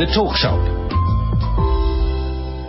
The 0.00 0.06
Talk 0.06 0.34
Shop. 0.34 0.58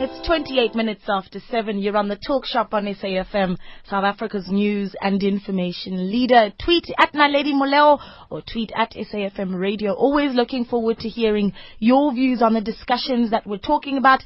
It's 0.02 0.28
28 0.28 0.76
minutes 0.76 1.04
after 1.08 1.40
7. 1.50 1.80
You're 1.80 1.96
on 1.96 2.10
the 2.10 2.18
talk 2.18 2.46
shop 2.46 2.74
on 2.74 2.84
SAFM, 2.84 3.56
South 3.90 4.04
Africa's 4.04 4.50
news 4.50 4.94
and 5.00 5.24
information 5.24 6.12
leader. 6.12 6.52
Tweet 6.62 6.88
at 7.00 7.14
Naledi 7.14 7.54
Moleo 7.54 8.00
or 8.30 8.42
tweet 8.42 8.74
at 8.76 8.92
SAFM 8.92 9.58
Radio. 9.58 9.94
Always 9.94 10.34
looking 10.34 10.66
forward 10.66 10.98
to 11.00 11.08
hearing 11.08 11.54
your 11.80 12.14
views 12.14 12.42
on 12.42 12.54
the 12.54 12.60
discussions 12.60 13.32
that 13.32 13.48
we're 13.48 13.60
talking 13.60 13.96
about. 13.98 14.26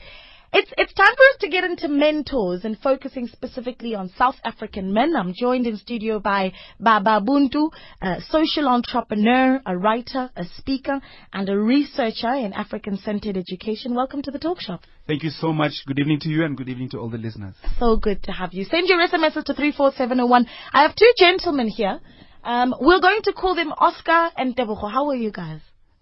It's 0.58 0.72
it's 0.78 0.94
time 0.94 1.14
for 1.18 1.24
us 1.34 1.38
to 1.42 1.50
get 1.50 1.66
into 1.66 1.90
mentors 1.90 2.64
and 2.64 2.80
focusing 2.80 3.28
specifically 3.28 3.94
on 3.94 4.10
South 4.18 4.38
African 4.46 4.94
men. 4.94 5.14
I'm 5.14 5.34
joined 5.34 5.68
in 5.68 5.76
studio 5.76 6.18
by 6.18 6.54
Baba 6.80 7.20
Buntu, 7.20 7.72
a 8.02 8.22
social 8.30 8.70
entrepreneur, 8.70 9.60
a 9.66 9.78
writer, 9.78 10.30
a 10.34 10.46
speaker, 10.56 11.02
and 11.34 11.50
a 11.50 11.60
researcher 11.60 12.32
in 12.32 12.54
African-centered 12.54 13.36
education. 13.36 13.96
Welcome 13.96 14.22
to 14.22 14.32
the 14.32 14.40
talk 14.40 14.62
shop. 14.62 14.84
Thank 15.08 15.24
you 15.24 15.30
so 15.30 15.52
much. 15.52 15.74
Good 15.88 16.00
evening 16.00 16.22
to 16.22 16.30
you 16.30 16.46
and 16.46 16.56
good 16.56 16.70
evening 16.70 16.90
to 16.92 17.00
all 17.00 17.10
the 17.10 17.18
listeners. 17.18 17.56
So 17.78 17.98
good 17.98 18.24
to 18.24 18.32
have 18.32 18.54
you. 18.54 18.64
Send 18.64 18.88
your 18.88 19.06
SMSs 19.06 19.44
to 19.44 19.54
34701. 19.54 20.48
I 20.72 20.84
have 20.84 20.96
two 20.96 21.12
gentlemen 21.18 21.68
here. 21.68 22.00
Um, 22.46 22.74
we're 22.80 23.02
going 23.02 23.24
to 23.24 23.34
call 23.34 23.56
them 23.56 23.74
Oscar 23.74 24.30
and 24.38 24.56
Tebogo. 24.56 24.90
How 24.90 25.10
are 25.10 25.16
you 25.16 25.34
guys? 25.34 25.60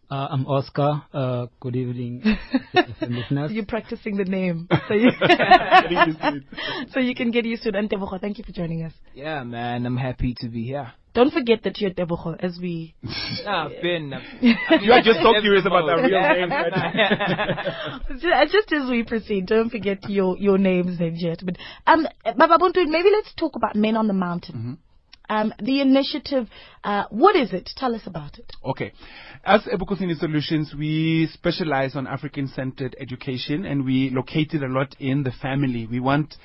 Uh, 0.09 0.27
I'm 0.29 0.45
Oscar. 0.45 1.01
Uh, 1.13 1.47
good 1.59 1.75
evening, 1.75 2.21
listeners. 3.01 3.51
You're 3.51 3.65
practicing 3.65 4.17
the 4.17 4.25
name. 4.25 4.67
So 4.87 4.93
you, 4.95 5.11
so 6.91 6.99
you 6.99 7.15
can 7.15 7.31
get 7.31 7.45
used 7.45 7.63
to 7.63 7.69
it. 7.69 7.75
And 7.75 7.89
Tebogo, 7.89 8.19
thank 8.19 8.37
you 8.37 8.43
for 8.43 8.51
joining 8.51 8.83
us. 8.83 8.91
Yeah, 9.13 9.43
man, 9.43 9.85
I'm 9.85 9.95
happy 9.97 10.35
to 10.39 10.49
be 10.49 10.65
here. 10.65 10.91
Don't 11.13 11.31
forget 11.31 11.63
that 11.63 11.79
you're 11.79 11.91
Tebogo 11.91 12.35
as 12.43 12.59
we. 12.61 12.95
Nah, 13.45 13.69
Ben. 13.81 14.13
You 14.41 14.91
are 14.91 15.01
just 15.01 15.21
so 15.21 15.33
curious 15.39 15.65
about 15.65 15.85
that 15.87 16.01
real 16.03 16.19
name. 16.21 16.49
Right? 16.49 18.11
just, 18.19 18.51
just 18.53 18.73
as 18.73 18.89
we 18.89 19.03
proceed, 19.03 19.45
don't 19.45 19.69
forget 19.69 20.09
your, 20.09 20.37
your 20.37 20.57
names 20.57 20.99
then 20.99 21.15
yet. 21.15 21.39
But, 21.45 21.57
um, 21.87 22.05
Baba 22.25 22.57
Buntu, 22.57 22.85
maybe 22.87 23.09
let's 23.11 23.33
talk 23.35 23.55
about 23.55 23.75
Men 23.75 23.95
on 23.95 24.07
the 24.07 24.13
Mountain. 24.13 24.79
Um, 25.33 25.53
the 25.59 25.81
initiative, 25.81 26.47
uh, 26.83 27.05
what 27.09 27.35
is 27.35 27.53
it? 27.53 27.69
Tell 27.75 27.95
us 27.95 28.03
about 28.05 28.37
it. 28.37 28.51
Okay. 28.63 28.93
As 29.43 29.61
Ebukhosini 29.61 30.15
Solutions, 30.15 30.75
we 30.77 31.27
specialize 31.33 31.95
on 31.95 32.05
African-centered 32.05 32.95
education 32.99 33.65
and 33.65 33.83
we 33.83 34.11
located 34.11 34.61
a 34.61 34.67
lot 34.67 34.95
in 34.99 35.23
the 35.23 35.31
family. 35.41 35.87
We 35.87 35.99
want 35.99 36.35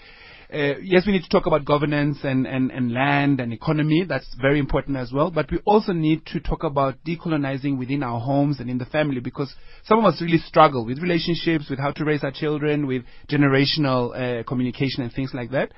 uh, 0.52 0.78
yes, 0.82 1.04
we 1.06 1.12
need 1.12 1.22
to 1.22 1.28
talk 1.28 1.44
about 1.46 1.64
governance 1.66 2.18
and, 2.22 2.46
and, 2.46 2.70
and 2.70 2.92
land 2.92 3.38
and 3.38 3.52
economy. 3.52 4.04
That's 4.08 4.26
very 4.40 4.58
important 4.58 4.96
as 4.96 5.12
well. 5.12 5.30
But 5.30 5.50
we 5.50 5.58
also 5.66 5.92
need 5.92 6.24
to 6.26 6.40
talk 6.40 6.64
about 6.64 6.96
decolonizing 7.06 7.78
within 7.78 8.02
our 8.02 8.18
homes 8.18 8.58
and 8.58 8.70
in 8.70 8.78
the 8.78 8.86
family 8.86 9.20
because 9.20 9.54
some 9.84 9.98
of 9.98 10.06
us 10.06 10.22
really 10.22 10.38
struggle 10.38 10.86
with 10.86 11.00
relationships, 11.00 11.68
with 11.68 11.78
how 11.78 11.90
to 11.92 12.04
raise 12.04 12.24
our 12.24 12.30
children, 12.30 12.86
with 12.86 13.02
generational 13.30 14.40
uh, 14.40 14.42
communication 14.44 15.02
and 15.02 15.12
things 15.12 15.32
like 15.34 15.50
that. 15.50 15.70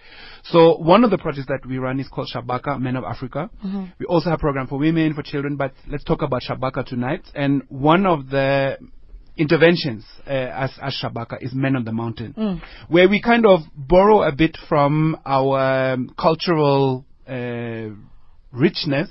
So 0.45 0.77
one 0.77 1.03
of 1.03 1.11
the 1.11 1.19
projects 1.19 1.49
that 1.49 1.67
we 1.67 1.79
run 1.79 1.99
is 1.99 2.07
called 2.07 2.31
Shabaka, 2.33 2.81
Men 2.81 2.95
of 2.95 3.03
Africa. 3.03 3.51
We 3.99 4.07
also 4.07 4.31
have 4.31 4.39
a 4.39 4.41
program 4.41 4.69
for 4.69 4.79
women, 4.79 5.15
for 5.15 5.23
children, 5.23 5.57
but 5.57 5.73
let's 5.89 6.05
talk 6.05 6.23
about 6.23 6.43
Shabaka 6.49 6.87
tonight. 6.87 7.23
And 7.35 7.63
one 7.69 8.07
of 8.07 8.31
the 8.31 8.79
interventions 9.37 10.05
uh, 10.27 10.31
as, 10.31 10.71
as 10.83 11.01
Shabaka 11.03 11.43
is 11.43 11.53
Men 11.55 11.77
on 11.77 11.85
the 11.85 11.93
Mountain, 11.93 12.61
where 12.89 13.09
we 13.09 13.21
kind 13.21 13.47
of 13.47 13.61
borrow 13.77 14.23
a 14.23 14.33
bit 14.33 14.57
from 14.69 15.17
our 15.25 15.93
um, 15.93 16.15
cultural 16.19 17.05
uh, 17.29 17.89
richness. 18.53 19.09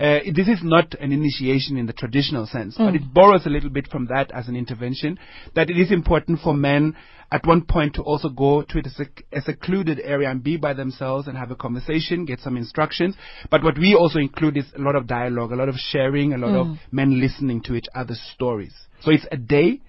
Uh, 0.00 0.20
this 0.34 0.48
is 0.48 0.60
not 0.62 0.94
an 0.94 1.12
initiation 1.12 1.76
in 1.76 1.84
the 1.86 1.92
traditional 1.92 2.46
sense, 2.46 2.74
but 2.86 2.94
it 2.94 3.12
borrows 3.12 3.44
a 3.44 3.50
little 3.50 3.68
bit 3.68 3.86
from 3.88 4.06
that 4.06 4.30
as 4.32 4.48
an 4.48 4.56
intervention. 4.56 5.18
That 5.54 5.68
it 5.68 5.76
is 5.76 5.92
important 5.92 6.40
for 6.40 6.54
men 6.54 6.96
at 7.30 7.46
one 7.46 7.62
point 7.64 7.94
to 7.94 8.02
also 8.02 8.28
go 8.30 8.62
to 8.62 8.78
a, 8.78 8.88
sec- 8.88 9.24
a 9.32 9.40
secluded 9.42 10.00
area 10.02 10.30
and 10.30 10.42
be 10.42 10.56
by 10.56 10.72
themselves 10.72 11.28
and 11.28 11.36
have 11.36 11.50
a 11.50 11.54
conversation, 11.54 12.24
get 12.24 12.40
some 12.40 12.56
instructions. 12.56 13.14
But 13.50 13.62
what 13.62 13.78
we 13.78 13.94
also 13.94 14.18
include 14.18 14.56
is 14.56 14.64
a 14.76 14.80
lot 14.80 14.96
of 14.96 15.06
dialogue, 15.06 15.52
a 15.52 15.56
lot 15.56 15.68
of 15.68 15.76
sharing, 15.76 16.32
a 16.32 16.38
lot 16.38 16.54
of 16.56 16.66
men 16.90 17.20
listening 17.20 17.60
to 17.64 17.74
each 17.74 17.86
other's 17.94 18.20
stories. 18.34 18.74
So 19.02 19.10
it's 19.10 19.26
a 19.30 19.36
day. 19.36 19.80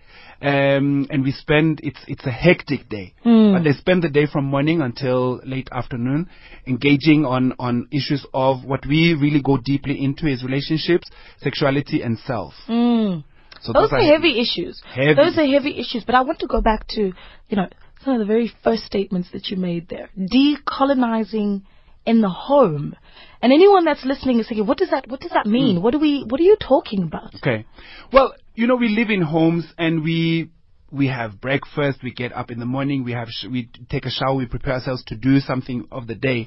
Um, 0.42 1.08
and 1.12 1.24
we 1.24 1.32
spend 1.32 1.82
it's 1.84 2.00
it's 2.08 2.26
a 2.26 2.32
hectic 2.32 2.90
day, 2.90 3.14
hmm. 3.24 3.54
but 3.54 3.64
they 3.64 3.74
spend 3.74 4.02
the 4.02 4.10
day 4.10 4.26
from 4.26 4.46
morning 4.46 4.82
until 4.82 5.40
late 5.46 5.70
afternoon, 5.72 6.30
engaging 6.66 7.26
on 7.26 7.54
on 7.60 7.88
issues 7.92 8.26
of 8.34 8.66
what 8.66 8.86
we 8.88 9.14
really 9.14 9.42
go 9.42 9.58
deeply 9.58 10.04
into 10.04 10.26
is 10.26 10.44
relationships, 10.44 11.10
sexuality, 11.40 12.02
and 12.02 12.18
self. 12.20 12.54
Hmm. 12.66 13.20
So 13.62 13.74
Those 13.74 13.92
are 13.92 14.02
heavy 14.02 14.42
issues. 14.42 14.82
Heavy. 14.84 15.14
Those 15.14 15.38
are 15.38 15.46
heavy 15.46 15.80
issues. 15.80 16.04
But 16.04 16.16
I 16.16 16.22
want 16.22 16.40
to 16.40 16.48
go 16.48 16.62
back 16.62 16.88
to, 16.90 17.14
you 17.50 17.56
know, 17.56 17.68
some 18.04 18.14
of 18.14 18.20
the 18.20 18.26
very 18.26 18.52
first 18.64 18.84
statements 18.84 19.30
that 19.34 19.50
you 19.50 19.58
made 19.58 19.88
there. 19.88 20.10
Decolonizing 20.18 21.62
in 22.06 22.22
the 22.22 22.30
home. 22.30 22.96
And 23.42 23.54
anyone 23.54 23.86
that's 23.86 24.04
listening 24.04 24.40
is 24.40 24.48
thinking, 24.48 24.66
what 24.66 24.78
does 24.78 24.90
that, 24.90 25.08
what 25.08 25.20
does 25.20 25.32
that 25.32 25.46
mean? 25.46 25.78
Hmm. 25.78 25.84
What 25.84 25.92
do 25.92 26.00
we, 26.00 26.26
what 26.28 26.40
are 26.40 26.44
you 26.44 26.58
talking 26.60 27.04
about? 27.04 27.36
Okay. 27.36 27.66
Well, 28.12 28.34
you 28.56 28.68
know, 28.68 28.76
we 28.76 28.90
live 28.90 29.10
in 29.10 29.22
homes 29.22 29.66
and 29.78 30.04
we 30.04 30.52
we 30.92 31.08
have 31.08 31.40
breakfast. 31.40 32.00
We 32.04 32.12
get 32.12 32.34
up 32.34 32.52
in 32.52 32.60
the 32.60 32.66
morning. 32.66 33.04
We 33.04 33.14
have 33.14 33.30
sh- 33.30 33.48
we 33.50 33.70
take 33.90 34.06
a 34.06 34.10
shower. 34.10 34.36
We 34.36 34.46
prepare 34.46 34.74
ourselves 34.74 35.04
to 35.06 35.16
do 35.16 35.40
something 35.40 35.88
of 35.92 36.08
the 36.08 36.16
day. 36.16 36.46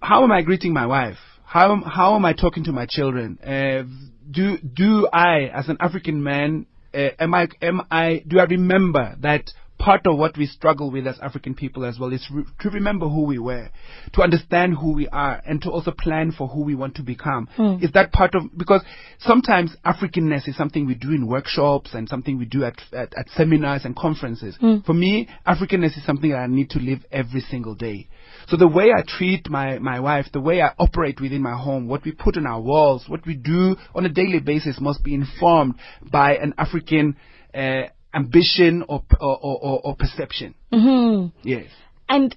How 0.00 0.24
am 0.24 0.32
I 0.32 0.42
greeting 0.42 0.72
my 0.72 0.86
wife? 0.86 1.16
How 1.44 1.72
am, 1.72 1.82
how 1.82 2.14
am 2.16 2.24
I 2.24 2.32
talking 2.32 2.64
to 2.64 2.72
my 2.72 2.86
children? 2.88 3.38
Uh, 3.38 3.84
do 4.30 4.58
do 4.58 5.08
I, 5.12 5.50
as 5.54 5.68
an 5.68 5.76
African 5.80 6.22
man, 6.22 6.66
uh, 6.94 7.08
am 7.18 7.34
I 7.34 7.48
am 7.60 7.82
I 7.90 8.22
do 8.26 8.38
I 8.38 8.44
remember 8.44 9.16
that 9.20 9.50
part 9.82 10.06
of 10.06 10.16
what 10.16 10.36
we 10.38 10.46
struggle 10.46 10.90
with 10.90 11.06
as 11.06 11.18
African 11.20 11.54
people 11.54 11.84
as 11.84 11.98
well 11.98 12.12
is 12.12 12.26
re- 12.32 12.44
to 12.60 12.70
remember 12.70 13.08
who 13.08 13.24
we 13.24 13.38
were, 13.38 13.68
to 14.12 14.22
understand 14.22 14.74
who 14.80 14.94
we 14.94 15.08
are, 15.08 15.42
and 15.44 15.60
to 15.62 15.70
also 15.70 15.90
plan 15.90 16.30
for 16.30 16.46
who 16.48 16.62
we 16.64 16.74
want 16.74 16.94
to 16.96 17.02
become. 17.02 17.48
Is 17.82 17.90
that 17.92 18.12
part 18.12 18.34
of 18.34 18.42
because 18.56 18.82
sometimes 19.18 19.76
Africanness 19.84 20.48
is 20.48 20.56
something 20.56 20.86
we 20.86 20.94
do 20.94 21.10
in 21.10 21.26
workshops 21.26 21.94
and 21.94 22.08
something 22.08 22.38
we 22.38 22.44
do 22.46 22.64
at 22.64 22.78
at, 22.92 23.12
at 23.18 23.28
seminars 23.36 23.84
and 23.84 23.96
conferences. 23.96 24.56
For 24.84 24.94
me, 24.94 25.28
Africanness 25.46 25.96
is 25.98 26.04
something 26.06 26.30
that 26.30 26.38
I 26.38 26.46
need 26.46 26.70
to 26.70 26.78
live 26.78 27.00
every 27.10 27.40
single 27.40 27.74
day. 27.74 28.08
So 28.48 28.56
the 28.56 28.68
way 28.68 28.86
I 28.96 29.02
treat 29.06 29.48
my, 29.48 29.78
my 29.78 30.00
wife, 30.00 30.26
the 30.32 30.40
way 30.40 30.62
I 30.62 30.70
operate 30.78 31.20
within 31.20 31.42
my 31.42 31.56
home, 31.56 31.88
what 31.88 32.04
we 32.04 32.12
put 32.12 32.36
on 32.36 32.46
our 32.46 32.60
walls, 32.60 33.04
what 33.08 33.26
we 33.26 33.34
do 33.34 33.76
on 33.94 34.06
a 34.06 34.08
daily 34.08 34.40
basis 34.40 34.80
must 34.80 35.02
be 35.02 35.14
informed 35.14 35.74
by 36.10 36.36
an 36.36 36.54
African 36.58 37.16
uh, 37.54 37.82
ambition 38.14 38.84
or, 38.88 39.02
or, 39.20 39.38
or, 39.42 39.80
or, 39.84 39.96
perception. 39.96 40.54
Mm-hmm. 40.72 41.48
Yes. 41.48 41.66
And 42.08 42.36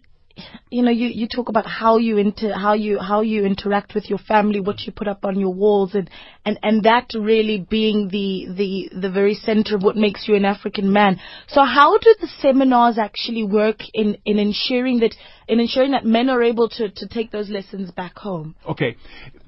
you 0.69 0.84
know, 0.84 0.91
you, 0.91 1.08
you 1.08 1.28
talk 1.28 1.50
about 1.50 1.66
how 1.66 1.97
you 1.97 2.18
inter, 2.18 2.53
how 2.53 2.74
you 2.74 3.00
how 3.00 3.22
you 3.22 3.46
interact 3.46 3.96
with 3.96 4.09
your 4.09 4.19
family, 4.19 4.59
what 4.59 4.81
you 4.81 4.91
put 4.91 5.08
up 5.08 5.24
on 5.24 5.40
your 5.40 5.53
walls, 5.53 5.96
and, 5.96 6.09
and, 6.46 6.59
and 6.62 6.84
that 6.84 7.08
really 7.14 7.66
being 7.69 8.09
the, 8.09 8.47
the 8.56 9.00
the 9.00 9.09
very 9.09 9.34
center 9.34 9.75
of 9.75 9.84
what 9.84 9.96
makes 9.96 10.28
you 10.28 10.35
an 10.35 10.44
African 10.44 10.91
man. 10.91 11.19
So 11.47 11.64
how 11.64 11.97
do 11.97 12.16
the 12.19 12.28
seminars 12.40 12.97
actually 12.97 13.46
work 13.46 13.78
in, 13.94 14.18
in 14.25 14.40
ensuring 14.40 15.00
that 15.00 15.16
in 15.47 15.59
ensuring 15.59 15.91
that 15.91 16.06
men 16.06 16.30
are 16.30 16.44
able 16.44 16.68
to, 16.69 16.90
to 16.90 17.08
take 17.08 17.31
those 17.31 17.50
lessons 17.50 17.91
back 17.91 18.18
home? 18.18 18.56
Okay, 18.68 18.97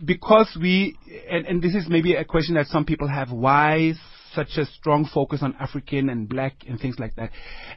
because 0.04 0.58
we, 0.60 0.98
and, 1.30 1.46
and 1.48 1.62
this 1.62 1.76
is 1.76 1.88
maybe 1.90 2.14
a 2.14 2.24
question 2.24 2.56
that 2.56 2.68
some 2.68 2.86
people 2.86 3.08
have, 3.08 3.32
why 3.32 3.94
such 4.38 4.58
a 4.58 4.66
strong 4.66 5.10
focus 5.12 5.40
on 5.42 5.56
African 5.60 6.10
and 6.10 6.30
black 6.30 6.54
and 6.68 6.80
things 6.80 6.98
like 7.00 7.16
that? 7.16 7.32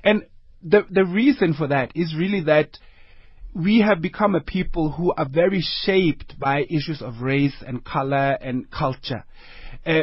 And 0.04 0.26
the, 0.62 0.86
the 0.90 1.04
reason 1.04 1.54
for 1.54 1.66
that 1.68 1.92
is 1.94 2.14
really 2.16 2.42
that 2.42 2.78
we 3.54 3.80
have 3.80 4.00
become 4.00 4.34
a 4.34 4.40
people 4.40 4.92
who 4.92 5.12
are 5.12 5.28
very 5.28 5.62
shaped 5.82 6.38
by 6.38 6.60
issues 6.68 7.02
of 7.02 7.20
race 7.20 7.56
and 7.66 7.84
color 7.84 8.38
and 8.40 8.70
culture. 8.70 9.24
Uh, 9.84 10.02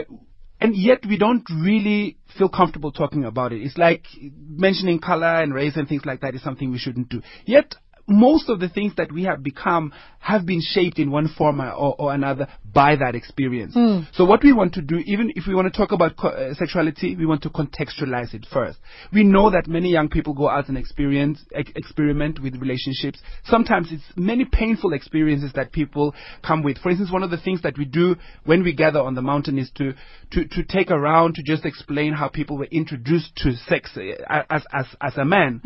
and 0.59 0.75
yet 0.75 1.05
we 1.07 1.17
don't 1.17 1.47
really 1.49 2.17
feel 2.37 2.49
comfortable 2.49 2.91
talking 2.91 3.23
about 3.23 3.53
it. 3.53 3.61
It's 3.61 3.77
like 3.77 4.03
mentioning 4.49 4.99
color 4.99 5.41
and 5.41 5.53
race 5.53 5.75
and 5.75 5.87
things 5.87 6.05
like 6.05 6.21
that 6.21 6.35
is 6.35 6.41
something 6.41 6.71
we 6.71 6.79
shouldn't 6.79 7.09
do. 7.09 7.21
Yet 7.45 7.75
most 8.07 8.49
of 8.49 8.59
the 8.59 8.69
things 8.69 8.93
that 8.97 9.11
we 9.11 9.23
have 9.23 9.43
become 9.43 9.91
have 10.19 10.45
been 10.45 10.61
shaped 10.61 10.99
in 10.99 11.11
one 11.11 11.27
form 11.37 11.61
or, 11.61 11.95
or 11.97 12.13
another 12.13 12.47
by 12.73 12.95
that 12.95 13.15
experience. 13.15 13.73
So 14.13 14.25
what 14.25 14.43
we 14.43 14.51
want 14.53 14.73
to 14.73 14.81
do, 14.81 14.97
even 15.05 15.31
if 15.35 15.45
we 15.47 15.55
want 15.55 15.71
to 15.71 15.77
talk 15.77 15.91
about 15.91 16.17
co- 16.17 16.29
uh, 16.29 16.53
sexuality, 16.53 17.15
we 17.15 17.25
want 17.25 17.43
to 17.43 17.49
contextualize 17.49 18.33
it 18.33 18.45
first. 18.51 18.77
We 19.13 19.23
know 19.23 19.49
that 19.51 19.67
many 19.67 19.89
young 19.91 20.09
people 20.09 20.33
go 20.33 20.49
out 20.49 20.67
and 20.69 20.77
experience 20.77 21.43
ex- 21.53 21.71
experiment 21.75 22.41
with 22.41 22.55
relationships. 22.55 23.19
Sometimes 23.45 23.89
it's 23.91 24.03
many 24.15 24.45
painful 24.45 24.93
experiences 24.93 25.51
that 25.55 25.71
people 25.71 26.13
come 26.45 26.63
with. 26.63 26.77
For 26.79 26.89
instance, 26.89 27.11
one 27.11 27.23
of 27.23 27.29
the 27.31 27.37
things 27.37 27.61
that 27.61 27.77
we 27.77 27.85
do 27.85 28.15
when 28.45 28.63
we 28.63 28.73
gather 28.73 28.99
on 28.99 29.15
the 29.15 29.21
mountain 29.21 29.57
is 29.57 29.69
to 29.75 29.93
to, 30.31 30.45
to 30.45 30.63
take 30.63 30.91
around 30.91 31.35
to 31.35 31.43
just 31.43 31.65
explain 31.65 32.11
how 32.13 32.27
people 32.27 32.57
were 32.57 32.65
introduced 32.69 33.35
to 33.37 33.53
sex 33.55 33.95
uh, 33.97 34.43
as 34.49 34.63
as 34.73 34.85
as 35.01 35.17
a 35.17 35.23
man 35.25 35.61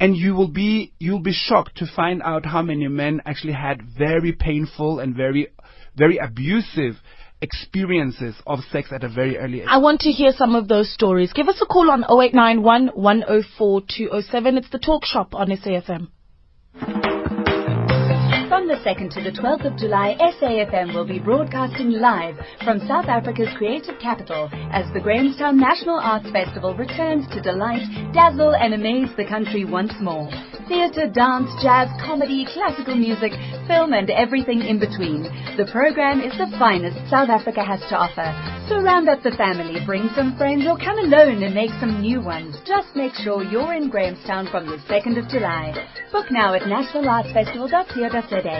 and 0.00 0.16
you 0.16 0.34
will 0.34 0.48
be 0.48 0.92
you'll 0.98 1.20
be 1.22 1.32
shocked 1.32 1.73
to 1.76 1.86
find 1.86 2.22
out 2.22 2.46
how 2.46 2.62
many 2.62 2.88
men 2.88 3.20
actually 3.26 3.52
had 3.52 3.82
very 3.98 4.32
painful 4.32 5.00
and 5.00 5.14
very 5.14 5.48
very 5.96 6.18
abusive 6.18 6.96
experiences 7.40 8.34
of 8.46 8.60
sex 8.72 8.88
at 8.90 9.04
a 9.04 9.08
very 9.08 9.36
early 9.36 9.60
age. 9.60 9.66
I 9.68 9.78
want 9.78 10.00
to 10.00 10.10
hear 10.10 10.32
some 10.32 10.54
of 10.54 10.66
those 10.68 10.92
stories. 10.92 11.32
Give 11.32 11.48
us 11.48 11.60
a 11.62 11.66
call 11.66 11.90
on 11.90 12.02
0891 12.04 12.88
104 12.94 13.82
207. 13.82 14.56
It's 14.56 14.70
the 14.70 14.78
talk 14.78 15.04
shop 15.04 15.34
on 15.34 15.48
SAFM. 15.48 16.08
From 18.64 18.80
the 18.80 18.90
2nd 18.90 19.12
to 19.12 19.20
the 19.20 19.30
12th 19.30 19.66
of 19.66 19.76
July, 19.76 20.16
SAFM 20.18 20.94
will 20.94 21.04
be 21.04 21.18
broadcasting 21.18 21.90
live 22.00 22.34
from 22.64 22.80
South 22.88 23.04
Africa's 23.12 23.52
creative 23.58 23.98
capital 24.00 24.48
as 24.72 24.90
the 24.94 25.00
Grahamstown 25.00 25.60
National 25.60 26.00
Arts 26.00 26.30
Festival 26.30 26.74
returns 26.74 27.28
to 27.34 27.42
delight, 27.42 27.84
dazzle 28.14 28.54
and 28.54 28.72
amaze 28.72 29.10
the 29.18 29.28
country 29.28 29.66
once 29.66 29.92
more. 30.00 30.30
Theatre, 30.66 31.12
dance, 31.12 31.50
jazz, 31.60 31.92
comedy, 32.00 32.46
classical 32.54 32.96
music, 32.96 33.32
film 33.68 33.92
and 33.92 34.08
everything 34.08 34.62
in 34.62 34.78
between. 34.80 35.28
The 35.60 35.68
program 35.70 36.22
is 36.22 36.32
the 36.38 36.48
finest 36.58 36.96
South 37.10 37.28
Africa 37.28 37.62
has 37.62 37.80
to 37.92 38.00
offer. 38.00 38.32
So 38.70 38.80
round 38.80 39.10
up 39.10 39.22
the 39.22 39.36
family, 39.36 39.84
bring 39.84 40.08
some 40.16 40.38
friends 40.38 40.64
or 40.64 40.78
come 40.78 40.98
alone 41.04 41.42
and 41.42 41.54
make 41.54 41.68
some 41.80 42.00
new 42.00 42.22
ones. 42.22 42.56
Just 42.64 42.96
make 42.96 43.12
sure 43.12 43.44
you're 43.44 43.74
in 43.74 43.90
Grahamstown 43.90 44.48
from 44.48 44.64
the 44.64 44.80
2nd 44.88 45.20
of 45.20 45.28
July. 45.28 45.76
Book 46.10 46.32
now 46.32 46.54
at 46.54 46.62
nationalartsfestival.co.za. 46.62 48.53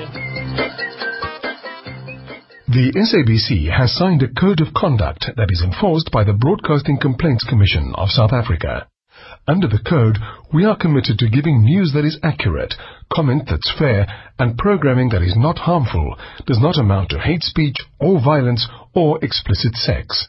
The 2.75 2.91
SABC 2.99 3.71
has 3.71 3.95
signed 3.95 4.25
a 4.25 4.41
code 4.41 4.61
of 4.61 4.75
conduct 4.75 5.31
that 5.37 5.53
is 5.53 5.63
enforced 5.63 6.11
by 6.11 6.25
the 6.25 6.33
Broadcasting 6.33 6.99
Complaints 6.99 7.45
Commission 7.45 7.93
of 7.95 8.09
South 8.09 8.33
Africa. 8.33 8.89
Under 9.47 9.69
the 9.69 9.79
code, 9.79 10.19
we 10.53 10.65
are 10.65 10.77
committed 10.77 11.21
to 11.21 11.29
giving 11.29 11.63
news 11.63 11.93
that 11.93 12.05
is 12.05 12.19
accurate, 12.25 12.75
comment 13.13 13.45
that's 13.49 13.73
fair, 13.79 14.09
and 14.37 14.59
programming 14.59 15.11
that 15.11 15.23
is 15.23 15.37
not 15.37 15.59
harmful, 15.59 16.19
does 16.45 16.59
not 16.59 16.77
amount 16.77 17.11
to 17.11 17.21
hate 17.21 17.45
speech 17.45 17.77
or 18.01 18.21
violence 18.21 18.67
or 18.95 19.25
explicit 19.25 19.77
sex. 19.77 20.27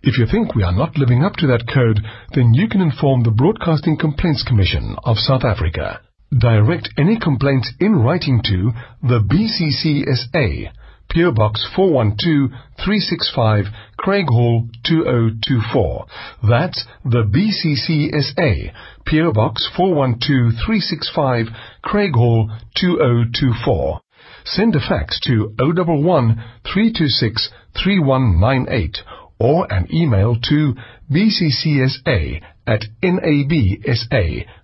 If 0.00 0.16
you 0.16 0.26
think 0.30 0.54
we 0.54 0.62
are 0.62 0.70
not 0.70 0.96
living 0.96 1.24
up 1.24 1.34
to 1.38 1.48
that 1.48 1.66
code, 1.66 1.98
then 2.36 2.54
you 2.54 2.68
can 2.68 2.80
inform 2.80 3.24
the 3.24 3.32
Broadcasting 3.32 3.96
Complaints 3.96 4.44
Commission 4.46 4.94
of 5.02 5.18
South 5.18 5.42
Africa. 5.42 6.02
Direct 6.36 6.90
any 6.98 7.18
complaints 7.18 7.72
in 7.80 8.02
writing 8.02 8.42
to 8.44 8.72
the 9.02 9.20
BCCSA, 9.20 10.70
PO 11.10 11.32
Box 11.32 11.66
412365, 11.74 13.64
Craighall 13.98 14.68
2024. 14.84 16.06
That's 16.46 16.84
the 17.02 17.22
BCCSA, 17.24 18.72
PO 19.06 19.32
Box 19.32 19.70
412365, 19.74 21.46
Craighall 21.82 22.60
2024. 22.76 24.00
Send 24.44 24.76
a 24.76 24.80
fax 24.80 25.18
to 25.20 25.54
011 25.58 26.36
326 26.62 27.50
3198 27.72 28.98
or 29.38 29.66
an 29.72 29.86
email 29.90 30.36
to 30.42 30.74
bccsa 31.10 32.42
at 32.66 32.84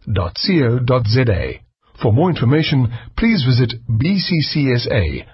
nabsa.co.za. 0.09 1.61
For 2.03 2.13
more 2.13 2.31
information, 2.31 2.93
please 3.17 3.45
visit 3.45 3.75
bccsa.co.za. 3.89 5.25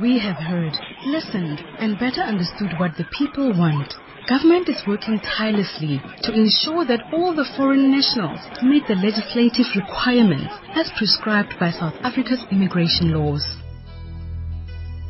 We 0.00 0.18
have 0.18 0.36
heard, 0.36 0.72
listened, 1.06 1.60
and 1.78 1.98
better 1.98 2.22
understood 2.22 2.72
what 2.80 2.96
the 2.96 3.04
people 3.16 3.52
want. 3.56 3.94
Government 4.28 4.68
is 4.68 4.82
working 4.86 5.20
tirelessly 5.20 6.00
to 6.22 6.32
ensure 6.32 6.84
that 6.86 7.02
all 7.12 7.34
the 7.34 7.48
foreign 7.56 7.90
nationals 7.90 8.40
meet 8.62 8.86
the 8.88 8.94
legislative 8.94 9.66
requirements 9.76 10.54
as 10.74 10.90
prescribed 10.96 11.54
by 11.60 11.70
South 11.70 11.94
Africa's 12.02 12.44
immigration 12.50 13.12
laws. 13.12 13.44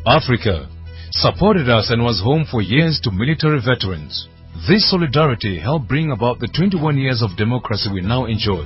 Africa 0.05 0.69
supported 1.13 1.69
us 1.69 1.91
and 1.91 2.03
was 2.03 2.21
home 2.21 2.45
for 2.51 2.61
years 2.61 3.01
to 3.05 3.11
military 3.11 3.61
veterans. 3.61 4.29
This 4.69 4.89
solidarity 4.89 5.59
helped 5.59 5.89
bring 5.89 6.13
about 6.13 6.39
the 6.39 6.47
21 6.47 6.97
years 6.97 7.21
of 7.21 7.37
democracy 7.37 7.91
we 7.93 8.01
now 8.01 8.27
enjoy. 8.27 8.63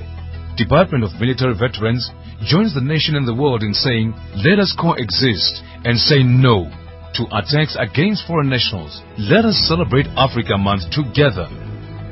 Department 0.58 1.04
of 1.04 1.18
Military 1.18 1.54
Veterans 1.56 2.10
joins 2.44 2.74
the 2.74 2.84
nation 2.84 3.16
and 3.16 3.26
the 3.26 3.34
world 3.34 3.62
in 3.62 3.72
saying, 3.72 4.12
let 4.44 4.58
us 4.58 4.76
coexist 4.78 5.64
and 5.88 5.96
say 5.96 6.22
no 6.22 6.68
to 7.16 7.24
attacks 7.32 7.80
against 7.80 8.26
foreign 8.26 8.50
nationals. 8.50 9.00
Let 9.16 9.46
us 9.46 9.56
celebrate 9.64 10.04
Africa 10.20 10.58
Month 10.58 10.92
together. 10.92 11.48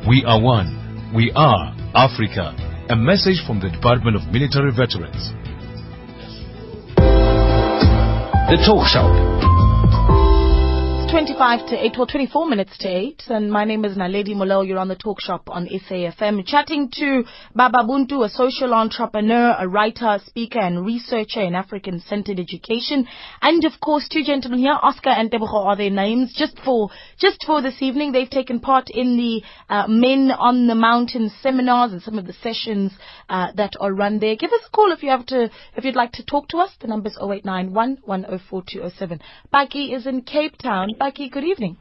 We 0.09 0.25
are 0.25 0.41
one. 0.41 1.13
We 1.15 1.31
are 1.37 1.77
Africa. 1.93 2.57
A 2.89 2.97
message 2.97 3.45
from 3.47 3.61
the 3.61 3.69
Department 3.69 4.17
of 4.17 4.33
Military 4.33 4.73
Veterans. 4.73 5.29
The 8.49 8.57
Talk 8.65 8.89
Shop. 8.89 9.44
25 11.15 11.69
to 11.69 11.77
8, 11.81 11.93
well, 11.97 12.07
24 12.09 12.49
minutes 12.49 12.77
to 12.79 12.89
8, 12.89 13.23
and 13.29 13.49
my 13.49 13.65
name 13.65 13.85
is 13.85 13.97
Naledi 13.97 14.35
Moleo. 14.35 14.67
You're 14.67 14.81
on 14.81 14.89
the 14.89 14.97
talk 14.97 15.21
shop 15.21 15.49
on 15.49 15.69
SAFM, 15.69 16.45
chatting 16.45 16.91
to 16.95 17.23
Baba 17.55 17.85
Buntu, 17.89 18.25
a 18.25 18.29
social 18.29 18.75
entrepreneur, 18.75 19.55
a 19.57 19.69
writer, 19.69 20.19
speaker, 20.27 20.59
and 20.59 20.85
researcher 20.85 21.41
in 21.41 21.55
African 21.55 22.01
centered 22.01 22.41
education. 22.41 23.07
And 23.41 23.65
of 23.65 23.75
course, 23.81 24.09
two 24.11 24.25
gentlemen 24.25 24.59
here, 24.59 24.77
Oscar 24.83 25.11
and 25.11 25.31
Tebogo 25.31 25.65
are 25.65 25.77
their 25.77 25.89
names. 25.89 26.35
Just 26.37 26.59
for, 26.65 26.91
just 27.17 27.45
for 27.47 27.63
this 27.63 27.81
evening, 27.81 28.11
they've 28.11 28.29
taken 28.29 28.59
part 28.59 28.89
in 28.91 29.17
the 29.17 29.43
uh, 29.73 29.87
Men 29.87 30.33
on 30.33 30.67
the 30.67 30.75
Mountain 30.75 31.31
seminars 31.41 31.93
and 31.93 32.03
some 32.03 32.19
of 32.19 32.27
the 32.27 32.35
sessions 32.43 32.91
uh, 33.29 33.53
that 33.55 33.75
are 33.79 33.93
run 33.93 34.19
there. 34.19 34.35
Give 34.35 34.51
us 34.51 34.67
a 34.67 34.71
call 34.71 34.91
if 34.91 35.05
you 35.05 35.11
have 35.11 35.27
to, 35.27 35.49
if 35.77 35.85
you'd 35.85 35.95
like 35.95 36.11
to 36.15 36.25
talk 36.25 36.49
to 36.49 36.57
us. 36.57 36.73
The 36.81 36.89
number's 36.89 37.17
0891 37.23 37.99
104207. 38.05 39.21
Baki 39.55 39.95
is 39.95 40.09
in 40.09 40.23
Cape 40.23 40.59
Town. 40.59 40.89
Baki, 41.05 41.31
good 41.31 41.45
evening. 41.45 41.77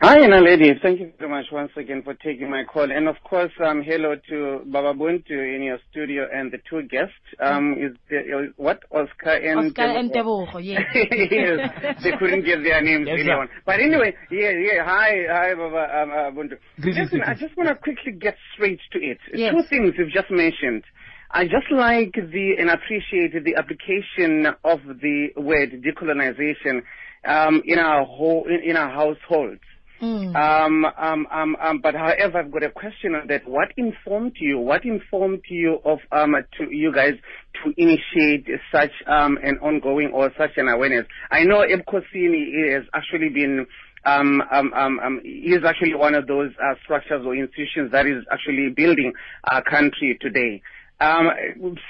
Hi, 0.00 0.16
Naledi. 0.16 0.80
Thank 0.80 0.98
you 0.98 1.12
very 1.18 1.30
much 1.30 1.44
once 1.52 1.72
again 1.76 2.00
for 2.02 2.14
taking 2.14 2.48
my 2.48 2.64
call. 2.64 2.90
And 2.90 3.06
of 3.06 3.16
course, 3.22 3.52
um, 3.62 3.82
hello 3.82 4.14
to 4.30 4.62
Baba 4.64 4.98
Buntu 4.98 5.54
in 5.54 5.62
your 5.62 5.78
studio 5.90 6.26
and 6.32 6.50
the 6.50 6.56
two 6.70 6.80
guests. 6.88 7.12
Um, 7.38 7.74
is 7.74 7.94
there, 8.08 8.48
what 8.56 8.80
Oscar 8.90 9.34
and 9.34 9.68
Oscar 9.68 9.82
and 9.82 10.10
Tebogo, 10.10 10.58
yes. 10.64 10.80
yes, 10.94 12.02
they 12.02 12.12
couldn't 12.18 12.46
get 12.46 12.62
their 12.64 12.80
names 12.80 13.08
Yes, 13.08 13.16
really 13.18 13.28
sir. 13.28 13.50
But 13.66 13.80
anyway, 13.80 14.14
yeah, 14.30 14.52
yeah. 14.52 14.84
Hi, 14.86 15.10
hi, 15.28 15.54
Baba 15.54 16.00
um, 16.00 16.10
uh, 16.10 16.30
Buntu. 16.30 16.56
Greetings, 16.80 17.12
Listen, 17.12 17.20
I 17.26 17.34
just 17.34 17.54
want 17.58 17.68
to 17.68 17.74
quickly 17.74 18.12
get 18.12 18.36
straight 18.54 18.80
to 18.92 18.98
it. 18.98 19.18
Yes. 19.34 19.52
Two 19.52 19.64
things 19.68 19.92
you've 19.98 20.12
just 20.12 20.30
mentioned. 20.30 20.82
I 21.30 21.44
just 21.44 21.70
like 21.70 22.14
the 22.14 22.56
and 22.58 22.70
appreciate 22.70 23.32
the 23.44 23.54
application 23.56 24.46
of 24.64 24.80
the 25.00 25.28
word 25.36 25.72
decolonization 25.84 26.82
um, 27.24 27.62
in 27.64 27.78
our 27.78 28.04
whole 28.04 28.46
in, 28.48 28.70
in 28.70 28.76
our 28.76 28.90
households. 28.90 29.60
Mm. 30.02 30.34
Um, 30.34 30.84
um, 30.84 31.26
um, 31.30 31.56
um, 31.62 31.80
but 31.80 31.94
however, 31.94 32.40
I've 32.40 32.50
got 32.50 32.64
a 32.64 32.70
question 32.70 33.14
on 33.14 33.28
that. 33.28 33.46
What 33.46 33.68
informed 33.76 34.32
you? 34.40 34.58
What 34.58 34.84
informed 34.84 35.42
you 35.48 35.78
of 35.84 36.00
um, 36.10 36.34
to 36.58 36.64
you 36.74 36.92
guys 36.92 37.14
to 37.62 37.72
initiate 37.76 38.48
such 38.72 38.90
um, 39.06 39.38
an 39.44 39.58
ongoing 39.58 40.10
or 40.12 40.32
such 40.36 40.56
an 40.56 40.66
awareness? 40.66 41.06
I 41.30 41.44
know 41.44 41.64
Ebukhosini 41.64 42.74
has 42.74 42.84
actually 42.94 43.28
been. 43.28 43.66
Um, 44.04 44.42
um, 44.50 44.72
um, 44.74 44.98
um, 44.98 45.20
is 45.24 45.62
actually 45.64 45.94
one 45.94 46.16
of 46.16 46.26
those 46.26 46.50
uh, 46.60 46.74
structures 46.82 47.24
or 47.24 47.36
institutions 47.36 47.92
that 47.92 48.04
is 48.04 48.24
actually 48.32 48.70
building 48.70 49.12
our 49.44 49.62
country 49.62 50.18
today. 50.20 50.60
Um, 51.02 51.30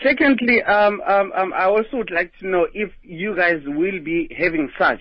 secondly, 0.03 0.63
um, 0.63 1.01
um, 1.07 1.33
um, 1.35 1.53
I 1.55 1.65
also 1.65 1.99
would 1.99 2.11
like 2.11 2.33
to 2.41 2.49
know 2.49 2.67
if 2.73 2.91
you 3.03 3.35
guys 3.37 3.63
will 3.65 4.01
be 4.03 4.29
having 4.39 4.71
such 4.79 5.01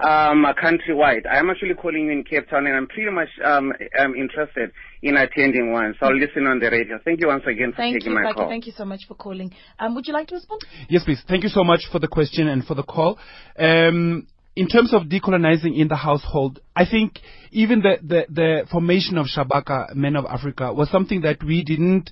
um, 0.00 0.46
countrywide. 0.62 1.26
I 1.26 1.38
am 1.38 1.50
actually 1.50 1.74
calling 1.74 2.06
you 2.06 2.12
in 2.12 2.24
Cape 2.24 2.48
Town, 2.48 2.66
and 2.66 2.76
I'm 2.76 2.86
pretty 2.86 3.10
much 3.10 3.28
um, 3.44 3.72
um, 3.98 4.14
interested 4.14 4.70
in 5.02 5.16
attending 5.16 5.72
one. 5.72 5.94
So 5.98 6.06
I'll 6.06 6.16
listen 6.16 6.46
on 6.46 6.60
the 6.60 6.70
radio. 6.70 6.98
Thank 7.04 7.20
you 7.20 7.28
once 7.28 7.44
again 7.46 7.72
for 7.72 7.78
Thank 7.78 8.00
taking 8.00 8.12
you, 8.12 8.18
my 8.22 8.30
Baki. 8.30 8.34
call. 8.34 8.48
Thank 8.48 8.66
you 8.66 8.72
so 8.76 8.84
much 8.84 9.06
for 9.06 9.14
calling. 9.14 9.52
Um, 9.78 9.94
would 9.94 10.06
you 10.06 10.12
like 10.12 10.28
to 10.28 10.36
respond? 10.36 10.62
Yes, 10.88 11.04
please. 11.04 11.22
Thank 11.28 11.42
you 11.42 11.48
so 11.48 11.64
much 11.64 11.88
for 11.90 11.98
the 11.98 12.08
question 12.08 12.48
and 12.48 12.64
for 12.64 12.74
the 12.74 12.82
call. 12.82 13.18
Um, 13.58 14.26
in 14.54 14.66
terms 14.66 14.92
of 14.92 15.02
decolonizing 15.04 15.76
in 15.78 15.86
the 15.86 15.96
household, 15.96 16.60
I 16.74 16.84
think 16.84 17.20
even 17.52 17.80
the, 17.80 17.96
the, 18.02 18.26
the 18.28 18.66
formation 18.70 19.16
of 19.16 19.26
Shabaka, 19.26 19.94
Men 19.94 20.16
of 20.16 20.24
Africa, 20.26 20.72
was 20.72 20.90
something 20.90 21.20
that 21.20 21.42
we 21.44 21.62
didn't, 21.62 22.10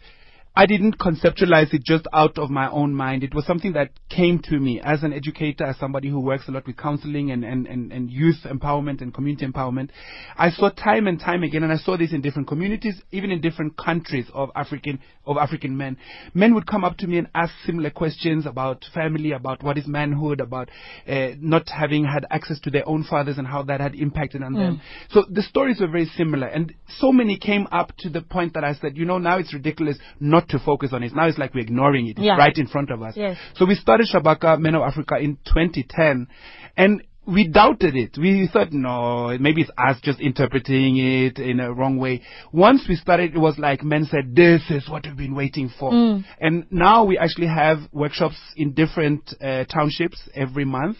I 0.58 0.64
didn't 0.64 0.98
conceptualize 0.98 1.74
it 1.74 1.84
just 1.84 2.06
out 2.14 2.38
of 2.38 2.48
my 2.48 2.70
own 2.70 2.94
mind. 2.94 3.22
It 3.22 3.34
was 3.34 3.44
something 3.44 3.74
that 3.74 3.90
came 4.08 4.40
to 4.44 4.58
me 4.58 4.80
as 4.82 5.02
an 5.02 5.12
educator, 5.12 5.64
as 5.64 5.76
somebody 5.76 6.08
who 6.08 6.18
works 6.18 6.48
a 6.48 6.50
lot 6.50 6.66
with 6.66 6.78
counseling 6.78 7.30
and, 7.30 7.44
and, 7.44 7.66
and, 7.66 7.92
and 7.92 8.10
youth 8.10 8.36
empowerment 8.44 9.02
and 9.02 9.12
community 9.12 9.46
empowerment. 9.46 9.90
I 10.34 10.50
saw 10.50 10.70
time 10.70 11.08
and 11.08 11.20
time 11.20 11.42
again, 11.42 11.62
and 11.62 11.70
I 11.70 11.76
saw 11.76 11.98
this 11.98 12.14
in 12.14 12.22
different 12.22 12.48
communities, 12.48 13.02
even 13.12 13.30
in 13.30 13.42
different 13.42 13.76
countries 13.76 14.24
of 14.32 14.48
African, 14.56 14.98
of 15.26 15.36
African 15.36 15.76
men. 15.76 15.98
Men 16.32 16.54
would 16.54 16.66
come 16.66 16.84
up 16.84 16.96
to 16.98 17.06
me 17.06 17.18
and 17.18 17.28
ask 17.34 17.52
similar 17.66 17.90
questions 17.90 18.46
about 18.46 18.82
family, 18.94 19.32
about 19.32 19.62
what 19.62 19.76
is 19.76 19.86
manhood, 19.86 20.40
about 20.40 20.70
uh, 21.06 21.28
not 21.38 21.68
having 21.68 22.06
had 22.06 22.24
access 22.30 22.58
to 22.60 22.70
their 22.70 22.88
own 22.88 23.04
fathers 23.04 23.36
and 23.36 23.46
how 23.46 23.62
that 23.64 23.82
had 23.82 23.94
impacted 23.94 24.42
on 24.42 24.54
them. 24.54 24.80
So 25.10 25.26
the 25.30 25.42
stories 25.42 25.80
were 25.80 25.88
very 25.88 26.06
similar, 26.16 26.46
and 26.46 26.72
so 26.98 27.12
many 27.12 27.36
came 27.36 27.66
up 27.72 27.92
to 27.98 28.08
the 28.08 28.22
point 28.22 28.54
that 28.54 28.64
I 28.64 28.72
said, 28.72 28.96
you 28.96 29.04
know, 29.04 29.18
now 29.18 29.38
it's 29.38 29.52
ridiculous 29.52 29.98
not 30.18 30.45
not 30.46 30.58
to 30.58 30.64
focus 30.64 30.90
on 30.92 31.02
it. 31.02 31.14
Now 31.14 31.26
it's 31.26 31.38
like 31.38 31.54
we're 31.54 31.60
ignoring 31.60 32.06
it. 32.06 32.10
It's 32.18 32.20
Yeah. 32.20 32.36
right 32.36 32.56
in 32.56 32.66
front 32.66 32.90
of 32.90 33.02
us. 33.02 33.14
Yes. 33.16 33.36
So 33.54 33.66
we 33.66 33.74
started 33.74 34.08
Shabaka 34.12 34.58
Men 34.58 34.74
of 34.74 34.82
Africa 34.82 35.16
in 35.18 35.38
2010, 35.44 36.28
and 36.76 37.02
we 37.26 37.48
doubted 37.48 37.96
it. 37.96 38.16
We 38.16 38.46
thought, 38.52 38.72
no, 38.72 39.36
maybe 39.40 39.62
it's 39.62 39.70
us 39.76 40.00
just 40.00 40.20
interpreting 40.20 40.96
it 40.96 41.40
in 41.40 41.58
a 41.58 41.72
wrong 41.72 41.96
way. 41.96 42.22
Once 42.52 42.86
we 42.88 42.94
started, 42.94 43.34
it 43.34 43.38
was 43.38 43.58
like 43.58 43.82
men 43.82 44.04
said, 44.04 44.36
this 44.36 44.62
is 44.70 44.88
what 44.88 45.04
we've 45.04 45.16
been 45.16 45.34
waiting 45.34 45.68
for. 45.68 45.90
Mm. 45.90 46.24
And 46.40 46.66
now 46.70 47.02
we 47.02 47.18
actually 47.18 47.48
have 47.48 47.78
workshops 47.92 48.36
in 48.56 48.74
different 48.74 49.34
uh, 49.40 49.64
townships 49.64 50.28
every 50.36 50.64
month. 50.64 50.98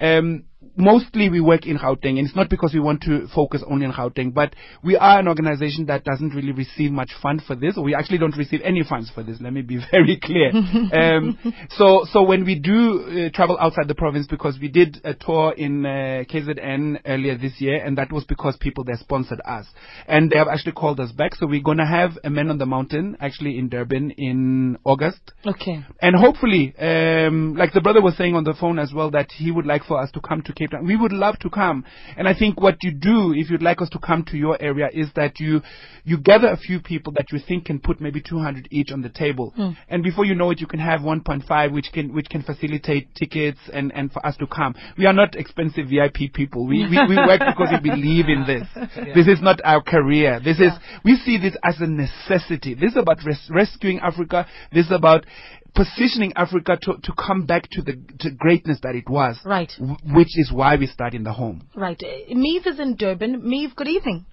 Um, 0.00 0.44
mostly 0.76 1.28
we 1.28 1.40
work 1.40 1.66
in 1.66 1.78
Gauteng, 1.78 2.18
and 2.18 2.26
it's 2.26 2.36
not 2.36 2.50
because 2.50 2.72
we 2.74 2.80
want 2.80 3.02
to 3.02 3.26
focus 3.34 3.62
only 3.68 3.86
on 3.86 3.92
Gauteng, 3.92 4.34
but 4.34 4.54
we 4.82 4.96
are 4.96 5.18
an 5.18 5.28
organization 5.28 5.86
that 5.86 6.04
doesn't 6.04 6.34
really 6.34 6.52
receive 6.52 6.90
much 6.90 7.10
fund 7.22 7.42
for 7.46 7.54
this, 7.54 7.76
we 7.84 7.94
actually 7.94 8.18
don't 8.18 8.36
receive 8.36 8.60
any 8.64 8.82
funds 8.82 9.10
for 9.10 9.22
this. 9.22 9.38
Let 9.40 9.52
me 9.52 9.62
be 9.62 9.78
very 9.90 10.18
clear. 10.20 10.50
um, 10.92 11.38
so, 11.70 12.06
so 12.10 12.22
when 12.22 12.44
we 12.44 12.58
do 12.58 13.26
uh, 13.26 13.36
travel 13.36 13.56
outside 13.60 13.88
the 13.88 13.94
province, 13.94 14.26
because 14.26 14.58
we 14.60 14.68
did 14.68 15.00
a 15.04 15.14
tour 15.14 15.52
in 15.56 15.84
uh, 15.84 16.24
KZN 16.30 17.00
earlier 17.06 17.36
this 17.36 17.60
year, 17.60 17.84
and 17.84 17.98
that 17.98 18.10
was 18.10 18.24
because 18.24 18.56
people 18.56 18.84
there 18.84 18.96
sponsored 18.96 19.40
us, 19.44 19.66
and 20.08 20.30
they 20.30 20.38
have 20.38 20.48
actually 20.48 20.72
called 20.72 20.98
us 21.00 21.12
back. 21.12 21.34
So 21.34 21.46
we're 21.46 21.62
gonna 21.62 21.86
have 21.86 22.12
a 22.24 22.30
Man 22.30 22.50
on 22.50 22.58
the 22.58 22.66
Mountain 22.66 23.18
actually 23.20 23.58
in 23.58 23.68
Durban 23.68 24.12
in 24.12 24.78
August. 24.84 25.32
Okay. 25.46 25.84
And 26.00 26.16
hopefully, 26.16 26.74
um, 26.78 27.54
like 27.54 27.72
the 27.72 27.80
brother 27.80 28.00
was 28.00 28.16
saying 28.16 28.34
on 28.34 28.44
the 28.44 28.54
phone 28.54 28.78
as 28.78 28.92
well, 28.94 29.10
that 29.10 29.30
he 29.32 29.50
would 29.50 29.66
like 29.66 29.84
for 29.84 30.00
us 30.00 30.10
to 30.12 30.20
come 30.20 30.42
to 30.42 30.52
Cape 30.54 30.70
Town. 30.70 30.86
We 30.86 30.96
would 30.96 31.12
love 31.12 31.38
to 31.40 31.50
come. 31.50 31.84
And 32.16 32.28
I 32.28 32.34
think 32.34 32.60
what 32.60 32.76
you 32.82 32.92
do, 32.92 33.32
if 33.34 33.50
you'd 33.50 33.62
like 33.62 33.80
us 33.80 33.88
to 33.90 33.98
come 33.98 34.24
to 34.30 34.36
your 34.36 34.60
area, 34.60 34.88
is 34.92 35.08
that 35.16 35.40
you 35.40 35.60
you 36.04 36.18
gather 36.18 36.48
a 36.48 36.56
few 36.56 36.80
people 36.80 37.12
that 37.14 37.32
you 37.32 37.38
think 37.46 37.66
can 37.66 37.78
put 37.78 38.00
maybe 38.00 38.20
200 38.20 38.68
each 38.70 38.92
on 38.92 39.02
the 39.02 39.08
table. 39.08 39.54
Mm. 39.58 39.76
And 39.88 40.02
before 40.02 40.24
you 40.24 40.34
know 40.34 40.50
it, 40.50 40.60
you 40.60 40.66
can 40.66 40.80
have 40.80 41.00
1.5, 41.00 41.72
which 41.72 41.86
can 41.92 42.14
which 42.14 42.28
can 42.28 42.42
facilitate 42.42 43.14
tickets 43.14 43.58
and 43.72 43.92
and 43.94 44.12
for 44.12 44.24
us 44.26 44.36
to 44.38 44.46
come. 44.46 44.74
We 44.98 45.06
are 45.06 45.12
not 45.12 45.34
expensive 45.34 45.88
VIP 45.88 46.32
people. 46.32 46.66
We 46.66 46.86
we, 46.88 46.98
we 47.08 47.16
work 47.16 47.40
because 47.46 47.68
we 47.72 47.90
believe 47.90 48.26
in 48.28 48.44
this. 48.46 48.66
This 49.14 49.26
is 49.28 49.42
not 49.42 49.60
our 49.64 49.82
career. 49.82 50.40
This 50.44 50.60
is 50.60 50.72
we 51.04 51.16
see 51.16 51.38
this 51.38 51.56
as 51.64 51.80
a 51.80 51.86
necessity. 51.86 52.74
This 52.74 52.92
is 52.92 52.98
about 52.98 53.18
res- 53.24 53.50
rescuing 53.50 54.00
Africa. 54.00 54.46
This 54.72 54.86
is 54.86 54.92
about 54.92 55.24
positioning 55.74 56.32
Africa 56.36 56.78
to, 56.82 56.94
to 57.02 57.12
come 57.18 57.46
back 57.46 57.68
to 57.72 57.82
the 57.82 57.94
to 58.20 58.30
greatness 58.30 58.78
that 58.82 58.94
it 58.94 59.08
was. 59.08 59.38
Right. 59.44 59.72
w- 59.78 59.96
which 60.14 60.38
is 60.38 60.52
why 60.52 60.76
we 60.76 60.86
start 60.86 61.14
in 61.14 61.24
the 61.24 61.32
home. 61.32 61.68
Right. 61.74 62.00
Uh, 62.02 62.34
Meave 62.34 62.66
is 62.66 62.78
in 62.78 62.96
Durban. 62.96 63.42
Meave, 63.48 63.74
good 63.76 63.88
evening. 63.88 64.24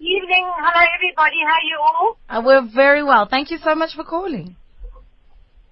Evening. 0.00 0.44
Hello, 0.56 0.82
everybody. 0.96 1.36
How 1.46 1.54
are 1.54 1.68
you 1.68 1.78
all? 1.80 2.18
Uh, 2.28 2.42
we're 2.44 2.66
very 2.74 3.02
well. 3.04 3.26
Thank 3.28 3.50
you 3.50 3.58
so 3.58 3.74
much 3.74 3.94
for 3.94 4.04
calling. 4.04 4.56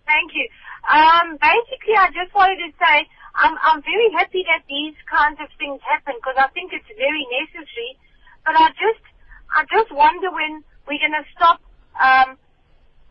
Thank 0.07 0.33
you. 0.35 0.47
Um, 0.89 1.37
basically, 1.41 1.97
I 1.97 2.09
just 2.09 2.35
wanted 2.35 2.61
to 2.65 2.71
say 2.79 3.09
I'm, 3.35 3.57
I'm 3.61 3.83
very 3.83 4.09
happy 4.17 4.45
that 4.49 4.65
these 4.69 4.97
kinds 5.09 5.39
of 5.41 5.49
things 5.59 5.81
happen 5.85 6.15
because 6.21 6.37
I 6.37 6.49
think 6.53 6.73
it's 6.73 6.89
very 6.97 7.25
necessary. 7.41 7.97
But 8.45 8.57
I 8.57 8.69
just, 8.77 9.05
I 9.53 9.65
just 9.69 9.93
wonder 9.93 10.31
when 10.31 10.65
we're 10.87 11.01
going 11.01 11.17
to 11.17 11.27
stop 11.37 11.61
um, 12.01 12.37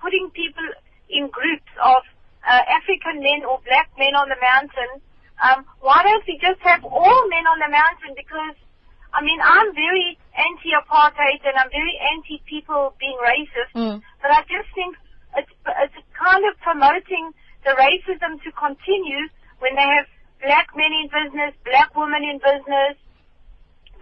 putting 0.01 0.29
people 0.33 0.65
in 1.09 1.29
groups 1.29 1.71
of 1.83 2.03
uh, 2.43 2.61
African 2.67 3.19
men 3.19 3.43
or 3.47 3.59
black 3.65 3.89
men 3.97 4.15
on 4.15 4.29
the 4.29 4.39
mountain. 4.39 5.01
Um, 5.37 5.65
why 5.81 6.01
don't 6.03 6.23
we 6.27 6.39
just 6.41 6.59
have 6.61 6.83
all 6.83 7.21
men 7.29 7.45
on 7.45 7.59
the 7.59 7.69
mountain? 7.69 8.15
Because 8.17 8.57
I 9.13 9.23
mean, 9.23 9.39
I'm 9.41 9.73
very 9.73 10.17
anti-apartheid 10.35 11.41
and 11.41 11.55
I'm 11.57 11.71
very 11.71 11.97
anti-people 12.13 12.93
being 12.99 13.17
racist. 13.17 13.73
Mm. 13.73 14.01
But 14.21 14.31
I 14.31 14.41
just 14.45 14.69
think 14.75 14.95
it's, 15.35 15.51
it's 15.65 15.99
kind 16.13 16.43
of 16.45 16.53
promoting 16.61 17.33
the 17.63 17.73
racism 17.73 18.41
to 18.43 18.49
continue 18.51 19.25
when 19.59 19.75
they 19.75 19.87
have 19.97 20.05
black 20.41 20.69
men 20.75 20.91
in 20.93 21.09
business, 21.09 21.53
black 21.65 21.95
women 21.95 22.23
in 22.23 22.37
business, 22.37 22.93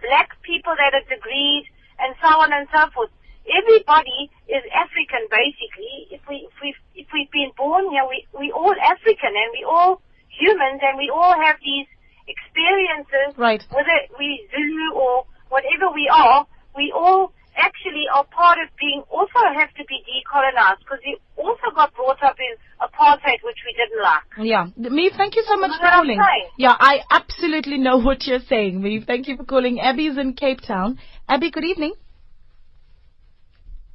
black 0.04 0.36
people 0.42 0.74
that 0.76 0.92
are 0.92 1.06
degreed, 1.08 1.64
and 1.98 2.14
so 2.20 2.28
on 2.28 2.52
and 2.52 2.68
so 2.68 2.90
forth. 2.92 3.10
Everybody 3.46 4.30
is 4.48 4.62
African, 4.74 5.26
basically. 5.30 6.10
If 6.10 6.22
we 6.28 6.48
if 6.50 6.56
we 6.62 6.74
if 6.94 7.06
we've 7.12 7.30
been 7.30 7.52
born 7.56 7.90
here, 7.90 8.06
we 8.08 8.26
we 8.34 8.50
all 8.50 8.74
African 8.74 9.32
and 9.34 9.50
we 9.54 9.62
all 9.62 10.02
humans, 10.28 10.80
and 10.82 10.98
we 10.98 11.10
all 11.12 11.34
have 11.34 11.56
these 11.62 11.86
experiences. 12.26 13.38
Right. 13.38 13.62
Whether 13.70 13.96
we 14.18 14.48
Zulu 14.50 14.98
or 14.98 15.26
whatever 15.48 15.94
we 15.94 16.10
are, 16.12 16.46
we 16.76 16.92
all 16.94 17.32
actually 17.56 18.04
are 18.12 18.24
part 18.24 18.58
of 18.58 18.68
being 18.78 19.02
also 19.10 19.40
have 19.56 19.72
to 19.74 19.84
be 19.88 20.04
decolonized 20.04 20.80
because 20.80 21.00
we 21.04 21.16
also 21.36 21.72
got 21.74 21.94
brought 21.94 22.22
up 22.22 22.36
in 22.38 22.52
apartheid, 22.80 23.40
which 23.42 23.60
we 23.64 23.72
didn't 23.76 24.02
like. 24.02 24.28
Yeah. 24.38 24.66
Meave, 24.76 25.16
thank 25.16 25.36
you 25.36 25.44
so 25.48 25.56
much 25.56 25.70
You 25.72 25.78
for 25.78 25.84
know 25.84 25.90
calling. 25.92 26.20
Yeah, 26.58 26.76
I 26.78 27.00
absolutely 27.10 27.78
know 27.78 27.98
what 28.08 28.26
you're 28.26 28.44
saying, 28.48 28.82
Meave. 28.82 29.06
Thank 29.06 29.28
you 29.28 29.36
for 29.36 29.44
calling. 29.44 29.80
Abby's 29.80 30.18
in 30.18 30.34
Cape 30.34 30.60
Town. 30.60 30.98
Abby, 31.28 31.50
good 31.50 31.64
evening. 31.64 31.94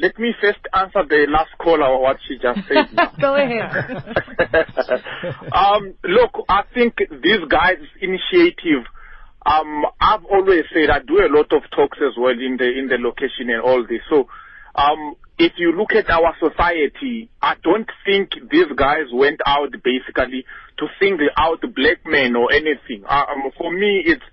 Let 0.01 0.17
me 0.17 0.33
first 0.41 0.59
answer 0.73 1.03
the 1.07 1.27
last 1.29 1.51
caller 1.59 2.01
what 2.01 2.17
she 2.27 2.39
just 2.41 2.67
said. 2.67 2.89
Go 3.21 3.35
ahead. 3.35 3.69
um, 5.53 5.93
look, 6.03 6.43
I 6.49 6.63
think 6.73 6.97
these 6.97 7.45
guys' 7.47 7.85
initiative. 8.01 8.89
Um, 9.45 9.85
I've 9.99 10.25
always 10.25 10.63
said 10.73 10.89
I 10.89 10.99
do 10.99 11.17
a 11.17 11.29
lot 11.29 11.53
of 11.53 11.61
talks 11.75 11.97
as 12.01 12.13
well 12.17 12.33
in 12.33 12.57
the 12.57 12.65
in 12.65 12.87
the 12.87 12.97
location 12.97 13.49
and 13.49 13.61
all 13.61 13.85
this. 13.87 14.01
So, 14.09 14.27
um, 14.75 15.15
if 15.37 15.53
you 15.57 15.71
look 15.71 15.93
at 15.93 16.09
our 16.09 16.35
society, 16.39 17.29
I 17.41 17.55
don't 17.63 17.89
think 18.05 18.31
these 18.51 18.71
guys 18.75 19.05
went 19.13 19.41
out 19.45 19.71
basically 19.83 20.45
to 20.77 20.87
single 20.99 21.29
out 21.37 21.61
black 21.61 22.05
men 22.05 22.35
or 22.35 22.51
anything. 22.51 23.03
Um, 23.07 23.51
for 23.57 23.71
me, 23.71 24.03
it's 24.05 24.23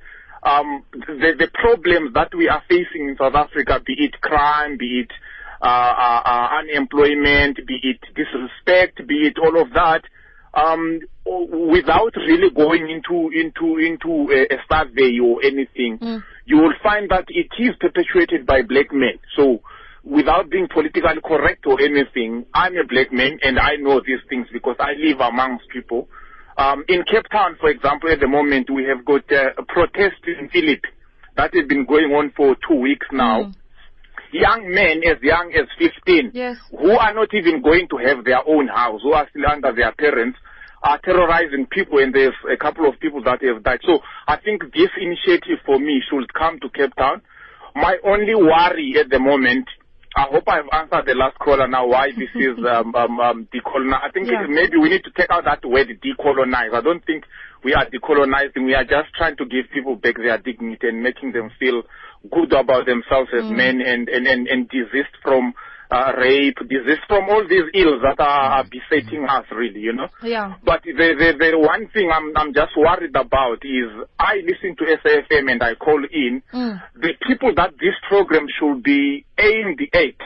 um, 0.42 0.84
the, 0.92 1.34
the 1.38 1.48
problems 1.52 2.14
that 2.14 2.34
we 2.34 2.48
are 2.48 2.62
facing 2.68 3.08
in 3.08 3.16
South 3.18 3.34
Africa, 3.34 3.80
be 3.84 3.94
it 3.98 4.20
crime, 4.20 4.78
be 4.78 5.04
it 5.04 5.10
uh, 5.60 5.66
uh, 5.66 6.22
uh, 6.24 6.48
unemployment, 6.60 7.56
be 7.66 7.80
it 7.82 8.00
disrespect, 8.14 9.06
be 9.06 9.26
it 9.26 9.38
all 9.38 9.60
of 9.60 9.72
that, 9.72 10.02
um, 10.54 11.00
without 11.26 12.14
really 12.16 12.50
going 12.50 12.88
into 12.88 13.30
into 13.34 13.78
into 13.78 14.32
a, 14.32 14.54
a 14.54 14.58
survey 14.70 15.18
or 15.18 15.42
anything, 15.44 15.98
you 16.46 16.56
will 16.56 16.74
find 16.82 17.10
that 17.10 17.24
it 17.28 17.48
is 17.58 17.74
perpetuated 17.80 18.46
by 18.46 18.62
black 18.62 18.92
men. 18.92 19.18
So, 19.36 19.60
without 20.04 20.48
being 20.48 20.68
politically 20.72 21.20
correct 21.24 21.66
or 21.66 21.80
anything, 21.80 22.46
I'm 22.54 22.76
a 22.76 22.86
black 22.86 23.12
man 23.12 23.38
and 23.42 23.58
I 23.58 23.76
know 23.76 24.00
these 24.00 24.22
things 24.28 24.46
because 24.52 24.76
I 24.80 24.92
live 24.96 25.20
amongst 25.20 25.68
people. 25.68 26.08
Um, 26.56 26.84
in 26.88 27.04
Cape 27.04 27.28
Town, 27.30 27.56
for 27.60 27.68
example, 27.68 28.10
at 28.10 28.18
the 28.20 28.26
moment 28.26 28.70
we 28.70 28.84
have 28.84 29.04
got 29.04 29.30
uh, 29.30 29.50
a 29.58 29.62
protest 29.62 30.22
in 30.26 30.48
Philippi 30.50 30.88
that 31.36 31.54
has 31.54 31.68
been 31.68 31.84
going 31.86 32.10
on 32.12 32.32
for 32.36 32.56
two 32.68 32.74
weeks 32.80 33.06
now. 33.12 33.52
Young 34.32 34.70
men 34.72 35.02
as 35.06 35.18
young 35.22 35.52
as 35.54 35.66
15 35.78 36.32
Yes. 36.34 36.56
who 36.70 36.90
are 36.90 37.14
not 37.14 37.32
even 37.32 37.62
going 37.62 37.88
to 37.88 37.96
have 37.96 38.24
their 38.24 38.46
own 38.46 38.68
house, 38.68 39.00
who 39.02 39.12
are 39.12 39.26
still 39.30 39.46
under 39.50 39.72
their 39.72 39.92
parents, 39.92 40.38
are 40.82 40.98
terrorizing 40.98 41.66
people 41.70 41.98
and 41.98 42.14
there's 42.14 42.34
a 42.52 42.56
couple 42.56 42.86
of 42.88 42.98
people 43.00 43.22
that 43.24 43.42
have 43.42 43.62
died. 43.64 43.80
So 43.84 44.00
I 44.28 44.36
think 44.36 44.62
this 44.74 44.90
initiative 45.00 45.58
for 45.66 45.78
me 45.78 46.02
should 46.08 46.32
come 46.34 46.60
to 46.60 46.68
Cape 46.70 46.94
Town. 46.96 47.22
My 47.74 47.96
only 48.04 48.34
worry 48.34 48.94
at 49.00 49.10
the 49.10 49.18
moment, 49.18 49.66
I 50.16 50.22
hope 50.30 50.44
I've 50.48 50.68
answered 50.72 51.06
the 51.06 51.14
last 51.14 51.38
caller 51.38 51.66
now 51.68 51.86
why 51.86 52.10
this 52.16 52.30
is 52.34 52.58
um, 52.64 52.94
um, 52.94 53.18
um, 53.20 53.48
decolonize. 53.52 54.02
I 54.04 54.10
think 54.12 54.28
Yeah. 54.28 54.46
maybe 54.48 54.76
we 54.78 54.88
need 54.88 55.04
to 55.04 55.10
take 55.16 55.30
out 55.30 55.44
that 55.44 55.64
word 55.64 55.88
decolonize. 56.02 56.74
I 56.74 56.80
don't 56.80 57.04
think 57.04 57.24
we 57.64 57.74
are 57.74 57.86
decolonizing. 57.86 58.64
We 58.64 58.74
are 58.74 58.84
just 58.84 59.12
trying 59.16 59.36
to 59.36 59.44
give 59.46 59.66
people 59.72 59.96
back 59.96 60.16
their 60.16 60.38
dignity 60.38 60.88
and 60.88 61.02
making 61.02 61.32
them 61.32 61.50
feel 61.58 61.82
good 62.30 62.52
about 62.52 62.86
themselves 62.86 63.30
as 63.36 63.50
men 63.50 63.80
and, 63.80 64.08
and, 64.08 64.26
and, 64.26 64.48
and 64.48 64.68
desist 64.68 65.14
from 65.22 65.54
uh, 65.90 66.12
rape, 66.18 66.58
desist 66.68 67.00
from 67.06 67.28
all 67.30 67.44
these 67.48 67.64
ills 67.74 68.02
that 68.02 68.20
are, 68.20 68.60
are 68.60 68.64
besetting 68.64 69.24
us 69.24 69.44
really, 69.50 69.80
you 69.80 69.92
know. 69.92 70.08
Yeah. 70.22 70.54
But 70.64 70.82
the, 70.82 70.92
the, 70.92 71.32
the 71.38 71.58
one 71.58 71.88
thing 71.94 72.10
I'm, 72.12 72.36
I'm 72.36 72.52
just 72.52 72.76
worried 72.76 73.16
about 73.16 73.64
is 73.64 73.88
I 74.18 74.36
listen 74.44 74.76
to 74.76 74.84
SAFM 74.84 75.50
and 75.50 75.62
I 75.62 75.74
call 75.76 76.04
in. 76.04 76.42
Mm. 76.52 76.82
The 76.96 77.14
people 77.26 77.54
that 77.56 77.72
this 77.80 77.94
program 78.08 78.46
should 78.60 78.82
be 78.82 79.24
aimed 79.38 79.80
at 79.92 80.20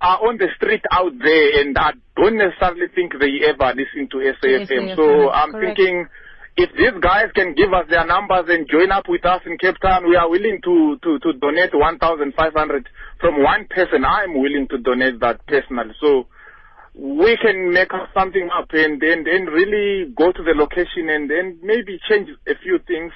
are 0.00 0.26
on 0.26 0.38
the 0.38 0.48
street 0.56 0.82
out 0.90 1.12
there 1.22 1.60
and 1.60 1.76
I 1.78 1.92
don't 2.16 2.36
necessarily 2.36 2.88
think 2.94 3.12
they 3.20 3.44
ever 3.46 3.74
listen 3.76 4.08
to 4.10 4.32
SAFM. 4.42 4.96
So 4.96 5.30
I'm 5.30 5.52
correct. 5.52 5.76
thinking 5.76 6.06
if 6.56 6.70
these 6.76 7.00
guys 7.00 7.32
can 7.34 7.54
give 7.54 7.72
us 7.72 7.86
their 7.88 8.06
numbers 8.06 8.44
and 8.48 8.68
join 8.68 8.92
up 8.92 9.08
with 9.08 9.24
us 9.24 9.40
in 9.46 9.56
Cape 9.58 9.78
Town, 9.80 10.08
we 10.08 10.16
are 10.16 10.28
willing 10.28 10.60
to, 10.62 10.98
to, 11.02 11.18
to 11.18 11.32
donate 11.38 11.72
1,500 11.72 12.88
from 13.20 13.42
one 13.42 13.66
person. 13.70 14.04
I'm 14.04 14.34
willing 14.34 14.68
to 14.70 14.78
donate 14.78 15.20
that 15.20 15.46
personally. 15.46 15.94
So 16.00 16.26
we 16.94 17.38
can 17.40 17.72
make 17.72 17.88
something 18.12 18.50
up 18.52 18.68
and 18.72 19.00
then 19.00 19.24
and 19.26 19.48
really 19.48 20.12
go 20.14 20.30
to 20.30 20.42
the 20.42 20.52
location 20.54 21.08
and 21.08 21.30
then 21.30 21.58
maybe 21.62 21.98
change 22.08 22.28
a 22.46 22.54
few 22.62 22.78
things. 22.86 23.12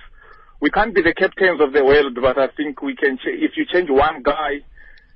We 0.60 0.70
can't 0.70 0.94
be 0.94 1.02
the 1.02 1.12
captains 1.12 1.60
of 1.60 1.74
the 1.74 1.84
world, 1.84 2.16
but 2.20 2.38
I 2.38 2.48
think 2.56 2.80
we 2.80 2.96
can. 2.96 3.18
Ch- 3.18 3.36
if 3.36 3.52
you 3.58 3.66
change 3.70 3.90
one 3.90 4.22
guy, 4.22 4.64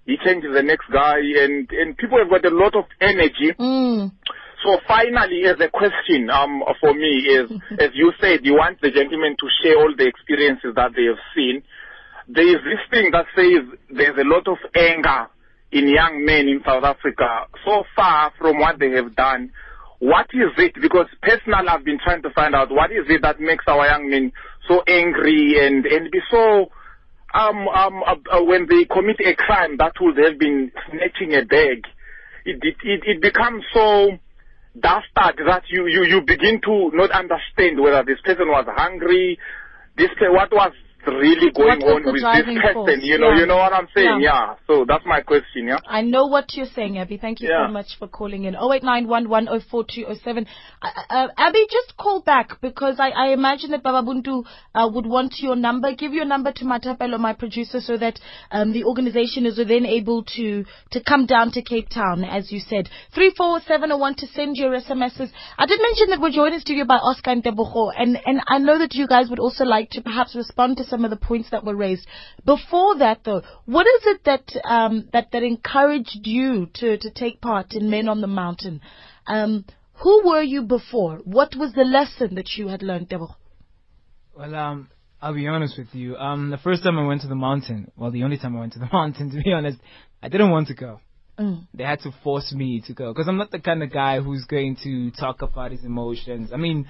he 0.05 0.17
changes 0.23 0.51
the 0.53 0.63
next 0.63 0.85
guy, 0.93 1.17
and 1.17 1.67
and 1.71 1.97
people 1.97 2.19
have 2.19 2.29
got 2.29 2.45
a 2.45 2.55
lot 2.55 2.77
of 2.77 2.85
energy. 3.01 3.57
Mm. 3.59 4.13
So 4.63 4.79
finally, 4.87 5.45
as 5.47 5.57
a 5.61 5.71
question 5.71 6.29
um, 6.29 6.63
for 6.81 6.93
me 6.93 7.25
is, 7.29 7.51
as 7.79 7.91
you 7.95 8.13
said, 8.21 8.41
you 8.45 8.55
want 8.55 8.81
the 8.81 8.91
gentlemen 8.91 9.37
to 9.39 9.47
share 9.63 9.79
all 9.79 9.95
the 9.97 10.07
experiences 10.07 10.75
that 10.77 10.93
they 10.95 11.05
have 11.05 11.23
seen. 11.35 11.63
There 12.29 12.47
is 12.47 12.63
this 12.63 12.83
thing 12.91 13.11
that 13.13 13.27
says 13.35 13.67
there's 13.91 14.19
a 14.19 14.29
lot 14.29 14.47
of 14.47 14.59
anger 14.77 15.29
in 15.73 15.89
young 15.89 16.25
men 16.25 16.49
in 16.49 16.61
South 16.65 16.85
Africa 16.85 17.47
so 17.65 17.85
far 17.97 18.33
from 18.39 18.59
what 18.59 18.79
they 18.79 18.91
have 18.91 19.17
done. 19.17 19.51
What 19.99 20.27
is 20.33 20.53
it? 20.57 20.75
Because 20.81 21.07
personally, 21.23 21.69
I've 21.69 21.85
been 21.85 21.99
trying 22.03 22.23
to 22.23 22.31
find 22.31 22.55
out 22.55 22.71
what 22.71 22.91
is 22.91 23.05
it 23.09 23.23
that 23.23 23.41
makes 23.41 23.65
our 23.67 23.87
young 23.87 24.11
men 24.11 24.33
so 24.69 24.83
angry 24.87 25.57
and 25.61 25.85
and 25.87 26.11
be 26.11 26.21
so 26.31 26.71
um 27.35 27.69
um 27.69 28.03
uh, 28.07 28.39
uh, 28.39 28.43
when 28.45 28.67
they 28.69 28.85
commit 28.85 29.21
a 29.21 29.35
crime 29.35 29.77
that 29.79 29.93
would 30.01 30.17
have 30.17 30.39
been 30.39 30.73
snatching 30.89 31.35
a 31.35 31.45
bag. 31.45 31.85
It 32.45 32.59
it 32.63 32.77
it, 32.83 33.01
it 33.05 33.23
becomes 33.23 33.63
so 33.75 34.19
dastard 34.79 35.41
that 35.47 35.63
you, 35.69 35.87
you 35.87 36.05
you 36.05 36.21
begin 36.21 36.61
to 36.63 36.91
not 36.95 37.11
understand 37.11 37.81
whether 37.81 38.03
this 38.05 38.21
person 38.25 38.49
was 38.49 38.67
hungry, 38.69 39.39
this 39.97 40.11
what 40.21 40.53
was 40.53 40.73
really 41.07 41.51
going 41.53 41.83
on 41.83 42.05
with 42.05 42.15
this 42.15 42.23
person. 42.23 42.61
force? 42.75 42.99
You 43.03 43.19
know, 43.19 43.31
Yeah. 43.31 43.39
you 43.41 43.47
know 43.47 43.57
what 43.57 43.73
I'm 43.73 43.89
saying? 43.95 44.21
Yeah. 44.21 44.31
Yeah. 44.49 44.55
So 44.67 44.85
that's 44.87 45.05
my 45.07 45.21
question. 45.21 45.67
Yeah. 45.69 45.79
I 45.89 46.03
know 46.03 46.27
what 46.27 46.55
you're 46.55 46.67
saying, 46.75 46.99
Abby. 46.99 47.17
Thank 47.17 47.41
you 47.41 47.49
Yeah. 47.49 47.67
so 47.67 47.73
much 47.73 47.97
for 47.99 48.07
calling 48.09 48.45
in. 48.45 48.55
0891104207. 48.55 50.47
Uh, 50.83 50.89
uh, 51.11 51.29
Abby, 51.37 51.67
just 51.71 51.97
call 51.97 52.21
back 52.23 52.61
because 52.61 52.97
I, 53.01 53.11
I 53.11 53.29
imagine 53.33 53.71
that 53.73 53.83
Baba 53.83 54.03
Buntu 54.09 54.45
uh, 54.75 54.89
would 54.93 55.07
want 55.07 55.35
your 55.41 55.57
number. 55.57 55.93
Give 55.95 56.13
your 56.13 56.25
number 56.25 56.53
to 56.53 56.65
Matapelo, 56.65 57.19
my 57.19 57.33
producer, 57.33 57.81
so 57.81 57.97
that 57.97 58.19
um, 58.51 58.73
the 58.73 58.85
organization 58.85 59.47
is 59.47 59.57
then 59.57 59.87
able 59.87 60.25
to, 60.37 60.65
to 60.93 61.01
come 61.03 61.27
down 61.27 61.51
to 61.53 61.63
Cape 61.63 61.89
Town, 61.89 62.25
as 62.25 62.51
you 62.53 62.61
said. 62.61 62.89
34701 63.15 64.15
to 64.17 64.27
send 64.29 64.57
your 64.57 64.71
SMSs. 64.79 65.31
I 65.59 65.67
did 65.67 65.81
mention 65.81 66.11
that 66.11 66.21
we're 66.21 66.31
joined 66.31 66.55
in 66.55 66.61
studio 66.61 66.85
by 66.85 66.97
Oscar 66.97 67.31
and 67.31 67.43
Tebogo, 67.45 67.91
and, 67.97 68.19
and 68.25 68.41
I 68.49 68.59
know 68.59 68.79
that 68.79 68.95
you 68.95 69.07
guys 69.07 69.29
would 69.31 69.39
also 69.39 69.65
like 69.65 69.91
to 69.91 70.01
perhaps 70.03 70.35
respond 70.35 70.77
to 70.79 70.85
some 70.91 71.05
of 71.05 71.11
the 71.11 71.17
points 71.17 71.51
that 71.51 71.65
were 71.65 71.77
raised. 71.77 72.07
Before 72.45 72.99
that, 72.99 73.21
though, 73.25 73.43
what 73.65 73.87
is 73.87 74.03
it 74.07 74.25
that 74.25 74.45
um, 74.65 75.09
that 75.13 75.31
that 75.33 75.43
encouraged 75.43 76.21
you 76.25 76.67
to 76.75 76.99
to 76.99 77.11
take 77.11 77.41
part 77.41 77.73
in 77.73 77.89
Men 77.89 78.09
on 78.09 78.21
the 78.21 78.27
Mountain? 78.27 78.81
Um, 79.27 79.65
who 79.95 80.27
were 80.27 80.43
you 80.43 80.63
before? 80.63 81.21
What 81.25 81.55
was 81.57 81.73
the 81.73 81.85
lesson 81.85 82.35
that 82.35 82.57
you 82.57 82.69
had 82.69 82.83
learned, 82.83 83.09
Tebogo? 83.09 83.35
Well, 84.37 84.55
um, 84.55 84.89
I'll 85.21 85.35
be 85.35 85.47
honest 85.47 85.77
with 85.77 85.95
you. 85.95 86.17
Um, 86.17 86.51
the 86.51 86.57
first 86.59 86.83
time 86.83 86.99
I 86.99 87.07
went 87.07 87.21
to 87.23 87.29
the 87.29 87.35
mountain, 87.35 87.91
well, 87.97 88.11
the 88.11 88.23
only 88.23 88.39
time 88.39 88.57
I 88.57 88.61
went 88.61 88.73
to 88.75 88.79
the 88.79 88.89
mountain, 88.93 89.31
to 89.31 89.43
be 89.43 89.53
honest, 89.53 89.79
I 90.23 90.29
didn't 90.29 90.51
want 90.51 90.69
to 90.69 90.75
go. 90.75 91.01
Mm. 91.39 91.67
They 91.75 91.85
had 91.85 92.01
to 92.01 92.13
force 92.23 92.53
me 92.53 92.83
to 92.87 92.93
go 92.93 93.13
because 93.13 93.29
I'm 93.29 93.37
not 93.37 93.51
the 93.51 93.61
kind 93.61 93.83
of 93.83 93.93
guy 93.93 94.21
who's 94.21 94.45
going 94.45 94.77
to 94.83 95.11
talk 95.13 95.43
about 95.43 95.71
his 95.71 95.85
emotions. 95.85 96.51
I 96.53 96.57
mean, 96.57 96.87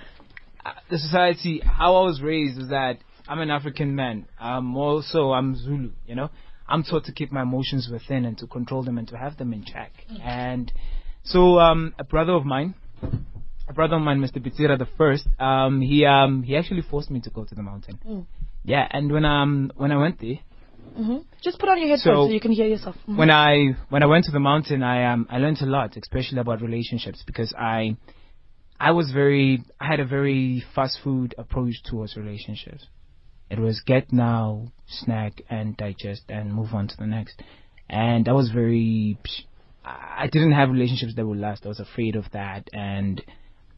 uh, 0.64 0.73
the 0.90 0.99
society, 0.99 1.61
how 1.64 1.97
I 1.97 2.04
was 2.04 2.21
raised 2.21 2.59
was 2.59 2.69
that 2.69 2.99
I'm 3.30 3.38
an 3.38 3.50
African 3.50 3.94
man. 3.94 4.26
Um, 4.40 4.76
also 4.76 5.30
I'm 5.30 5.54
Zulu. 5.54 5.92
You 6.04 6.16
know, 6.16 6.30
I'm 6.68 6.82
taught 6.82 7.04
to 7.04 7.12
keep 7.12 7.30
my 7.30 7.42
emotions 7.42 7.88
within 7.90 8.25
and 8.25 8.37
to 8.38 8.46
control 8.49 8.82
them 8.82 8.99
and 8.99 9.06
to 9.08 9.16
have 9.16 9.37
them 9.38 9.52
in 9.52 9.64
check. 9.64 9.92
And 10.20 10.72
so, 11.22 11.60
um, 11.60 11.94
a 11.96 12.02
brother 12.02 12.32
of 12.32 12.44
mine, 12.44 12.75
a 13.68 13.72
brother 13.72 13.94
of 13.94 14.02
mine, 14.02 14.20
Mr. 14.20 14.38
Bitira 14.44 14.76
the 14.76 14.88
first, 14.99 15.28
um, 15.38 15.80
he 15.80 16.04
um, 16.04 16.42
he 16.42 16.56
actually 16.56 16.82
forced 16.82 17.08
me 17.08 17.20
to 17.20 17.30
go 17.30 17.44
to 17.44 17.54
the 17.54 17.62
mountain. 17.62 18.00
Mm. 18.04 18.26
Yeah, 18.64 18.88
and 18.90 19.12
when 19.12 19.25
um 19.25 19.70
when 19.76 19.92
I 19.92 19.96
went 19.96 20.20
there, 20.20 20.40
hmm 20.96 21.18
Just 21.40 21.60
put 21.60 21.68
on 21.68 21.78
your 21.78 21.88
headphones 21.88 22.02
so, 22.02 22.26
So, 22.26 22.32
you 22.32 22.40
can 22.40 22.50
hear 22.50 22.66
yourself. 22.66 22.96
Mhm. 23.08 23.16
when 23.16 23.30
I 23.30 23.76
when 23.90 24.02
I 24.02 24.06
went 24.06 24.25
to 24.25 24.32
the 24.32 24.40
mountain, 24.40 24.82
I 24.82 25.04
um 25.12 25.28
I 25.30 25.38
learned 25.38 25.62
a 25.62 25.66
lot, 25.66 25.96
especially 25.96 26.40
about 26.40 26.62
relationships, 26.62 27.22
because 27.25 27.54
I 27.56 27.96
I 28.80 28.90
was 28.90 29.12
very 29.12 29.62
I 29.78 29.87
had 29.87 30.00
a 30.00 30.04
very 30.04 30.64
fast 30.75 30.99
food 31.04 31.37
approach 31.38 31.76
towards 31.84 32.16
relationships. 32.16 32.88
It 33.50 33.59
was 33.59 33.80
get 33.85 34.12
now, 34.12 34.69
snack, 34.87 35.42
and 35.50 35.76
digest, 35.76 36.23
and 36.28 36.54
move 36.54 36.73
on 36.73 36.88
to 36.88 36.97
the 36.97 37.07
next. 37.07 37.42
And 37.88 38.28
I 38.28 38.33
was 38.33 38.50
very 38.50 39.19
I 39.84 40.28
didn't 40.30 40.52
have 40.52 40.71
relationships 40.71 41.15
that 41.17 41.26
would 41.26 41.39
last. 41.39 41.65
I 41.65 41.69
was 41.69 41.80
afraid 41.80 42.15
of 42.17 42.26
that, 42.32 42.69
and 42.73 43.23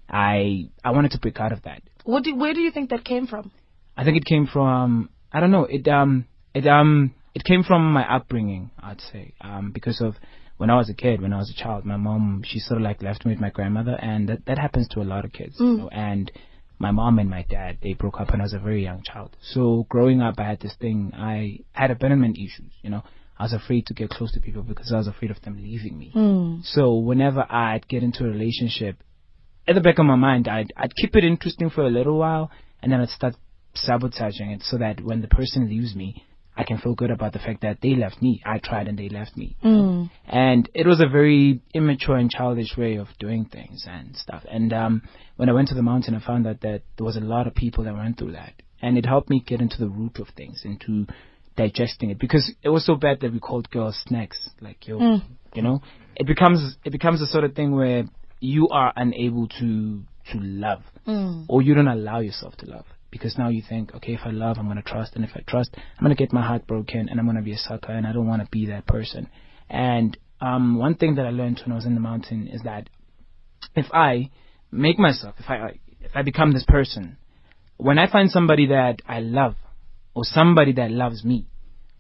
I 0.09 0.69
I 0.85 0.91
wanted 0.91 1.13
to 1.13 1.19
break 1.19 1.41
out 1.41 1.53
of 1.53 1.63
that. 1.63 1.83
what 2.05 2.25
do, 2.25 2.35
where 2.35 2.53
do 2.55 2.61
you 2.61 2.71
think 2.71 2.91
that 2.91 3.05
came 3.05 3.27
from? 3.27 3.51
I 3.97 4.05
think 4.05 4.17
it 4.17 4.25
came 4.25 4.47
from 4.47 5.09
I 5.33 5.41
don't 5.41 5.51
know 5.51 5.65
it 5.65 5.87
um 5.89 6.27
it 6.55 6.67
um 6.67 7.15
it 7.35 7.45
came 7.45 7.63
from 7.63 7.93
my 7.93 8.05
upbringing 8.17 8.71
I'd 8.83 9.01
say 9.01 9.35
um 9.41 9.71
because 9.73 10.01
of 10.01 10.15
when 10.57 10.71
I 10.71 10.77
was 10.77 10.89
a 10.91 10.95
kid 10.95 11.21
when 11.23 11.33
I 11.33 11.39
was 11.39 11.51
a 11.51 11.63
child 11.63 11.85
my 11.85 11.97
mom 11.97 12.43
she 12.45 12.59
sort 12.59 12.79
of 12.81 12.85
like 12.85 13.03
left 13.03 13.25
me 13.25 13.33
with 13.33 13.41
my 13.41 13.51
grandmother 13.51 13.97
and 14.01 14.29
that 14.31 14.47
that 14.47 14.59
happens 14.59 14.89
to 14.89 15.01
a 15.03 15.09
lot 15.13 15.25
of 15.27 15.33
kids 15.33 15.57
you 15.59 15.67
Mm. 15.67 15.79
know, 15.79 15.89
and 15.89 16.33
my 16.79 16.91
mom 16.91 17.19
and 17.19 17.31
my 17.31 17.45
dad 17.49 17.79
they 17.83 17.95
broke 17.95 18.21
up 18.21 18.31
when 18.31 18.41
I 18.41 18.45
was 18.45 18.53
a 18.53 18.59
very 18.59 18.83
young 18.83 19.03
child. 19.03 19.37
So 19.41 19.87
growing 19.89 20.21
up 20.21 20.35
I 20.39 20.45
had 20.45 20.61
this 20.61 20.75
thing 20.81 21.13
I 21.15 21.61
had 21.73 21.91
abandonment 21.91 22.37
issues 22.37 22.73
you 22.83 22.91
know. 22.91 23.03
I 23.39 23.45
was 23.45 23.55
afraid 23.55 23.87
to 23.87 23.95
get 23.95 24.11
close 24.11 24.31
to 24.33 24.41
people 24.41 24.63
because 24.63 24.93
I 24.93 24.99
was 24.99 25.09
afraid 25.09 25.31
of 25.33 25.41
them 25.43 25.57
leaving 25.61 25.99
me. 25.99 26.13
Mm. 26.15 26.65
so 26.65 26.97
whenever 26.97 27.45
I'd 27.51 27.89
get 27.89 28.03
into 28.03 28.25
a 28.25 28.29
relationship, 28.29 29.03
at 29.67 29.75
the 29.75 29.81
back 29.81 29.99
of 29.99 30.07
my 30.07 30.17
mind, 30.17 30.49
I'd 30.49 30.73
I'd 30.77 30.95
keep 30.95 31.17
it 31.17 31.25
interesting 31.25 31.71
for 31.71 31.83
a 31.83 31.91
little 31.91 32.19
while, 32.19 32.51
and 32.83 32.93
then 32.93 33.01
I'd 33.01 33.09
start 33.09 33.35
sabotaging 33.75 34.51
it 34.51 34.63
so 34.63 34.79
that 34.79 35.01
when 35.01 35.23
the 35.23 35.29
person 35.29 35.69
leaves 35.69 35.95
me, 35.95 36.25
I 36.57 36.65
can 36.65 36.79
feel 36.79 36.95
good 36.95 37.11
about 37.11 37.33
the 37.33 37.39
fact 37.39 37.63
that 37.63 37.79
they 37.81 37.95
left 37.95 38.21
me. 38.21 38.43
I 38.45 38.59
tried 38.59 38.87
and 38.89 38.99
they 38.99 39.09
left 39.09 39.37
me. 39.37 39.57
Mm. 39.65 40.11
And 40.27 40.69
it 40.75 40.87
was 40.87 41.01
a 41.01 41.09
very 41.09 41.61
immature 41.73 42.17
and 42.17 42.31
childish 42.31 42.77
way 42.77 42.97
of 42.97 43.09
doing 43.19 43.47
things 43.47 43.87
and 43.89 44.15
stuff. 44.17 44.45
And 44.51 44.73
um, 44.73 45.03
when 45.37 45.49
I 45.49 45.53
went 45.53 45.69
to 45.69 45.75
the 45.75 45.83
mountain, 45.83 46.15
I 46.15 46.21
found 46.25 46.47
out 46.47 46.61
that 46.61 46.83
there 46.97 47.07
was 47.07 47.17
a 47.17 47.21
lot 47.21 47.47
of 47.47 47.55
people 47.55 47.85
that 47.85 47.95
went 47.95 48.19
through 48.19 48.33
that, 48.33 48.53
and 48.83 48.99
it 48.99 49.07
helped 49.07 49.31
me 49.31 49.43
get 49.47 49.61
into 49.63 49.79
the 49.79 49.89
root 49.89 50.19
of 50.19 50.29
things, 50.37 50.63
into 50.65 51.07
digesting 51.57 52.11
it, 52.11 52.19
because 52.19 52.53
it 52.63 52.69
was 52.69 52.85
so 52.85 52.97
bad 52.97 53.21
that 53.21 53.33
we 53.33 53.39
called 53.41 53.71
girls 53.71 53.99
snacks, 54.07 54.51
like 54.61 54.87
yo, 54.87 54.99
Mm. 54.99 55.23
you 55.55 55.63
know. 55.63 55.81
It 56.17 56.27
becomes 56.27 56.77
it 56.85 56.91
becomes 56.91 57.23
a 57.23 57.27
sort 57.27 57.45
of 57.45 57.55
thing 57.55 57.75
where 57.75 58.05
you 58.41 58.69
are 58.69 58.93
unable 58.95 59.49
to 59.61 60.03
to 60.33 60.39
love, 60.39 60.83
Mm. 61.07 61.47
or 61.49 61.63
you 61.63 61.75
don't 61.75 61.89
allow 61.89 62.21
yourself 62.21 62.57
to 62.59 62.67
love. 62.67 62.85
Because 63.13 63.37
now 63.39 63.51
you 63.51 63.63
think, 63.69 63.95
okay, 63.95 64.15
if 64.15 64.21
I 64.25 64.31
love, 64.31 64.57
I'm 64.59 64.67
gonna 64.67 64.83
trust, 64.83 65.15
and 65.15 65.25
if 65.25 65.31
I 65.37 65.43
trust, 65.47 65.71
I'm 65.77 66.03
gonna 66.03 66.17
get 66.17 66.33
my 66.33 66.45
heart 66.45 66.67
broken, 66.67 67.09
and 67.09 67.21
I'm 67.21 67.27
gonna 67.27 67.43
be 67.43 67.53
a 67.53 67.59
sucker, 67.59 67.93
and 67.93 68.07
I 68.07 68.13
don't 68.13 68.27
want 68.27 68.43
to 68.43 68.49
be 68.51 68.67
that 68.67 68.87
person. 68.87 69.29
And 69.69 70.17
um, 70.41 70.79
one 70.79 70.97
thing 70.97 71.15
that 71.17 71.27
I 71.27 71.31
learned 71.31 71.61
when 71.65 71.73
I 71.73 71.77
was 71.77 71.85
in 71.87 71.95
the 71.95 72.01
mountain 72.01 72.49
is 72.49 72.63
that 72.63 72.89
if 73.77 73.87
I 73.93 74.31
make 74.73 74.99
myself, 74.99 75.35
if 75.39 75.49
I 75.49 75.79
if 76.01 76.11
I 76.15 76.23
become 76.23 76.53
this 76.53 76.65
person, 76.67 77.19
when 77.77 77.99
I 77.99 78.11
find 78.11 78.31
somebody 78.31 78.67
that 78.69 79.03
I 79.07 79.21
love, 79.21 79.57
or 80.15 80.25
somebody 80.25 80.73
that 80.73 80.91
loves 80.91 81.23
me, 81.23 81.47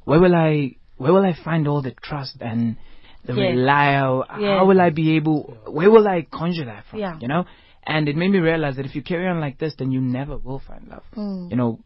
where 0.04 0.18
will 0.18 0.34
I 0.34 0.76
where 0.96 1.12
will 1.12 1.24
I 1.24 1.36
find 1.44 1.68
all 1.68 1.82
the 1.82 1.92
trust 2.02 2.38
and 2.40 2.76
the 3.24 3.34
Yes. 3.34 3.50
reliable? 3.50 4.24
Yes. 4.40 4.58
How 4.58 4.64
will 4.66 4.80
I 4.80 4.90
be 4.90 5.16
able? 5.16 5.56
Where 5.66 5.90
will 5.90 6.08
I 6.08 6.22
conjure 6.22 6.64
that 6.64 6.84
from? 6.90 7.00
Yeah. 7.00 7.18
You 7.20 7.28
know. 7.28 7.44
And 7.84 8.08
it 8.08 8.14
made 8.16 8.30
me 8.30 8.38
realize 8.38 8.76
that 8.76 8.86
if 8.86 8.94
you 8.94 9.02
carry 9.02 9.26
on 9.26 9.40
like 9.40 9.58
this, 9.58 9.74
then 9.76 9.90
you 9.90 10.00
never 10.00 10.36
will 10.38 10.60
find 10.66 10.86
love. 10.88 11.02
Mm. 11.16 11.50
You 11.50 11.56
know, 11.56 11.80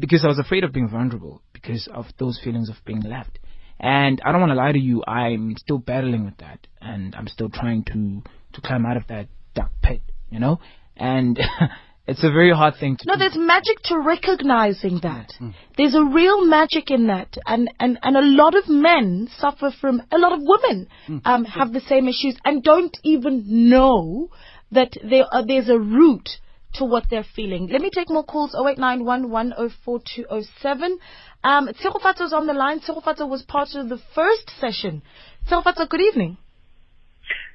because 0.00 0.24
I 0.24 0.28
was 0.28 0.38
afraid 0.38 0.64
of 0.64 0.72
being 0.72 0.88
vulnerable 0.88 1.42
because 1.52 1.88
of 1.92 2.06
those 2.18 2.40
feelings 2.42 2.70
of 2.70 2.76
being 2.86 3.02
left. 3.02 3.38
And 3.78 4.20
I 4.24 4.32
don't 4.32 4.40
want 4.40 4.50
to 4.52 4.56
lie 4.56 4.72
to 4.72 4.78
you, 4.78 5.02
I'm 5.06 5.56
still 5.58 5.78
battling 5.78 6.24
with 6.24 6.36
that, 6.38 6.66
and 6.80 7.14
I'm 7.14 7.26
still 7.26 7.50
trying 7.50 7.84
to 7.84 8.22
to 8.54 8.60
climb 8.60 8.86
out 8.86 8.96
of 8.96 9.06
that 9.08 9.28
dark 9.54 9.72
pit. 9.82 10.02
You 10.30 10.38
know, 10.38 10.60
and 10.96 11.38
it's 12.06 12.22
a 12.24 12.30
very 12.30 12.52
hard 12.54 12.74
thing 12.78 12.96
to 12.96 13.04
No, 13.06 13.14
do. 13.14 13.18
there's 13.18 13.36
magic 13.36 13.80
to 13.86 13.98
recognizing 13.98 15.00
that. 15.02 15.30
There's 15.76 15.94
a 15.94 16.04
real 16.04 16.46
magic 16.46 16.90
in 16.90 17.08
that, 17.08 17.36
and 17.46 17.68
and 17.80 17.98
and 18.02 18.16
a 18.16 18.22
lot 18.22 18.54
of 18.54 18.68
men 18.68 19.28
suffer 19.38 19.70
from. 19.80 20.00
A 20.12 20.16
lot 20.18 20.32
of 20.32 20.38
women 20.42 20.86
um, 21.24 21.44
have 21.44 21.72
the 21.72 21.80
same 21.80 22.08
issues 22.08 22.36
and 22.44 22.62
don't 22.62 22.96
even 23.04 23.68
know 23.68 24.30
that 24.72 24.92
there 25.08 25.24
uh, 25.30 25.42
there's 25.46 25.68
a 25.68 25.78
root 25.78 26.28
to 26.74 26.84
what 26.84 27.04
they're 27.10 27.26
feeling. 27.36 27.68
Let 27.68 27.80
me 27.82 27.90
take 27.94 28.08
more 28.10 28.24
calls. 28.24 28.54
0891104207. 28.54 30.98
Um, 31.44 31.68
Tsegofatso's 31.68 32.32
on 32.32 32.46
the 32.46 32.54
line. 32.54 32.80
Tsegofatso 32.80 33.28
was 33.28 33.42
part 33.42 33.68
of 33.74 33.88
the 33.88 33.98
first 34.14 34.50
session. 34.60 35.02
Tsegofatso, 35.50 35.88
good 35.88 36.00
evening. 36.00 36.36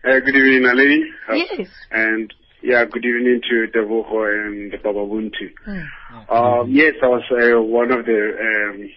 Uh, 0.07 0.19
good 0.19 0.35
evening, 0.35 0.61
Naledi. 0.63 1.01
Uh, 1.29 1.33
Yes. 1.33 1.67
And 1.91 2.33
yeah, 2.61 2.85
good 2.85 3.05
evening 3.05 3.41
to 3.49 3.67
Devoho 3.77 4.47
and 4.47 4.71
Baba 4.83 4.99
Buntu. 4.99 5.51
Um, 6.29 6.69
yes, 6.71 6.93
I 7.01 7.07
was 7.07 7.23
uh, 7.31 7.61
one 7.61 7.91
of 7.91 8.05
the, 8.05 8.31
um, 8.39 8.89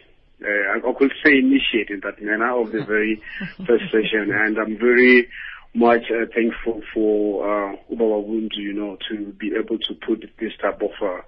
uh, 0.42 0.78
I 0.88 0.92
could 0.98 1.12
say 1.24 1.38
initiate 1.38 1.90
in 1.90 2.00
that 2.04 2.20
manner 2.22 2.50
of 2.60 2.72
the 2.72 2.84
very 2.86 3.20
first 3.66 3.84
session, 3.92 4.30
and 4.32 4.58
I'm 4.58 4.76
very 4.78 5.28
much 5.74 6.02
uh, 6.10 6.26
thankful 6.34 6.82
for 6.92 7.44
uh, 7.44 7.76
Baba 7.90 8.22
Buntu, 8.26 8.56
you 8.56 8.72
know, 8.72 8.96
to 9.08 9.32
be 9.32 9.52
able 9.56 9.78
to 9.78 9.94
put 9.94 10.24
this 10.40 10.52
type 10.60 10.82
of 10.82 10.90
uh, 11.00 11.20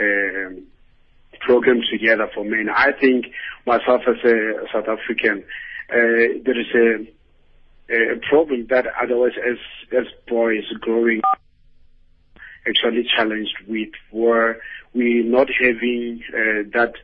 um, 0.00 0.66
program 1.40 1.80
together 1.90 2.28
for 2.34 2.44
men. 2.44 2.68
I 2.74 2.92
think 3.00 3.26
myself 3.66 4.02
as 4.08 4.16
a 4.24 4.66
South 4.72 4.88
African, 4.88 5.44
uh, 5.90 6.42
there 6.44 6.60
is 6.60 6.66
a, 6.74 7.94
a 7.94 8.20
problem 8.28 8.66
that 8.70 8.86
otherwise 9.00 9.32
as, 9.38 9.58
as 9.96 10.06
boys 10.26 10.64
growing 10.80 11.20
actually 12.68 13.06
challenged 13.16 13.56
with 13.68 13.90
where 14.10 14.60
we 14.94 15.22
not 15.22 15.46
having 15.60 16.22
uh, 16.30 16.68
that 16.72 16.94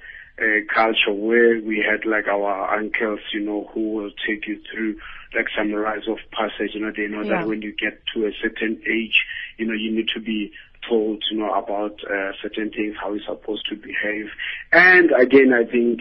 uh, 0.40 0.74
culture 0.74 1.12
where 1.12 1.60
we 1.60 1.84
had 1.88 2.04
like 2.08 2.26
our 2.26 2.76
uncles, 2.76 3.20
you 3.32 3.40
know, 3.40 3.70
who 3.72 3.92
will 3.92 4.10
take 4.26 4.48
you 4.48 4.60
through 4.72 4.96
like 5.34 5.46
some 5.56 5.72
rites 5.72 6.06
of 6.08 6.18
passage. 6.32 6.74
You 6.74 6.80
know, 6.80 6.92
they 6.94 7.06
know 7.08 7.22
Yeah. 7.22 7.38
that 7.38 7.46
when 7.46 7.62
you 7.62 7.72
get 7.72 8.02
to 8.14 8.26
a 8.26 8.32
certain 8.42 8.80
age, 8.88 9.24
you 9.58 9.66
know, 9.66 9.74
you 9.74 9.90
need 9.94 10.08
to 10.14 10.20
be 10.20 10.52
told, 10.88 11.22
you 11.30 11.38
know, 11.38 11.52
about 11.54 12.00
uh, 12.04 12.32
certain 12.42 12.70
things, 12.70 12.96
how 13.00 13.12
you're 13.12 13.24
supposed 13.24 13.66
to 13.68 13.76
behave. 13.76 14.26
And 14.72 15.10
again, 15.12 15.52
I 15.52 15.64
think 15.70 16.00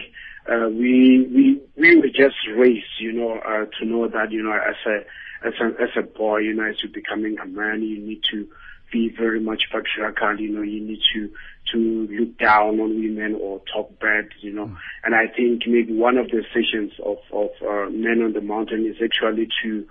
uh, 0.50 0.68
we 0.68 1.28
we 1.32 1.60
we 1.76 1.96
were 1.96 2.08
just 2.08 2.36
raised, 2.56 2.98
you 2.98 3.12
know, 3.12 3.38
uh, 3.38 3.66
to 3.78 3.84
know 3.86 4.08
that 4.08 4.32
you 4.32 4.42
know, 4.42 4.52
as 4.52 4.76
a 4.86 5.46
as 5.46 5.54
a 5.60 5.66
as 5.82 5.90
a 5.96 6.02
boy, 6.02 6.38
you 6.38 6.54
know, 6.54 6.64
as 6.64 6.76
you're 6.82 6.92
becoming 6.92 7.38
a 7.38 7.46
man, 7.46 7.82
you 7.82 7.98
need 8.00 8.22
to 8.32 8.48
be 8.92 9.10
very 9.18 9.40
much 9.40 9.62
patriarchal. 9.72 10.38
You 10.38 10.50
know, 10.52 10.62
you 10.62 10.80
need 10.80 11.00
to 11.14 11.30
to 11.72 11.78
look 12.10 12.38
down 12.38 12.78
on 12.80 12.90
women 13.00 13.38
or 13.40 13.62
talk 13.72 13.98
bad. 14.00 14.28
You 14.40 14.52
know, 14.52 14.76
and 15.04 15.14
I 15.14 15.26
think 15.34 15.62
maybe 15.66 15.94
one 15.94 16.18
of 16.18 16.26
the 16.28 16.44
sessions 16.52 16.92
of 17.04 17.16
of 17.32 17.50
uh, 17.62 17.90
Men 17.90 18.22
on 18.22 18.32
the 18.34 18.40
Mountain 18.42 18.86
is 18.86 18.96
actually 19.02 19.48
to 19.62 19.84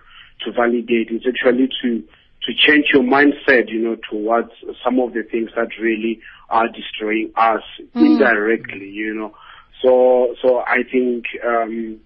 to 0.45 0.51
validate. 0.51 1.09
It's 1.09 1.25
actually 1.27 1.67
to 1.81 2.03
to 2.43 2.51
change 2.67 2.85
your 2.93 3.03
mindset. 3.03 3.69
You 3.69 3.79
know, 3.79 3.97
towards 4.09 4.51
some 4.83 4.99
of 4.99 5.13
the 5.13 5.23
things 5.23 5.49
that 5.55 5.69
really 5.81 6.21
are 6.49 6.67
destroying 6.67 7.31
us 7.35 7.63
Mm. 7.95 8.05
indirectly. 8.05 8.89
You 8.89 9.13
know, 9.15 9.33
so 9.81 10.35
so 10.41 10.59
I 10.59 10.83
think. 10.91 11.25
um 11.45 11.99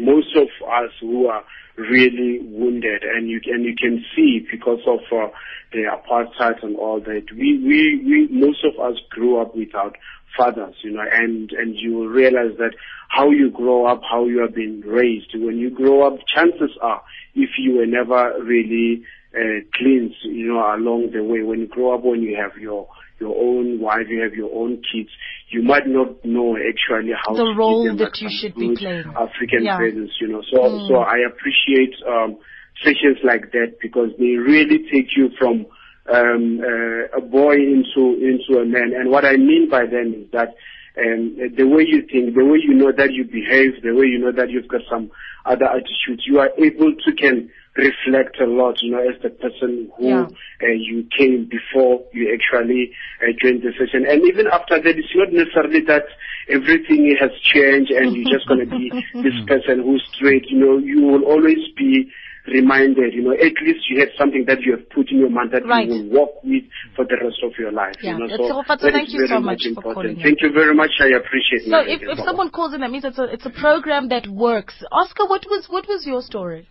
most 0.00 0.34
of 0.36 0.48
us 0.68 0.90
who 1.00 1.26
are 1.26 1.44
really 1.76 2.40
wounded 2.42 3.02
and 3.04 3.28
you 3.28 3.40
and 3.46 3.64
you 3.64 3.74
can 3.78 4.04
see 4.14 4.44
because 4.50 4.80
of 4.86 5.00
uh, 5.12 5.28
the 5.72 5.84
apartheid 5.84 6.62
and 6.62 6.76
all 6.76 7.00
that 7.00 7.24
we 7.32 7.58
we 7.58 8.02
we 8.04 8.28
most 8.30 8.64
of 8.64 8.78
us 8.80 8.98
grew 9.10 9.40
up 9.40 9.54
without 9.54 9.96
fathers 10.36 10.74
you 10.82 10.90
know 10.90 11.04
and 11.12 11.52
and 11.52 11.76
you 11.76 11.94
will 11.94 12.08
realize 12.08 12.56
that 12.58 12.72
how 13.08 13.30
you 13.30 13.50
grow 13.50 13.86
up 13.86 14.00
how 14.10 14.26
you 14.26 14.40
have 14.40 14.54
been 14.54 14.80
raised 14.84 15.30
when 15.34 15.56
you 15.56 15.70
grow 15.70 16.06
up 16.06 16.18
chances 16.34 16.76
are 16.82 17.02
if 17.34 17.50
you 17.58 17.76
were 17.76 17.86
never 17.86 18.42
really 18.42 19.02
uh, 19.34 19.60
cleansed 19.74 20.16
you 20.24 20.52
know 20.52 20.74
along 20.74 21.10
the 21.12 21.22
way 21.22 21.42
when 21.42 21.60
you 21.60 21.68
grow 21.68 21.94
up 21.94 22.02
when 22.02 22.22
you 22.22 22.36
have 22.36 22.56
your 22.60 22.88
your 23.20 23.34
own 23.36 23.80
wife, 23.80 24.06
you 24.08 24.20
have 24.22 24.34
your 24.34 24.50
own 24.54 24.76
kids, 24.92 25.10
you 25.50 25.62
might 25.62 25.86
not 25.86 26.24
know 26.24 26.56
actually 26.56 27.12
how 27.24 27.34
The 27.34 27.44
to 27.44 27.54
role 27.58 27.84
them 27.84 27.96
that 27.98 28.20
you 28.20 28.28
should 28.30 28.54
be 28.54 28.74
playing. 28.76 29.06
African 29.16 29.64
Yeah. 29.64 29.78
values, 29.78 30.16
you 30.20 30.28
know. 30.28 30.42
So 30.50 30.58
Mm. 30.58 30.86
so 30.88 30.94
I 30.98 31.18
appreciate 31.26 31.94
um 32.06 32.36
sessions 32.84 33.18
like 33.24 33.50
that 33.52 33.78
because 33.82 34.10
they 34.18 34.36
really 34.36 34.78
take 34.92 35.16
you 35.16 35.30
from 35.38 35.66
um 36.10 36.60
uh, 36.60 37.18
a 37.18 37.20
boy 37.20 37.54
into 37.56 38.02
into 38.22 38.60
a 38.60 38.64
man. 38.64 38.92
And 38.98 39.10
what 39.10 39.24
I 39.24 39.36
mean 39.36 39.68
by 39.70 39.84
that 39.86 40.06
is 40.06 40.30
that 40.32 40.54
um, 40.98 41.36
the 41.56 41.64
way 41.64 41.84
you 41.86 42.02
think, 42.10 42.34
the 42.34 42.44
way 42.44 42.58
you 42.60 42.74
know 42.74 42.90
that 42.90 43.12
you 43.12 43.24
behave, 43.24 43.82
the 43.82 43.92
way 43.94 44.06
you 44.06 44.18
know 44.18 44.32
that 44.32 44.50
you've 44.50 44.66
got 44.66 44.80
some 44.90 45.10
other 45.46 45.66
attitudes, 45.66 46.24
you 46.26 46.40
are 46.40 46.50
able 46.58 46.92
to 47.04 47.12
can 47.12 47.50
reflect 47.78 48.40
a 48.40 48.46
lot, 48.46 48.76
you 48.82 48.90
know, 48.92 49.00
as 49.00 49.16
the 49.22 49.30
person 49.30 49.90
who 49.96 50.08
Yeah. 50.08 50.26
uh, 50.62 50.66
you 50.74 51.06
came 51.16 51.48
before 51.48 52.02
you 52.12 52.34
actually 52.34 52.90
uh, 53.22 53.32
joined 53.40 53.62
the 53.62 53.72
session. 53.78 54.04
And 54.10 54.26
even 54.26 54.46
after 54.48 54.76
that, 54.82 54.94
it's 54.98 55.14
not 55.14 55.32
necessarily 55.32 55.80
that 55.86 56.04
everything 56.48 57.14
has 57.20 57.30
changed 57.42 57.90
and 57.90 58.14
you're 58.16 58.32
just 58.34 58.46
going 58.48 58.60
to 58.60 58.70
be 58.70 58.90
this 59.22 59.38
person 59.46 59.82
who's 59.82 60.02
straight. 60.14 60.44
You 60.50 60.58
know, 60.58 60.78
you 60.78 61.02
will 61.06 61.24
always 61.24 61.62
be 61.76 62.10
reminded, 62.48 63.12
you 63.12 63.22
know, 63.22 63.32
at 63.32 63.52
least 63.62 63.88
you 63.90 64.00
have 64.00 64.08
something 64.18 64.44
that 64.46 64.62
you 64.62 64.72
have 64.72 64.88
put 64.90 65.10
in 65.10 65.18
your 65.18 65.28
mind 65.30 65.50
that 65.52 65.66
Right. 65.66 65.86
you 65.86 65.92
will 65.92 66.08
walk 66.20 66.42
with 66.42 66.64
for 66.96 67.04
the 67.04 67.16
rest 67.22 67.38
of 67.44 67.52
your 67.58 67.70
life. 67.72 67.94
Yeah. 68.02 68.16
You 68.16 68.26
know, 68.26 68.36
so 68.36 68.52
all- 68.54 68.64
thank 68.64 69.12
you 69.12 69.26
so 69.28 69.38
much 69.40 69.60
for 69.74 69.82
calling 69.82 70.16
in. 70.16 70.22
Thank 70.22 70.40
you 70.40 70.50
very 70.52 70.74
much. 70.74 70.90
I 71.00 71.08
appreciate 71.14 71.68
So 71.68 71.78
it. 71.80 72.00
if, 72.02 72.18
if 72.18 72.24
someone 72.24 72.50
calls 72.50 72.72
in, 72.74 72.80
that 72.80 72.90
means 72.90 73.04
it's 73.04 73.18
a 73.18 73.24
it's 73.24 73.44
a 73.46 73.50
program 73.50 74.08
that 74.08 74.26
works. 74.26 74.74
Oscar, 74.90 75.26
what 75.26 75.44
was 75.46 75.66
what 75.68 75.86
was 75.86 76.06
your 76.06 76.22
story? 76.22 76.66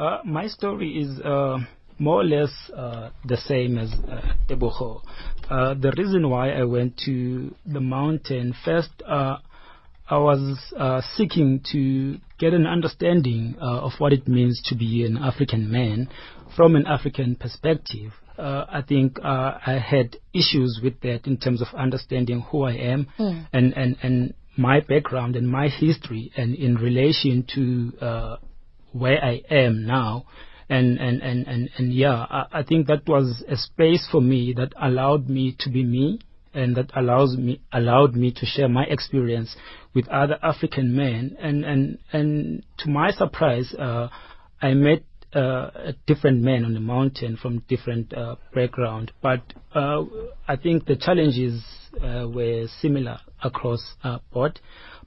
Uh, 0.00 0.22
my 0.24 0.46
story 0.46 0.98
is 0.98 1.20
uh, 1.20 1.58
more 1.98 2.22
or 2.22 2.24
less 2.24 2.50
uh, 2.74 3.10
the 3.26 3.36
same 3.36 3.76
as 3.76 3.92
uh, 3.92 4.32
Tebogo. 4.48 5.02
Uh, 5.50 5.74
the 5.74 5.92
reason 5.98 6.30
why 6.30 6.52
I 6.52 6.64
went 6.64 6.96
to 7.04 7.54
the 7.66 7.80
mountain 7.80 8.54
first, 8.64 8.90
uh, 9.06 9.36
I 10.08 10.16
was 10.16 10.56
uh, 10.74 11.02
seeking 11.16 11.60
to 11.72 12.16
get 12.38 12.54
an 12.54 12.66
understanding 12.66 13.56
uh, 13.60 13.80
of 13.80 13.92
what 13.98 14.14
it 14.14 14.26
means 14.26 14.62
to 14.68 14.74
be 14.74 15.04
an 15.04 15.18
African 15.18 15.70
man 15.70 16.08
from 16.56 16.76
an 16.76 16.86
African 16.86 17.36
perspective. 17.36 18.12
Uh, 18.38 18.64
I 18.70 18.80
think 18.80 19.18
uh, 19.22 19.58
I 19.66 19.78
had 19.86 20.16
issues 20.32 20.80
with 20.82 20.98
that 21.02 21.26
in 21.26 21.36
terms 21.36 21.60
of 21.60 21.68
understanding 21.76 22.40
who 22.50 22.62
I 22.62 22.72
am 22.72 23.06
Mm. 23.18 23.46
and, 23.52 23.74
and, 23.76 23.96
and 24.02 24.34
my 24.56 24.80
background 24.80 25.36
and 25.36 25.46
my 25.46 25.68
history 25.68 26.32
and 26.38 26.54
in 26.54 26.76
relation 26.76 27.44
to 27.54 27.92
uh, 28.04 28.36
where 28.92 29.22
I 29.22 29.42
am 29.50 29.86
now. 29.86 30.26
And, 30.68 30.98
and, 30.98 31.20
and, 31.20 31.46
and, 31.48 31.68
and 31.78 31.92
yeah, 31.92 32.26
I, 32.30 32.46
I 32.52 32.62
think 32.62 32.86
that 32.86 33.08
was 33.08 33.42
a 33.48 33.56
space 33.56 34.06
for 34.10 34.20
me 34.20 34.54
that 34.56 34.72
allowed 34.80 35.28
me 35.28 35.56
to 35.60 35.70
be 35.70 35.84
me 35.84 36.20
and 36.54 36.76
that 36.76 36.90
allows 36.96 37.36
me 37.36 37.60
allowed 37.72 38.14
me 38.14 38.32
to 38.32 38.46
share 38.46 38.68
my 38.68 38.84
experience 38.84 39.56
with 39.94 40.08
other 40.08 40.38
African 40.42 40.96
men. 40.96 41.36
And 41.40 41.64
and 41.64 41.98
and 42.12 42.64
to 42.78 42.90
my 42.90 43.10
surprise 43.12 43.74
uh, 43.78 44.08
I 44.60 44.74
met 44.74 45.02
uh, 45.32 45.92
different 46.06 46.42
men 46.42 46.64
on 46.64 46.74
the 46.74 46.80
mountain 46.80 47.36
from 47.36 47.60
different 47.68 48.12
uh, 48.12 48.36
background. 48.54 49.12
But 49.22 49.42
uh, 49.74 50.04
I 50.48 50.56
think 50.56 50.86
the 50.86 50.96
challenges 50.96 51.62
uh, 52.00 52.26
were 52.28 52.66
similar 52.80 53.18
across 53.42 53.94
uh, 54.02 54.18
board. 54.32 54.60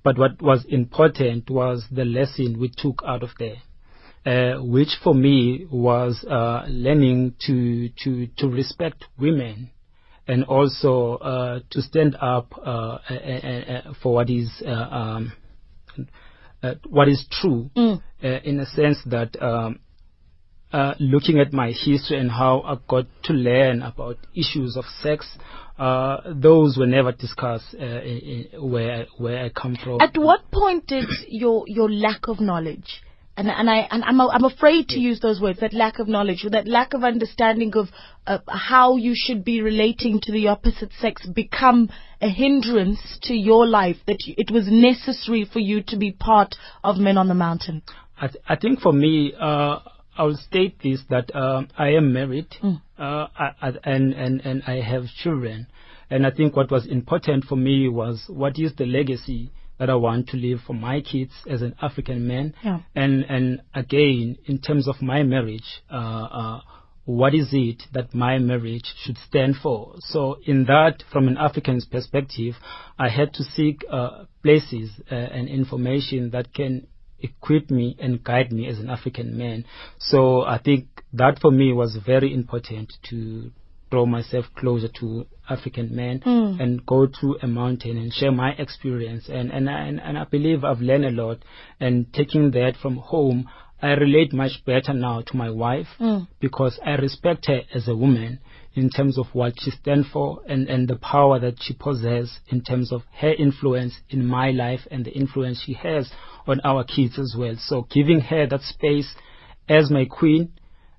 But 0.04 0.18
what 0.18 0.42
was 0.42 0.66
important 0.68 1.50
was 1.50 1.86
the 1.92 2.06
lesson 2.06 2.60
we 2.60 2.70
took 2.70 3.02
out 3.06 3.24
of 3.24 3.30
there 3.40 3.58
uh, 4.26 4.54
which 4.62 4.98
for 5.04 5.14
me 5.14 5.68
was 5.72 6.24
uh, 6.30 6.66
learning 6.68 7.36
to 7.46 7.90
to 8.04 8.28
to 8.38 8.48
respect 8.48 9.06
women 9.20 9.70
and 10.28 10.46
also 10.46 11.16
uh, 11.18 11.60
to 11.70 11.82
stand 11.82 12.16
up 12.22 12.54
uh, 12.58 12.98
uh, 13.10 13.94
for 14.02 14.14
what 14.14 14.30
is 14.30 14.50
uh, 14.66 14.70
um, 14.72 15.34
uh, 16.64 16.76
what 16.90 17.08
is 17.10 17.26
true 17.30 17.70
Mm. 17.76 18.02
uh, 18.24 18.28
in 18.44 18.60
a 18.60 18.66
sense 18.66 19.00
that 19.08 19.36
um, 19.42 19.80
uh, 20.72 20.96
looking 21.00 21.40
at 21.40 21.54
my 21.54 21.68
history 21.72 22.18
and 22.18 22.32
how 22.32 22.62
I 22.62 22.78
got 22.88 23.06
to 23.26 23.34
learn 23.34 23.82
about 23.84 24.18
issues 24.34 24.76
of 24.76 24.86
sex, 25.02 25.38
uh, 25.78 26.18
those 26.34 26.78
were 26.78 26.88
never 26.88 27.12
discussed 27.12 27.76
uh, 27.80 27.84
in, 27.84 28.48
in 28.54 28.72
where 28.72 29.06
where 29.18 29.44
I 29.46 29.50
come 29.50 29.76
from. 29.84 30.02
At 30.02 30.18
what 30.18 30.50
point 30.52 30.88
did 30.88 31.06
your 31.28 31.66
your 31.68 31.92
lack 31.92 32.28
of 32.28 32.40
knowledge 32.40 33.04
and 33.38 33.50
and 33.50 33.70
I 33.70 33.88
and 33.92 34.04
I'm 34.04 34.20
I'm 34.22 34.44
afraid 34.46 34.90
to 34.90 35.00
use 35.00 35.20
those 35.20 35.42
words 35.42 35.60
that 35.60 35.74
lack 35.74 36.00
of 36.00 36.08
knowledge 36.08 36.44
or 36.46 36.50
that 36.52 36.68
lack 36.68 36.94
of 36.94 37.04
understanding 37.04 37.74
of 37.76 37.88
uh, 38.28 38.40
how 38.48 38.98
you 38.98 39.14
should 39.16 39.44
be 39.44 39.62
relating 39.62 40.20
to 40.22 40.32
the 40.32 40.48
opposite 40.48 40.92
sex 41.00 41.26
become 41.28 41.90
a 42.22 42.30
hindrance 42.30 43.20
to 43.24 43.34
your 43.34 43.66
life 43.68 43.98
that 44.08 44.20
it 44.28 44.52
was 44.52 44.68
necessary 44.70 45.46
for 45.52 45.60
you 45.60 45.82
to 45.88 45.98
be 45.98 46.12
part 46.12 46.56
of 46.84 46.98
Men 46.98 47.18
on 47.18 47.28
the 47.28 47.34
Mountain. 47.34 47.82
I, 48.22 48.28
th- 48.28 48.44
I 48.48 48.56
think 48.56 48.80
for 48.80 48.94
me, 48.94 49.34
uh, 49.38 49.80
I 50.18 50.24
will 50.24 50.38
state 50.38 50.78
this 50.82 51.02
that 51.10 51.36
um, 51.36 51.68
I 51.78 51.90
am 51.90 52.14
married, 52.14 52.48
Mm. 52.64 52.82
uh, 53.00 53.28
I, 53.38 53.50
I, 53.62 53.72
and 53.84 54.14
and 54.14 54.42
and 54.42 54.64
I 54.68 54.80
have 54.82 55.06
children, 55.24 55.68
and 56.10 56.26
I 56.26 56.32
think 56.32 56.56
what 56.56 56.70
was 56.72 56.86
important 56.86 57.46
for 57.46 57.56
me 57.56 57.90
was 57.90 58.24
what 58.28 58.60
is 58.60 58.74
the 58.78 58.86
legacy 58.86 59.52
that 59.80 59.90
I 59.90 59.96
want 59.96 60.30
to 60.30 60.38
leave 60.38 60.60
for 60.66 60.74
my 60.74 61.02
kids 61.02 61.32
as 61.50 61.62
an 61.62 61.76
African 61.82 62.28
man, 62.28 62.54
Yeah. 62.64 62.80
and 62.96 63.24
and 63.24 63.62
again 63.74 64.38
in 64.46 64.60
terms 64.60 64.88
of 64.88 65.02
my 65.02 65.24
marriage. 65.24 65.82
Uh, 65.92 65.96
uh, 65.96 66.62
what 67.06 67.36
is 67.36 67.50
it 67.52 67.84
that 67.92 68.14
my 68.14 68.38
marriage 68.40 68.94
should 69.04 69.18
stand 69.18 69.56
for? 69.62 69.96
So, 70.00 70.38
in 70.46 70.64
that, 70.66 71.04
from 71.12 71.28
an 71.28 71.38
African's 71.38 71.86
perspective, 71.86 72.56
I 72.98 73.10
had 73.10 73.34
to 73.34 73.44
seek 73.44 73.84
uh, 73.92 74.24
places 74.42 74.90
uh, 75.12 75.16
and 75.16 75.50
information 75.50 76.30
that 76.32 76.54
can 76.54 76.88
equip 77.20 77.70
me 77.70 77.98
and 78.00 78.24
guide 78.24 78.54
me 78.54 78.68
as 78.68 78.80
an 78.80 78.90
African 78.90 79.38
man. 79.38 79.66
So, 80.00 80.44
I 80.44 80.60
think 80.60 80.88
that 81.12 81.40
for 81.42 81.52
me 81.52 81.74
was 81.74 81.98
very 82.06 82.34
important 82.34 82.94
to 83.10 83.52
draw 83.94 84.06
myself 84.18 84.46
closer 84.62 84.90
to 85.00 85.08
African 85.56 85.88
men 86.02 86.16
Mm. 86.26 86.60
and 86.62 86.72
go 86.94 87.00
to 87.20 87.28
a 87.46 87.48
mountain 87.48 87.96
and 87.98 88.12
share 88.20 88.32
my 88.32 88.52
experience. 88.66 89.24
And, 89.30 89.52
and, 89.52 89.70
I- 89.70 89.84
and, 89.90 90.00
and 90.08 90.18
I 90.18 90.24
believe 90.36 90.64
I've 90.64 90.82
learned 90.90 91.06
a 91.06 91.12
lot. 91.24 91.38
And 91.80 91.96
taking 92.20 92.52
that 92.52 92.74
from 92.82 92.96
home, 92.98 93.40
I 93.82 93.92
relate 94.06 94.32
much 94.34 94.56
better 94.66 94.94
now 94.94 95.18
to 95.28 95.38
my 95.44 95.50
wife 95.66 95.90
Mm. 96.00 96.28
because 96.40 96.80
I 96.92 96.94
respect 97.08 97.42
her 97.52 97.62
as 97.78 97.88
a 97.88 97.96
woman. 98.06 98.40
in 98.76 98.90
terms 98.90 99.16
of 99.20 99.28
what 99.40 99.54
she 99.62 99.70
stands 99.70 100.08
for 100.14 100.28
and, 100.52 100.68
and 100.74 100.88
the 100.88 100.96
power 100.96 101.36
that 101.46 101.58
she 101.62 101.74
possesses 101.76 102.30
in 102.54 102.60
terms 102.70 102.92
of 102.96 103.02
her 103.22 103.32
influence 103.46 103.94
in 104.10 104.22
my 104.26 104.48
life 104.64 104.80
and 104.90 105.06
the 105.06 105.12
influence 105.24 105.58
she 105.64 105.74
has 105.74 106.04
on 106.48 106.58
our 106.70 106.84
kids 106.96 107.16
as 107.20 107.36
well. 107.38 107.56
So 107.70 107.76
giving 107.98 108.20
her 108.32 108.48
that 108.48 108.62
space 108.76 109.10
as 109.70 109.92
my 109.98 110.06
queen, 110.06 110.54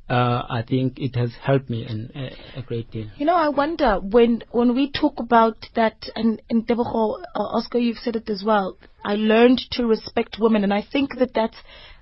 uh, 0.08 0.42
I 0.48 0.62
think 0.68 0.98
it 0.98 1.16
has 1.16 1.32
helped 1.42 1.70
me 1.70 1.86
in, 1.86 2.10
a, 2.14 2.58
a 2.60 2.62
great 2.62 2.90
deal. 2.90 3.06
You 3.16 3.24
know, 3.24 3.36
I 3.36 3.48
wonder 3.48 3.98
when 4.00 4.42
when 4.50 4.74
we 4.74 4.90
talk 4.90 5.18
about 5.18 5.56
that, 5.74 6.08
and 6.14 6.42
and 6.50 6.66
Tebogo, 6.66 7.22
uh, 7.34 7.38
Oscar, 7.38 7.78
you've 7.78 7.98
said 7.98 8.16
it 8.16 8.28
as 8.28 8.42
well. 8.44 8.76
I 9.04 9.14
learned 9.14 9.60
to 9.72 9.86
respect 9.86 10.36
women, 10.38 10.62
and 10.62 10.74
I 10.74 10.82
think 10.82 11.18
that 11.18 11.32
that's 11.34 11.56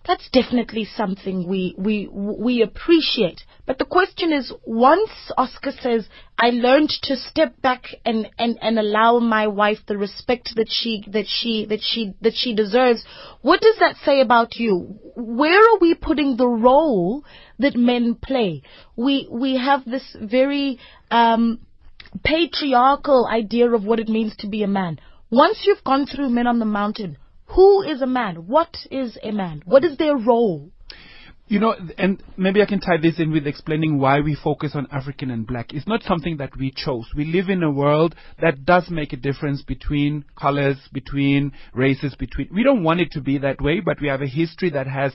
that's 0.06 0.28
definitely 0.32 0.84
something 0.84 1.48
we, 1.48 1.74
we, 1.78 2.08
we 2.08 2.62
appreciate. 2.62 3.42
But 3.66 3.78
the 3.78 3.84
question 3.84 4.32
is, 4.32 4.52
once 4.64 5.10
Oscar 5.36 5.72
says, 5.80 6.08
I 6.38 6.50
learned 6.50 6.90
to 7.04 7.16
step 7.16 7.60
back 7.62 7.84
and, 8.04 8.28
and, 8.38 8.58
and 8.60 8.78
allow 8.78 9.20
my 9.20 9.46
wife 9.46 9.78
the 9.86 9.96
respect 9.96 10.54
that 10.56 10.68
she, 10.68 11.04
that 11.08 11.26
she, 11.28 11.66
that 11.66 11.80
she, 11.82 12.14
that 12.20 12.34
she 12.34 12.54
deserves, 12.54 13.04
what 13.42 13.60
does 13.60 13.76
that 13.78 13.96
say 14.04 14.20
about 14.20 14.56
you? 14.56 14.98
Where 15.14 15.60
are 15.60 15.78
we 15.80 15.94
putting 15.94 16.36
the 16.36 16.48
role 16.48 17.24
that 17.58 17.76
men 17.76 18.16
play? 18.16 18.62
We, 18.96 19.28
we 19.30 19.56
have 19.56 19.84
this 19.84 20.16
very, 20.20 20.78
um, 21.10 21.60
patriarchal 22.24 23.26
idea 23.26 23.70
of 23.70 23.84
what 23.84 24.00
it 24.00 24.08
means 24.08 24.36
to 24.36 24.48
be 24.48 24.62
a 24.62 24.68
man. 24.68 24.98
Once 25.30 25.62
you've 25.64 25.84
gone 25.84 26.06
through 26.06 26.28
Men 26.28 26.46
on 26.46 26.58
the 26.58 26.64
Mountain, 26.66 27.16
who 27.54 27.82
is 27.82 28.02
a 28.02 28.06
man? 28.06 28.46
What 28.46 28.76
is 28.90 29.18
a 29.22 29.32
man? 29.32 29.62
What 29.64 29.84
is 29.84 29.96
their 29.96 30.16
role? 30.16 30.70
You 31.48 31.58
know, 31.58 31.74
and 31.98 32.22
maybe 32.38 32.62
I 32.62 32.66
can 32.66 32.80
tie 32.80 32.96
this 32.96 33.18
in 33.18 33.30
with 33.30 33.46
explaining 33.46 33.98
why 33.98 34.20
we 34.20 34.34
focus 34.34 34.72
on 34.74 34.86
African 34.90 35.30
and 35.30 35.46
black. 35.46 35.74
It's 35.74 35.86
not 35.86 36.02
something 36.02 36.38
that 36.38 36.56
we 36.56 36.72
chose. 36.74 37.06
We 37.14 37.26
live 37.26 37.50
in 37.50 37.62
a 37.62 37.70
world 37.70 38.14
that 38.40 38.64
does 38.64 38.88
make 38.88 39.12
a 39.12 39.18
difference 39.18 39.60
between 39.62 40.24
colors, 40.34 40.78
between 40.92 41.52
races, 41.74 42.14
between. 42.18 42.48
We 42.54 42.62
don't 42.62 42.84
want 42.84 43.00
it 43.00 43.10
to 43.12 43.20
be 43.20 43.36
that 43.38 43.60
way, 43.60 43.80
but 43.80 44.00
we 44.00 44.08
have 44.08 44.22
a 44.22 44.26
history 44.26 44.70
that 44.70 44.86
has 44.86 45.12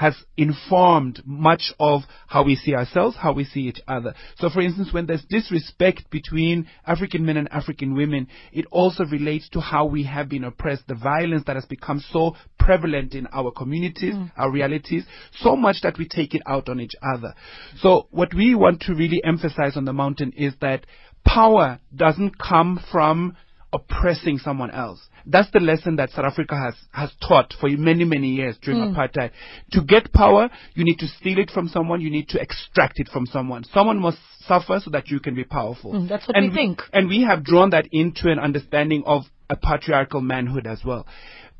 has 0.00 0.16
informed 0.38 1.20
much 1.26 1.74
of 1.78 2.00
how 2.26 2.42
we 2.42 2.56
see 2.56 2.74
ourselves, 2.74 3.14
how 3.20 3.34
we 3.34 3.44
see 3.44 3.60
each 3.60 3.82
other. 3.86 4.14
So, 4.38 4.48
for 4.48 4.62
instance, 4.62 4.88
when 4.94 5.04
there's 5.04 5.26
disrespect 5.28 6.08
between 6.10 6.66
African 6.86 7.26
men 7.26 7.36
and 7.36 7.52
African 7.52 7.94
women, 7.94 8.26
it 8.50 8.64
also 8.70 9.04
relates 9.04 9.50
to 9.50 9.60
how 9.60 9.84
we 9.84 10.04
have 10.04 10.30
been 10.30 10.44
oppressed, 10.44 10.88
the 10.88 10.94
violence 10.94 11.44
that 11.46 11.56
has 11.56 11.66
become 11.66 12.02
so 12.12 12.34
prevalent 12.58 13.14
in 13.14 13.26
our 13.26 13.50
communities, 13.50 14.14
mm. 14.14 14.32
our 14.38 14.50
realities, 14.50 15.04
so 15.34 15.54
much 15.54 15.82
that 15.82 15.98
we 15.98 16.08
take 16.08 16.34
it 16.34 16.40
out 16.46 16.70
on 16.70 16.80
each 16.80 16.94
other. 17.02 17.34
So, 17.80 18.06
what 18.10 18.32
we 18.32 18.54
want 18.54 18.80
to 18.86 18.94
really 18.94 19.22
emphasize 19.22 19.76
on 19.76 19.84
the 19.84 19.92
mountain 19.92 20.32
is 20.34 20.54
that 20.62 20.86
power 21.26 21.78
doesn't 21.94 22.38
come 22.38 22.82
from 22.90 23.36
oppressing 23.72 24.38
someone 24.38 24.70
else. 24.70 25.00
That's 25.26 25.50
the 25.52 25.60
lesson 25.60 25.96
that 25.96 26.10
South 26.10 26.24
Africa 26.24 26.56
has, 26.56 26.74
has 26.92 27.10
taught 27.26 27.54
for 27.60 27.68
many, 27.68 28.04
many 28.04 28.28
years 28.28 28.56
during 28.62 28.80
mm. 28.80 28.94
apartheid. 28.94 29.30
To 29.72 29.82
get 29.82 30.12
power, 30.12 30.48
you 30.74 30.84
need 30.84 30.98
to 30.98 31.06
steal 31.06 31.38
it 31.38 31.50
from 31.50 31.68
someone, 31.68 32.00
you 32.00 32.10
need 32.10 32.28
to 32.30 32.40
extract 32.40 32.98
it 32.98 33.08
from 33.12 33.26
someone. 33.26 33.64
Someone 33.72 34.00
must 34.00 34.18
suffer 34.46 34.80
so 34.82 34.90
that 34.90 35.08
you 35.08 35.20
can 35.20 35.34
be 35.34 35.44
powerful. 35.44 35.92
Mm, 35.92 36.08
that's 36.08 36.26
what 36.26 36.36
and 36.36 36.50
we 36.50 36.56
think. 36.56 36.82
And 36.92 37.08
we 37.08 37.22
have 37.22 37.44
drawn 37.44 37.70
that 37.70 37.86
into 37.92 38.30
an 38.30 38.38
understanding 38.38 39.04
of 39.06 39.22
a 39.48 39.56
patriarchal 39.56 40.20
manhood 40.20 40.66
as 40.66 40.80
well. 40.84 41.06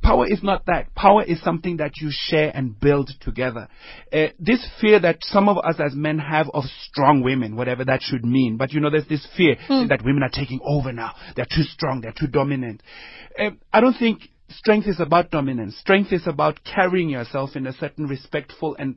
Power 0.02 0.26
is 0.26 0.42
not 0.42 0.64
that. 0.66 0.94
Power 0.94 1.22
is 1.22 1.42
something 1.42 1.76
that 1.76 1.92
you 2.00 2.08
share 2.10 2.50
and 2.54 2.78
build 2.78 3.10
together. 3.20 3.68
Uh, 4.12 4.28
this 4.38 4.66
fear 4.80 4.98
that 4.98 5.18
some 5.20 5.48
of 5.48 5.58
us 5.58 5.76
as 5.78 5.94
men 5.94 6.18
have 6.18 6.48
of 6.54 6.64
strong 6.82 7.22
women, 7.22 7.54
whatever 7.56 7.84
that 7.84 8.00
should 8.02 8.24
mean, 8.24 8.56
but 8.56 8.72
you 8.72 8.80
know, 8.80 8.90
there's 8.90 9.08
this 9.08 9.26
fear 9.36 9.56
mm. 9.68 9.88
that 9.88 10.04
women 10.04 10.22
are 10.22 10.30
taking 10.30 10.60
over 10.64 10.92
now. 10.92 11.14
They're 11.36 11.44
too 11.44 11.64
strong. 11.64 12.00
They're 12.00 12.14
too 12.18 12.28
dominant. 12.28 12.82
Uh, 13.38 13.50
I 13.72 13.80
don't 13.80 13.96
think 13.96 14.22
strength 14.48 14.86
is 14.88 15.00
about 15.00 15.30
dominance. 15.30 15.76
Strength 15.78 16.12
is 16.12 16.26
about 16.26 16.60
carrying 16.64 17.10
yourself 17.10 17.50
in 17.54 17.66
a 17.66 17.72
certain 17.72 18.06
respectful 18.06 18.76
and 18.78 18.96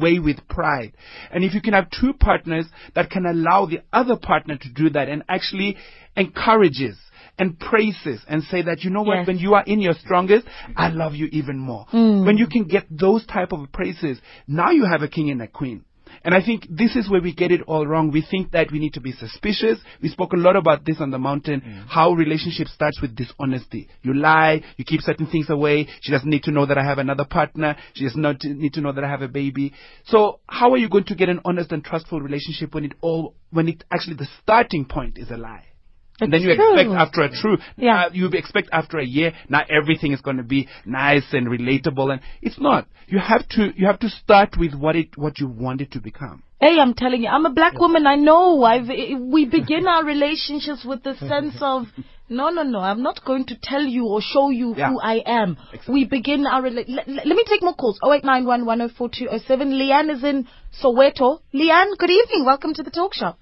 way 0.00 0.18
with 0.18 0.46
pride. 0.48 0.92
And 1.30 1.44
if 1.44 1.54
you 1.54 1.60
can 1.60 1.74
have 1.74 1.88
two 1.90 2.12
partners 2.14 2.66
that 2.94 3.10
can 3.10 3.26
allow 3.26 3.66
the 3.66 3.82
other 3.92 4.16
partner 4.16 4.56
to 4.56 4.68
do 4.72 4.90
that 4.90 5.08
and 5.08 5.22
actually 5.28 5.76
encourages 6.16 6.96
and 7.38 7.58
praises 7.58 8.20
and 8.28 8.42
say 8.44 8.62
that, 8.62 8.82
you 8.82 8.90
know 8.90 9.02
what, 9.02 9.18
yes. 9.18 9.26
when 9.26 9.38
you 9.38 9.54
are 9.54 9.64
in 9.64 9.80
your 9.80 9.94
strongest, 9.94 10.46
I 10.76 10.88
love 10.88 11.14
you 11.14 11.26
even 11.32 11.58
more. 11.58 11.86
Mm. 11.92 12.26
When 12.26 12.36
you 12.36 12.46
can 12.46 12.64
get 12.64 12.84
those 12.90 13.24
type 13.26 13.52
of 13.52 13.72
praises, 13.72 14.20
now 14.46 14.70
you 14.70 14.84
have 14.84 15.02
a 15.02 15.08
king 15.08 15.30
and 15.30 15.40
a 15.40 15.48
queen. 15.48 15.84
And 16.22 16.34
I 16.34 16.44
think 16.44 16.66
this 16.68 16.96
is 16.96 17.08
where 17.08 17.20
we 17.20 17.34
get 17.34 17.50
it 17.50 17.62
all 17.66 17.86
wrong. 17.86 18.10
We 18.10 18.24
think 18.28 18.52
that 18.52 18.70
we 18.70 18.78
need 18.78 18.94
to 18.94 19.00
be 19.00 19.12
suspicious. 19.12 19.78
We 20.02 20.08
spoke 20.08 20.32
a 20.32 20.36
lot 20.36 20.56
about 20.56 20.84
this 20.84 21.00
on 21.00 21.10
the 21.10 21.18
mountain, 21.18 21.62
mm. 21.62 21.86
how 21.86 22.12
relationship 22.12 22.68
starts 22.68 23.00
with 23.00 23.16
dishonesty. 23.16 23.88
You 24.02 24.14
lie, 24.14 24.62
you 24.76 24.84
keep 24.84 25.00
certain 25.00 25.26
things 25.26 25.48
away. 25.48 25.88
She 26.02 26.12
doesn't 26.12 26.28
need 26.28 26.42
to 26.44 26.50
know 26.50 26.66
that 26.66 26.76
I 26.76 26.84
have 26.84 26.98
another 26.98 27.24
partner. 27.24 27.76
She 27.94 28.04
does 28.04 28.16
not 28.16 28.42
need 28.44 28.74
to 28.74 28.80
know 28.80 28.92
that 28.92 29.04
I 29.04 29.08
have 29.08 29.22
a 29.22 29.28
baby. 29.28 29.72
So 30.04 30.40
how 30.46 30.72
are 30.72 30.78
you 30.78 30.88
going 30.88 31.04
to 31.04 31.14
get 31.14 31.28
an 31.28 31.40
honest 31.44 31.72
and 31.72 31.82
trustful 31.82 32.20
relationship 32.20 32.74
when 32.74 32.84
it 32.84 32.92
all, 33.00 33.34
when 33.50 33.68
it 33.68 33.84
actually 33.90 34.16
the 34.16 34.28
starting 34.42 34.84
point 34.84 35.16
is 35.16 35.30
a 35.30 35.36
lie? 35.36 35.69
And 36.20 36.32
then 36.32 36.42
you 36.42 36.54
true. 36.54 36.74
expect 36.74 36.90
after 36.90 37.22
a 37.22 37.30
true, 37.30 37.58
yeah. 37.76 38.06
Uh, 38.06 38.10
you 38.12 38.28
expect 38.28 38.68
after 38.72 38.98
a 38.98 39.04
year, 39.04 39.32
now 39.48 39.62
everything 39.70 40.12
is 40.12 40.20
going 40.20 40.36
to 40.36 40.42
be 40.42 40.68
nice 40.84 41.24
and 41.32 41.46
relatable, 41.48 42.12
and 42.12 42.20
it's 42.42 42.60
not. 42.60 42.86
You 43.06 43.18
have 43.18 43.48
to, 43.50 43.70
you 43.76 43.86
have 43.86 43.98
to 44.00 44.08
start 44.08 44.56
with 44.58 44.74
what 44.74 44.96
it, 44.96 45.16
what 45.16 45.38
you 45.38 45.48
want 45.48 45.80
it 45.80 45.92
to 45.92 46.00
become. 46.00 46.42
Hey, 46.60 46.78
I'm 46.78 46.92
telling 46.92 47.22
you, 47.22 47.28
I'm 47.28 47.46
a 47.46 47.52
black 47.52 47.78
woman. 47.78 48.06
I 48.06 48.16
know. 48.16 48.62
I've, 48.64 48.86
we 48.86 49.46
begin 49.46 49.86
our 49.86 50.04
relationships 50.04 50.84
with 50.84 51.02
the 51.02 51.14
sense 51.16 51.56
of, 51.62 51.86
no, 52.28 52.50
no, 52.50 52.62
no. 52.62 52.80
I'm 52.80 53.02
not 53.02 53.24
going 53.24 53.46
to 53.46 53.56
tell 53.62 53.82
you 53.82 54.04
or 54.04 54.20
show 54.20 54.50
you 54.50 54.74
yeah. 54.76 54.90
who 54.90 55.00
I 55.00 55.22
am. 55.24 55.56
Exactly. 55.72 55.94
We 55.94 56.04
begin 56.04 56.46
our. 56.46 56.62
Rela- 56.62 56.84
let, 56.86 57.08
let, 57.08 57.26
me 57.26 57.44
take 57.48 57.62
more 57.62 57.74
calls. 57.74 57.98
Oh 58.02 58.12
eight 58.12 58.24
nine 58.24 58.44
one 58.44 58.66
one 58.66 58.78
zero 58.78 58.90
four 58.96 59.08
two 59.08 59.24
zero 59.24 59.40
seven. 59.48 59.72
Leanne 59.72 60.14
is 60.14 60.22
in 60.22 60.46
Soweto. 60.82 61.40
Leanne, 61.54 61.96
good 61.98 62.10
evening. 62.10 62.44
Welcome 62.44 62.74
to 62.74 62.82
the 62.82 62.90
talk 62.90 63.14
shop. 63.14 63.38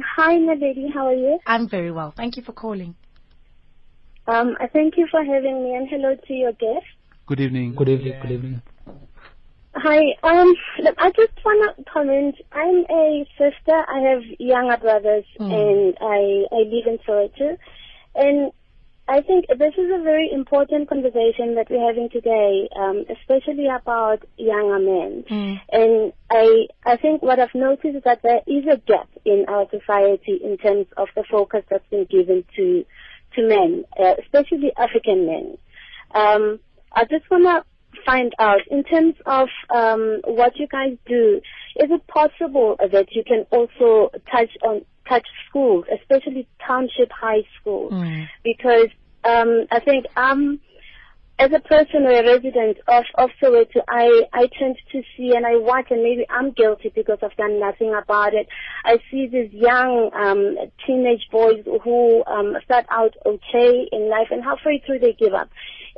Hi, 0.00 0.36
Naledi. 0.36 0.92
How 0.92 1.06
are 1.08 1.14
you? 1.14 1.38
I'm 1.46 1.68
very 1.68 1.90
well. 1.90 2.12
Thank 2.16 2.36
you 2.36 2.42
for 2.42 2.52
calling. 2.52 2.94
Um, 4.26 4.56
I 4.60 4.66
thank 4.66 4.96
you 4.96 5.08
for 5.10 5.24
having 5.24 5.64
me, 5.64 5.74
and 5.74 5.88
hello 5.88 6.14
to 6.14 6.32
your 6.32 6.52
guest. 6.52 6.86
Good 7.26 7.40
evening. 7.40 7.74
Good 7.74 7.88
evening. 7.88 8.14
Good 8.20 8.30
evening. 8.30 8.62
Hi. 9.74 9.98
Um, 10.22 10.54
I 10.98 11.10
just 11.10 11.32
want 11.44 11.76
to 11.76 11.84
comment. 11.84 12.36
I'm 12.52 12.84
a 12.90 13.26
sister. 13.36 13.84
I 13.88 14.00
have 14.00 14.22
younger 14.38 14.76
brothers, 14.76 15.24
mm. 15.40 15.52
and 15.52 15.96
I 16.00 16.44
I 16.54 16.58
live 16.58 16.86
in 16.86 16.98
Soweto. 17.06 17.56
And 18.14 18.52
I 19.08 19.22
think 19.22 19.46
this 19.48 19.72
is 19.78 19.90
a 19.90 20.02
very 20.02 20.30
important 20.30 20.90
conversation 20.90 21.54
that 21.54 21.70
we're 21.70 21.86
having 21.86 22.10
today, 22.10 22.68
um, 22.76 23.06
especially 23.08 23.66
about 23.66 24.22
younger 24.36 24.78
men. 24.78 25.24
Mm. 25.30 25.60
And 25.72 26.12
I, 26.30 26.66
I 26.84 26.96
think 26.98 27.22
what 27.22 27.40
I've 27.40 27.54
noticed 27.54 27.96
is 27.96 28.02
that 28.04 28.20
there 28.22 28.42
is 28.46 28.64
a 28.70 28.76
gap 28.76 29.08
in 29.24 29.46
our 29.48 29.66
society 29.70 30.38
in 30.44 30.58
terms 30.58 30.88
of 30.98 31.08
the 31.16 31.24
focus 31.30 31.64
that's 31.70 31.88
been 31.88 32.04
given 32.04 32.44
to 32.56 32.84
to 33.36 33.48
men, 33.48 33.84
uh, 33.98 34.14
especially 34.22 34.72
African 34.76 35.26
men. 35.26 35.58
Um, 36.14 36.60
I 36.92 37.04
just 37.04 37.30
want 37.30 37.44
to 37.44 38.02
find 38.04 38.34
out 38.38 38.60
in 38.70 38.84
terms 38.84 39.14
of 39.24 39.48
um, 39.74 40.20
what 40.24 40.56
you 40.56 40.66
guys 40.66 40.96
do. 41.06 41.40
Is 41.76 41.90
it 41.90 42.06
possible 42.08 42.76
that 42.78 43.06
you 43.12 43.24
can 43.24 43.46
also 43.50 44.10
touch 44.30 44.50
on 44.62 44.84
touch 45.08 45.26
schools, 45.48 45.84
especially 45.92 46.46
township 46.66 47.10
high 47.10 47.42
schools, 47.60 47.92
mm. 47.92 48.26
because 48.44 48.88
um, 49.24 49.66
I 49.70 49.80
think 49.80 50.06
um, 50.16 50.60
as 51.38 51.52
a 51.52 51.60
person 51.60 52.02
or 52.04 52.10
a 52.10 52.26
resident 52.26 52.78
of, 52.88 53.04
of 53.14 53.30
Soweto, 53.40 53.80
I, 53.86 54.22
I 54.32 54.48
tend 54.58 54.76
to 54.92 55.02
see 55.16 55.32
and 55.36 55.46
I 55.46 55.56
watch, 55.56 55.86
and 55.90 56.02
maybe 56.02 56.26
I'm 56.28 56.50
guilty 56.50 56.90
because 56.92 57.18
I've 57.22 57.36
done 57.36 57.60
nothing 57.60 57.94
about 57.94 58.34
it. 58.34 58.48
I 58.84 58.98
see 59.10 59.28
these 59.28 59.52
young 59.52 60.10
um, 60.14 60.56
teenage 60.84 61.28
boys 61.30 61.64
who 61.84 62.24
um, 62.26 62.56
start 62.64 62.86
out 62.90 63.14
okay 63.24 63.88
in 63.92 64.10
life, 64.10 64.28
and 64.30 64.42
halfway 64.42 64.82
through 64.84 64.98
they 64.98 65.12
give 65.12 65.32
up. 65.32 65.48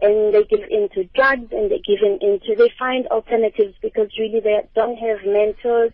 And 0.02 0.34
they 0.34 0.44
give 0.44 0.60
into 0.70 1.04
drugs 1.14 1.52
and 1.52 1.70
they 1.70 1.82
give 1.84 2.00
in 2.02 2.18
into, 2.22 2.54
they 2.56 2.72
find 2.78 3.06
alternatives 3.08 3.74
because 3.82 4.08
really 4.18 4.40
they 4.40 4.60
don't 4.74 4.96
have 4.96 5.18
mentors 5.26 5.92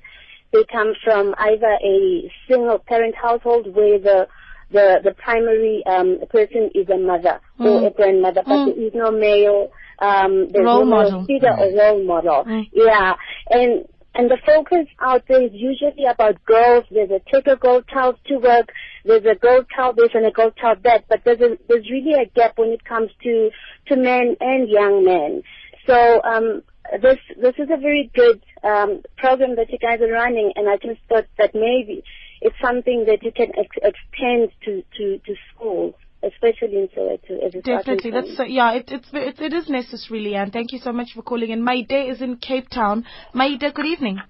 they 0.52 0.64
come 0.70 0.94
from 1.04 1.35
either 1.38 1.78
a 1.85 2.32
single 2.48 2.78
parent 2.78 3.14
household 3.14 3.74
where 3.74 3.98
the 3.98 4.28
the, 4.68 4.98
the 5.04 5.12
primary 5.12 5.85
um, 5.87 6.18
person 6.28 6.70
is 6.74 6.88
a 6.88 6.98
mother 6.98 7.40
mm. 7.61 7.64
or 7.64 7.87
a 7.87 7.90
grandmother, 7.90 8.42
but 8.44 8.52
mm. 8.52 8.74
there 8.74 8.85
is 8.85 8.92
no 8.94 9.12
male 9.12 9.70
um, 9.98 10.48
there's 10.50 10.64
role 10.64 10.85
no 10.85 10.90
model. 10.90 11.24
figure 11.24 11.50
mm. 11.50 11.59
or 11.59 11.78
role 11.78 12.04
model. 12.04 12.44
Mm. 12.44 12.68
Yeah, 12.72 13.14
and 13.50 13.87
and 14.14 14.30
the 14.30 14.38
focus 14.44 14.87
out 15.00 15.24
there 15.28 15.42
is 15.42 15.50
usually 15.52 16.06
about 16.11 16.42
girls. 16.44 16.85
There's 16.90 17.11
a 17.11 17.20
take 17.30 17.46
a 17.46 17.56
girl 17.56 17.82
child 17.82 18.16
to 18.26 18.37
work. 18.38 18.72
There's 19.04 19.24
a 19.24 19.38
girl 19.38 19.64
child 19.74 19.96
this 19.96 20.11
and 20.14 20.26
a 20.26 20.30
girl 20.30 20.50
child 20.50 20.78
that. 20.85 21.04
But 21.09 21.22
there's 21.24 21.40
a, 21.40 21.59
there's 21.68 21.88
really 21.90 22.14
a 22.14 22.26
gap 22.26 22.59
when 22.59 22.70
it 22.70 22.85
comes 22.85 23.11
to 23.22 23.50
to 23.88 23.96
men 23.96 24.37
and 24.40 24.68
young 24.68 25.04
men. 25.04 25.42
So 25.87 26.22
um, 26.22 26.62
this 27.01 27.18
this 27.40 27.55
is 27.59 27.68
a 27.70 27.77
very 27.77 28.11
good 28.14 28.42
um, 28.62 29.03
program 29.16 29.57
that 29.57 29.70
you 29.70 29.79
guys 29.79 30.01
are 30.01 30.12
running, 30.12 30.53
and 30.57 30.68
I 30.68 30.77
just 30.77 31.01
thought 31.09 31.27
that 31.38 31.55
maybe 31.55 32.05
it's 32.40 32.57
something 32.61 33.05
that 33.07 33.22
you 33.22 33.33
can 33.33 33.51
ex- 33.59 33.77
extend 33.83 34.51
to, 34.64 34.83
to, 34.96 35.18
to 35.18 35.35
schools, 35.55 35.94
especially 36.22 36.77
in 36.77 36.88
Soweto. 36.88 37.44
As 37.44 37.55
a 37.55 37.62
Definitely, 37.62 38.11
that's 38.11 38.40
uh, 38.40 38.44
yeah. 38.44 38.72
It, 38.75 38.85
it's 38.88 39.09
it, 39.12 39.40
it 39.40 39.53
is 39.53 39.68
necessary, 39.68 40.35
and 40.35 40.53
thank 40.53 40.72
you 40.72 40.79
so 40.79 40.92
much 40.92 41.09
for 41.14 41.22
calling 41.22 41.51
in. 41.51 41.64
Maide 41.64 42.11
is 42.11 42.20
in 42.20 42.37
Cape 42.37 42.68
Town. 42.68 43.05
Maide, 43.35 43.64
good 43.75 43.87
evening. 43.87 44.20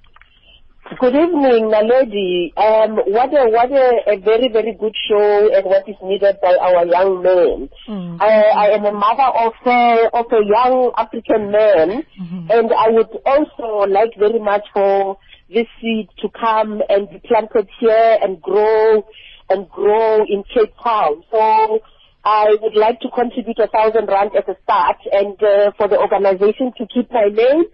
Good 0.88 1.16
evening, 1.16 1.66
Naledi. 1.75 2.57
Um, 2.57 2.94
what 3.11 3.35
a 3.35 3.51
what 3.51 3.72
a, 3.72 4.14
a 4.14 4.20
very 4.20 4.49
very 4.53 4.72
good 4.79 4.94
show 5.09 5.51
and 5.53 5.66
what 5.66 5.83
is 5.88 5.96
needed 6.01 6.37
by 6.40 6.55
our 6.55 6.87
young 6.87 7.22
men. 7.25 7.68
Mm. 7.88 8.22
I, 8.22 8.42
I 8.55 8.66
am 8.70 8.85
a 8.85 8.92
mother 8.92 9.27
of 9.35 9.53
a, 9.66 10.09
of 10.14 10.27
a 10.31 10.46
young 10.46 10.92
African 10.96 11.51
man, 11.51 12.05
and 12.51 12.70
I 12.72 12.90
would 12.90 13.11
also 13.27 13.90
like 13.90 14.11
very 14.16 14.38
much 14.38 14.62
for 14.72 15.18
this 15.53 15.66
seed 15.81 16.09
to 16.22 16.29
come 16.29 16.81
and 16.88 17.11
be 17.11 17.20
planted 17.27 17.68
here 17.81 18.18
and 18.22 18.40
grow 18.40 19.05
and 19.51 19.68
grow 19.68 20.18
in 20.18 20.44
Cape 20.55 20.72
Town. 20.85 21.25
So 21.33 21.81
I 22.25 22.55
would 22.62 22.77
like 22.77 23.01
to 23.01 23.09
contribute 23.11 23.59
a 23.59 23.66
thousand 23.66 24.07
rand 24.07 24.31
as 24.37 24.44
a 24.46 24.57
start, 24.62 24.99
and 25.11 25.35
uh, 25.42 25.72
for 25.77 25.88
the 25.88 25.99
organization 25.99 26.70
to 26.79 26.87
keep 26.87 27.11
my 27.11 27.27
name 27.27 27.64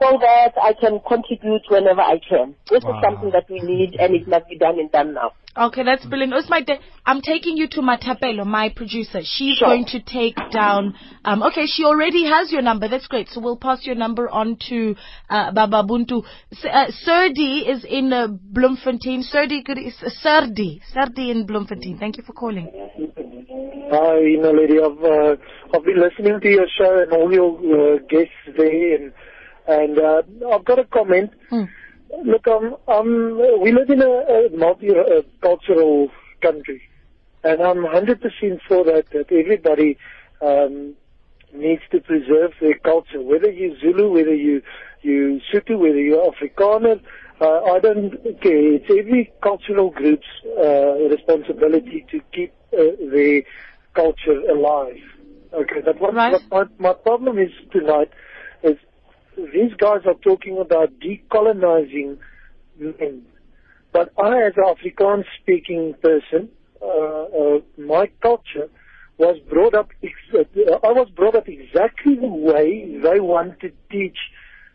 so 0.00 0.18
that 0.20 0.52
I 0.60 0.72
can 0.80 1.00
contribute 1.06 1.62
whenever 1.68 2.00
I 2.00 2.18
can. 2.28 2.54
This 2.70 2.82
Wow. 2.84 2.98
is 2.98 3.04
something 3.04 3.30
that 3.30 3.48
we 3.48 3.60
need, 3.60 3.94
and 4.00 4.14
it 4.14 4.26
must 4.26 4.48
be 4.48 4.56
done 4.58 4.78
and 4.80 4.90
done 4.90 5.14
now. 5.14 5.32
Okay, 5.54 5.82
that's 5.84 6.04
brilliant. 6.06 6.32
Usmaide, 6.32 6.78
I'm 7.04 7.20
taking 7.20 7.58
you 7.58 7.68
to 7.68 7.82
Matapelo, 7.82 8.46
my 8.46 8.70
producer. 8.70 9.20
She's 9.22 9.58
Sure. 9.58 9.68
going 9.68 9.84
to 9.86 10.00
take 10.00 10.34
down. 10.50 10.94
Um, 11.26 11.42
okay, 11.42 11.66
she 11.66 11.84
already 11.84 12.24
has 12.24 12.50
your 12.50 12.62
number. 12.62 12.88
That's 12.88 13.06
great. 13.06 13.28
So 13.28 13.38
we'll 13.42 13.58
pass 13.58 13.84
your 13.84 13.94
number 13.94 14.30
on 14.30 14.56
to 14.70 14.96
uh, 15.28 15.52
Baba 15.52 15.82
Buntu. 15.84 16.22
S- 16.52 16.64
uh, 16.64 16.86
Serdi 17.04 17.68
is 17.68 17.84
in 17.84 18.14
uh, 18.14 18.28
Bloemfontein. 18.28 19.22
Serdi, 19.30 19.62
good. 19.62 19.76
Is, 19.78 19.94
Serdi, 20.24 20.80
Serdi 20.94 21.30
in 21.30 21.44
Bloemfontein. 21.46 21.98
Thank 21.98 22.16
you 22.16 22.22
for 22.22 22.32
calling. 22.32 22.70
Hi, 23.92 24.20
Naledi. 24.40 24.78
I've 24.82 25.04
uh, 25.04 25.36
I've 25.76 25.84
been 25.84 26.00
listening 26.00 26.40
to 26.40 26.48
your 26.48 26.66
show 26.78 26.98
and 27.02 27.12
all 27.12 27.30
your 27.30 27.50
uh, 27.58 27.98
guests 28.08 28.32
there, 28.56 28.94
and 28.96 29.12
and 29.66 29.98
uh, 29.98 30.22
I've 30.52 30.64
got 30.64 30.78
a 30.78 30.84
comment. 30.84 31.30
Look, 32.24 32.46
um, 32.46 32.76
um, 32.88 33.60
we 33.60 33.72
live 33.72 33.88
in 33.88 34.02
a, 34.02 34.06
a 34.06 34.48
multicultural 34.50 36.10
country, 36.42 36.82
and 37.42 37.62
I'm 37.62 37.78
100% 37.78 38.60
for 38.68 38.84
that. 38.84 39.04
That 39.12 39.32
everybody 39.32 39.96
um, 40.40 40.94
needs 41.54 41.82
to 41.90 42.00
preserve 42.00 42.52
their 42.60 42.78
culture, 42.78 43.20
whether 43.20 43.50
you're 43.50 43.78
Zulu, 43.80 44.10
whether 44.10 44.34
you 44.34 44.62
you 45.02 45.40
Sotho, 45.52 45.78
whether 45.78 46.00
you're 46.00 46.30
Afrikaner. 46.30 47.00
Uh, 47.40 47.60
I 47.64 47.80
don't 47.80 48.12
care. 48.40 48.74
It's 48.74 48.86
every 48.88 49.32
cultural 49.42 49.90
group's 49.90 50.26
uh, 50.46 50.94
responsibility 51.08 52.06
to 52.10 52.20
keep 52.32 52.52
uh, 52.72 52.82
their 53.10 53.42
culture 53.94 54.40
alive. 54.50 55.00
Okay, 55.52 55.80
but 55.84 56.00
what, 56.00 56.14
what 56.14 56.40
my, 56.50 56.64
my 56.78 56.92
problem 56.92 57.38
is 57.38 57.50
tonight 57.72 58.10
these 59.36 59.72
guys 59.78 60.00
are 60.06 60.14
talking 60.14 60.58
about 60.58 60.92
decolonizing 61.00 62.18
men. 62.78 63.22
But 63.92 64.12
I, 64.18 64.42
as 64.46 64.54
an 64.56 64.64
Afrikaans 64.64 65.24
speaking 65.40 65.94
person, 66.02 66.48
uh, 66.80 66.86
uh, 66.86 67.60
my 67.78 68.10
culture 68.20 68.68
was 69.18 69.38
brought 69.48 69.74
up, 69.74 69.90
ex- 70.02 70.12
uh, 70.34 70.72
I 70.82 70.92
was 70.92 71.08
brought 71.14 71.34
up 71.34 71.48
exactly 71.48 72.14
the 72.16 72.26
way 72.26 72.98
they 73.02 73.20
want 73.20 73.60
to 73.60 73.70
teach 73.90 74.16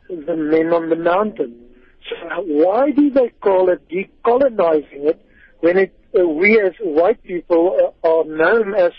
the 0.08 0.36
men 0.36 0.74
on 0.74 0.90
the 0.90 0.96
mountain. 0.96 1.64
So 2.10 2.16
why 2.44 2.92
do 2.92 3.10
they 3.10 3.30
call 3.42 3.70
it 3.70 3.88
decolonizing 3.90 5.06
it 5.10 5.26
when 5.60 5.78
it, 5.78 6.00
uh, 6.18 6.28
we 6.28 6.62
as 6.62 6.74
white 6.80 7.22
people 7.24 7.94
uh, 8.04 8.08
are 8.08 8.24
known 8.24 8.76
as 8.76 8.92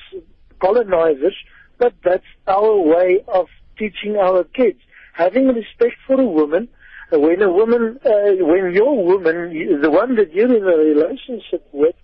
colonizers, 0.60 1.36
but 1.78 1.94
that's 2.04 2.26
our 2.46 2.76
way 2.76 3.24
of 3.28 3.46
teaching 3.78 4.16
our 4.16 4.44
kids. 4.44 4.80
Having 5.18 5.48
respect 5.48 5.96
for 6.06 6.20
a 6.20 6.26
woman, 6.26 6.68
uh, 7.12 7.18
when 7.18 7.42
a 7.42 7.50
woman, 7.50 7.98
uh, 8.04 8.44
when 8.50 8.72
your 8.72 9.04
woman, 9.04 9.80
the 9.82 9.90
one 9.90 10.14
that 10.14 10.32
you're 10.32 10.54
in 10.54 10.62
a 10.62 10.76
relationship 10.76 11.66
with, 11.72 11.96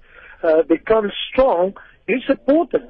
uh, 0.42 0.62
becomes 0.68 1.12
strong, 1.30 1.74
you 2.08 2.18
support 2.26 2.72
her. 2.72 2.88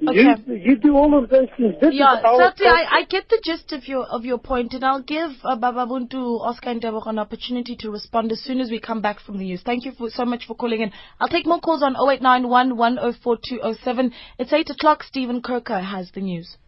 You, 0.00 0.34
you 0.48 0.76
do 0.76 0.96
all 0.96 1.16
of 1.16 1.30
those 1.30 1.48
things. 1.56 1.76
This 1.80 1.94
Yeah, 1.94 2.20
our 2.24 2.52
I, 2.58 2.84
I 2.90 3.04
get 3.08 3.28
the 3.30 3.40
gist 3.42 3.72
of 3.72 3.86
your 3.86 4.04
of 4.04 4.24
your 4.24 4.38
point, 4.38 4.74
and 4.74 4.84
I'll 4.84 5.02
give 5.02 5.30
uh, 5.44 5.56
Baba 5.56 5.86
Buntu, 5.86 6.40
Oscar, 6.40 6.70
and 6.70 6.82
Tebogo 6.82 7.06
an 7.06 7.18
opportunity 7.18 7.74
to 7.76 7.90
respond 7.90 8.32
as 8.32 8.42
soon 8.42 8.60
as 8.60 8.70
we 8.70 8.80
come 8.80 9.00
back 9.00 9.20
from 9.20 9.38
the 9.38 9.44
news. 9.44 9.62
Thank 9.64 9.86
you 9.86 9.92
for, 9.92 10.10
so 10.10 10.24
much 10.26 10.46
for 10.46 10.54
calling 10.54 10.82
in. 10.82 10.92
I'll 11.20 11.28
take 11.28 11.46
more 11.46 11.60
calls 11.60 11.82
on 11.82 11.94
0891 11.94 12.76
104207. 12.76 14.12
It's 14.38 14.52
8 14.52 14.70
o'clock. 14.70 15.04
Stephen 15.04 15.40
Kirker 15.40 15.82
has 15.82 16.10
the 16.12 16.20
news. 16.20 16.58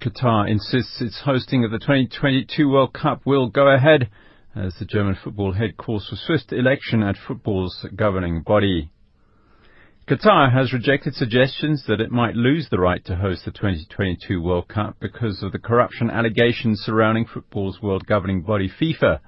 Qatar 0.00 0.48
insists 0.48 1.02
its 1.02 1.20
hosting 1.26 1.62
of 1.62 1.70
the 1.70 1.78
2022 1.78 2.66
World 2.66 2.94
Cup 2.94 3.20
will 3.26 3.48
go 3.50 3.68
ahead 3.68 4.08
as 4.56 4.74
the 4.78 4.86
German 4.86 5.14
football 5.22 5.52
head 5.52 5.76
calls 5.76 6.08
for 6.08 6.16
swift 6.16 6.54
election 6.54 7.02
at 7.02 7.16
football's 7.28 7.84
governing 7.94 8.40
body. 8.40 8.90
Qatar 10.08 10.50
has 10.50 10.72
rejected 10.72 11.14
suggestions 11.14 11.84
that 11.86 12.00
it 12.00 12.10
might 12.10 12.34
lose 12.34 12.66
the 12.70 12.80
right 12.80 13.04
to 13.04 13.16
host 13.16 13.44
the 13.44 13.50
2022 13.50 14.40
World 14.40 14.68
Cup 14.68 14.96
because 15.00 15.42
of 15.42 15.52
the 15.52 15.58
corruption 15.58 16.08
allegations 16.08 16.80
surrounding 16.80 17.26
football's 17.26 17.82
world 17.82 18.06
governing 18.06 18.40
body 18.40 18.70
FIFA. 18.70 19.20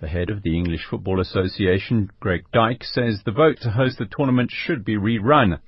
The 0.00 0.08
head 0.08 0.28
of 0.28 0.42
the 0.42 0.58
English 0.58 0.86
Football 0.90 1.20
Association, 1.20 2.10
Greg 2.18 2.46
Dyke, 2.52 2.82
says 2.82 3.22
the 3.24 3.30
vote 3.30 3.58
to 3.60 3.70
host 3.70 3.98
the 3.98 4.08
tournament 4.10 4.50
should 4.50 4.84
be 4.84 4.96
rerun. 4.96 5.60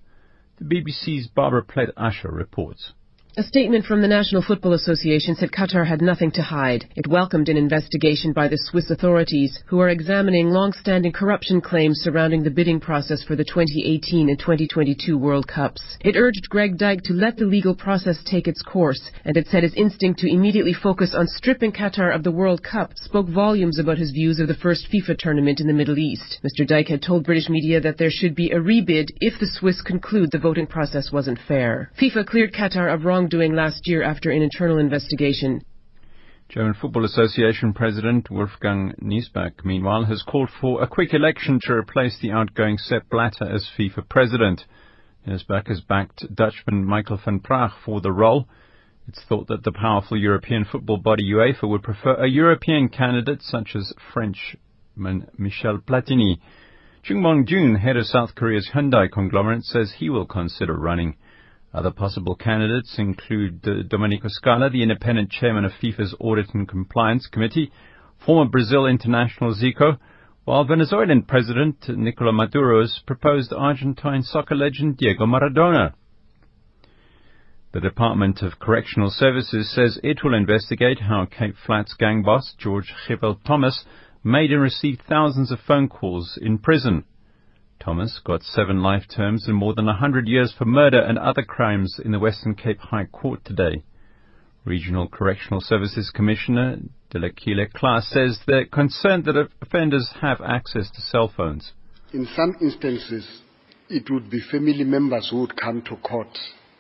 The 0.58 0.64
BBC's 0.64 1.28
Barbara 1.28 1.62
Plett 1.62 1.92
Usher 1.96 2.32
reports. 2.32 2.92
A 3.34 3.42
statement 3.42 3.86
from 3.86 4.02
the 4.02 4.08
National 4.08 4.42
Football 4.42 4.74
Association 4.74 5.34
said 5.34 5.52
Qatar 5.52 5.86
had 5.86 6.02
nothing 6.02 6.30
to 6.32 6.42
hide. 6.42 6.84
It 6.94 7.06
welcomed 7.06 7.48
an 7.48 7.56
investigation 7.56 8.34
by 8.34 8.46
the 8.46 8.58
Swiss 8.58 8.90
authorities, 8.90 9.58
who 9.64 9.80
are 9.80 9.88
examining 9.88 10.50
long-standing 10.50 11.12
corruption 11.12 11.62
claims 11.62 12.00
surrounding 12.00 12.42
the 12.42 12.50
bidding 12.50 12.78
process 12.78 13.22
for 13.22 13.34
the 13.34 13.44
2018 13.44 14.28
and 14.28 14.38
2022 14.38 15.16
World 15.16 15.48
Cups. 15.48 15.80
It 16.02 16.14
urged 16.14 16.50
Greg 16.50 16.76
Dyke 16.76 17.00
to 17.04 17.14
let 17.14 17.38
the 17.38 17.46
legal 17.46 17.74
process 17.74 18.22
take 18.22 18.46
its 18.46 18.60
course, 18.60 19.00
and 19.24 19.34
it 19.34 19.46
said 19.46 19.62
his 19.62 19.72
instinct 19.76 20.20
to 20.20 20.30
immediately 20.30 20.74
focus 20.74 21.14
on 21.14 21.26
stripping 21.26 21.72
Qatar 21.72 22.14
of 22.14 22.24
the 22.24 22.30
World 22.30 22.62
Cup 22.62 22.92
spoke 22.96 23.28
volumes 23.30 23.78
about 23.78 23.96
his 23.96 24.10
views 24.10 24.40
of 24.40 24.48
the 24.48 24.60
first 24.60 24.88
FIFA 24.92 25.16
tournament 25.16 25.58
in 25.58 25.66
the 25.66 25.72
Middle 25.72 25.98
East. 25.98 26.38
Mr. 26.44 26.68
Dyke 26.68 26.88
had 26.88 27.00
told 27.00 27.24
British 27.24 27.48
media 27.48 27.80
that 27.80 27.96
there 27.96 28.10
should 28.10 28.34
be 28.34 28.50
a 28.50 28.60
rebid 28.60 29.08
if 29.22 29.40
the 29.40 29.46
Swiss 29.46 29.80
conclude 29.80 30.30
the 30.32 30.38
voting 30.38 30.66
process 30.66 31.10
wasn't 31.10 31.38
fair. 31.48 31.90
FIFA 31.98 32.26
cleared 32.26 32.52
Qatar 32.52 32.92
of 32.92 33.06
wrongdoing 33.22 33.54
last 33.54 33.86
year 33.86 34.02
after 34.02 34.32
an 34.32 34.42
internal 34.42 34.78
investigation. 34.78 35.64
German 36.48 36.74
Football 36.74 37.04
Association 37.04 37.72
President 37.72 38.28
Wolfgang 38.28 38.94
Niersbach, 39.00 39.64
meanwhile, 39.64 40.04
has 40.06 40.24
called 40.26 40.50
for 40.60 40.82
a 40.82 40.88
quick 40.88 41.14
election 41.14 41.60
to 41.62 41.72
replace 41.72 42.18
the 42.20 42.32
outgoing 42.32 42.78
Sepp 42.78 43.08
Blatter 43.08 43.48
as 43.48 43.70
FIFA 43.78 44.08
president. 44.08 44.64
Niersbach 45.24 45.68
has 45.68 45.80
backed 45.82 46.34
Dutchman 46.34 46.84
Michael 46.84 47.20
van 47.24 47.38
Praag 47.38 47.70
for 47.84 48.00
the 48.00 48.10
role. 48.10 48.48
It's 49.06 49.22
thought 49.28 49.46
that 49.46 49.62
the 49.62 49.72
powerful 49.72 50.18
European 50.18 50.64
football 50.64 50.98
body 50.98 51.22
UEFA 51.32 51.68
would 51.68 51.84
prefer 51.84 52.14
a 52.14 52.28
European 52.28 52.88
candidate 52.88 53.40
such 53.40 53.76
as 53.76 53.94
Frenchman 54.12 55.28
Michel 55.38 55.78
Platini. 55.78 56.38
Chung 57.04 57.22
Mong-jun, 57.22 57.76
head 57.76 57.96
of 57.96 58.06
South 58.06 58.34
Korea's 58.34 58.70
Hyundai 58.74 59.10
conglomerate, 59.10 59.62
says 59.62 59.94
he 59.98 60.10
will 60.10 60.26
consider 60.26 60.74
running. 60.74 61.16
Other 61.74 61.90
possible 61.90 62.34
candidates 62.34 62.98
include 62.98 63.62
Domenico 63.88 64.28
Scala, 64.28 64.68
the 64.68 64.82
independent 64.82 65.30
chairman 65.30 65.64
of 65.64 65.72
FIFA's 65.72 66.14
Audit 66.20 66.52
and 66.52 66.68
Compliance 66.68 67.26
Committee, 67.26 67.72
former 68.26 68.50
Brazil 68.50 68.84
international 68.84 69.54
Zico, 69.54 69.98
while 70.44 70.64
Venezuelan 70.64 71.22
President 71.22 71.88
Nicolas 71.88 72.34
Maduro's 72.34 73.00
proposed 73.06 73.54
Argentine 73.54 74.22
soccer 74.22 74.54
legend 74.54 74.98
Diego 74.98 75.24
Maradona. 75.24 75.94
The 77.72 77.80
Department 77.80 78.42
of 78.42 78.58
Correctional 78.58 79.08
Services 79.08 79.72
says 79.74 79.98
it 80.02 80.22
will 80.22 80.34
investigate 80.34 81.00
how 81.00 81.24
Cape 81.24 81.54
Flats 81.64 81.94
gang 81.94 82.22
boss 82.22 82.54
George 82.58 82.92
Gibbel 83.08 83.42
Thomas 83.44 83.86
made 84.22 84.52
and 84.52 84.60
received 84.60 85.00
thousands 85.08 85.50
of 85.50 85.58
phone 85.60 85.88
calls 85.88 86.38
in 86.40 86.58
prison. 86.58 87.04
Thomas 87.84 88.20
got 88.24 88.42
seven 88.42 88.80
life 88.80 89.04
terms 89.14 89.48
and 89.48 89.56
more 89.56 89.74
than 89.74 89.88
a 89.88 89.96
hundred 89.96 90.28
years 90.28 90.54
for 90.56 90.64
murder 90.64 91.00
and 91.00 91.18
other 91.18 91.42
crimes 91.42 91.98
in 92.04 92.12
the 92.12 92.20
Western 92.20 92.54
Cape 92.54 92.78
High 92.78 93.06
Court 93.06 93.44
today. 93.44 93.82
Regional 94.64 95.08
Correctional 95.08 95.60
Services 95.60 96.10
Commissioner 96.14 96.76
Delekile 97.12 97.72
Klaas 97.72 98.08
says 98.08 98.38
they're 98.46 98.66
concerned 98.66 99.24
that 99.24 99.48
offenders 99.60 100.08
have 100.20 100.40
access 100.40 100.90
to 100.92 101.00
cell 101.00 101.32
phones. 101.36 101.72
In 102.12 102.26
some 102.36 102.54
instances, 102.60 103.42
it 103.88 104.08
would 104.10 104.30
be 104.30 104.40
family 104.50 104.84
members 104.84 105.28
who 105.30 105.40
would 105.40 105.56
come 105.56 105.82
to 105.82 105.96
court 105.96 106.38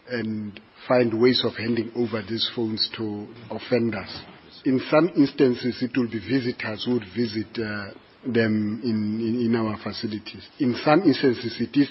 and 0.08 0.60
find 0.86 1.20
ways 1.20 1.42
of 1.44 1.54
handing 1.56 1.90
over 1.96 2.22
these 2.22 2.48
phones 2.54 2.88
to 2.96 3.26
offenders. 3.50 4.20
In 4.64 4.80
some 4.88 5.10
instances, 5.16 5.82
it 5.82 5.96
will 5.96 6.08
be 6.08 6.20
visitors 6.20 6.84
who 6.84 6.94
would 6.94 7.06
visit 7.16 7.58
uh, 7.58 7.90
them 8.24 8.80
in, 8.84 9.20
in, 9.20 9.46
in 9.46 9.56
our 9.56 9.76
facilities. 9.82 10.46
In 10.58 10.74
some 10.84 11.02
instances, 11.02 11.56
it 11.60 11.78
is 11.78 11.88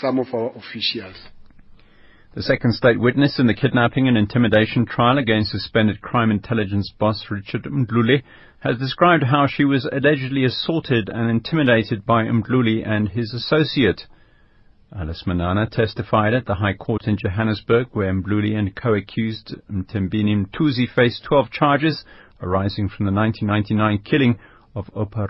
some 0.00 0.18
of 0.18 0.26
our 0.32 0.50
officials. 0.50 1.16
The 2.34 2.42
second 2.42 2.74
state 2.74 3.00
witness 3.00 3.38
in 3.38 3.46
the 3.46 3.54
kidnapping 3.54 4.06
and 4.06 4.16
intimidation 4.16 4.86
trial 4.86 5.18
against 5.18 5.50
suspended 5.50 6.00
crime 6.02 6.30
intelligence 6.30 6.92
boss 6.98 7.24
Richard 7.30 7.64
Mdluli 7.64 8.22
has 8.60 8.78
described 8.78 9.24
how 9.24 9.46
she 9.46 9.64
was 9.64 9.88
allegedly 9.90 10.44
assaulted 10.44 11.08
and 11.08 11.30
intimidated 11.30 12.04
by 12.04 12.24
Mdluli 12.24 12.86
and 12.86 13.08
his 13.08 13.32
associate. 13.32 14.02
Alice 14.94 15.24
Manana 15.26 15.68
testified 15.70 16.34
at 16.34 16.46
the 16.46 16.56
High 16.56 16.74
Court 16.74 17.06
in 17.06 17.16
Johannesburg 17.16 17.88
where 17.92 18.12
Mdluli 18.12 18.54
and 18.54 18.74
co-accused 18.76 19.56
Mthembeni 19.70 20.46
Mthunzi 20.46 20.86
faced 20.94 21.24
12 21.24 21.50
charges 21.50 22.04
arising 22.40 22.88
from 22.88 23.06
the 23.06 23.12
1999 23.12 23.98
killing 24.04 24.38
of 24.78 24.86
Oupa 24.94 25.26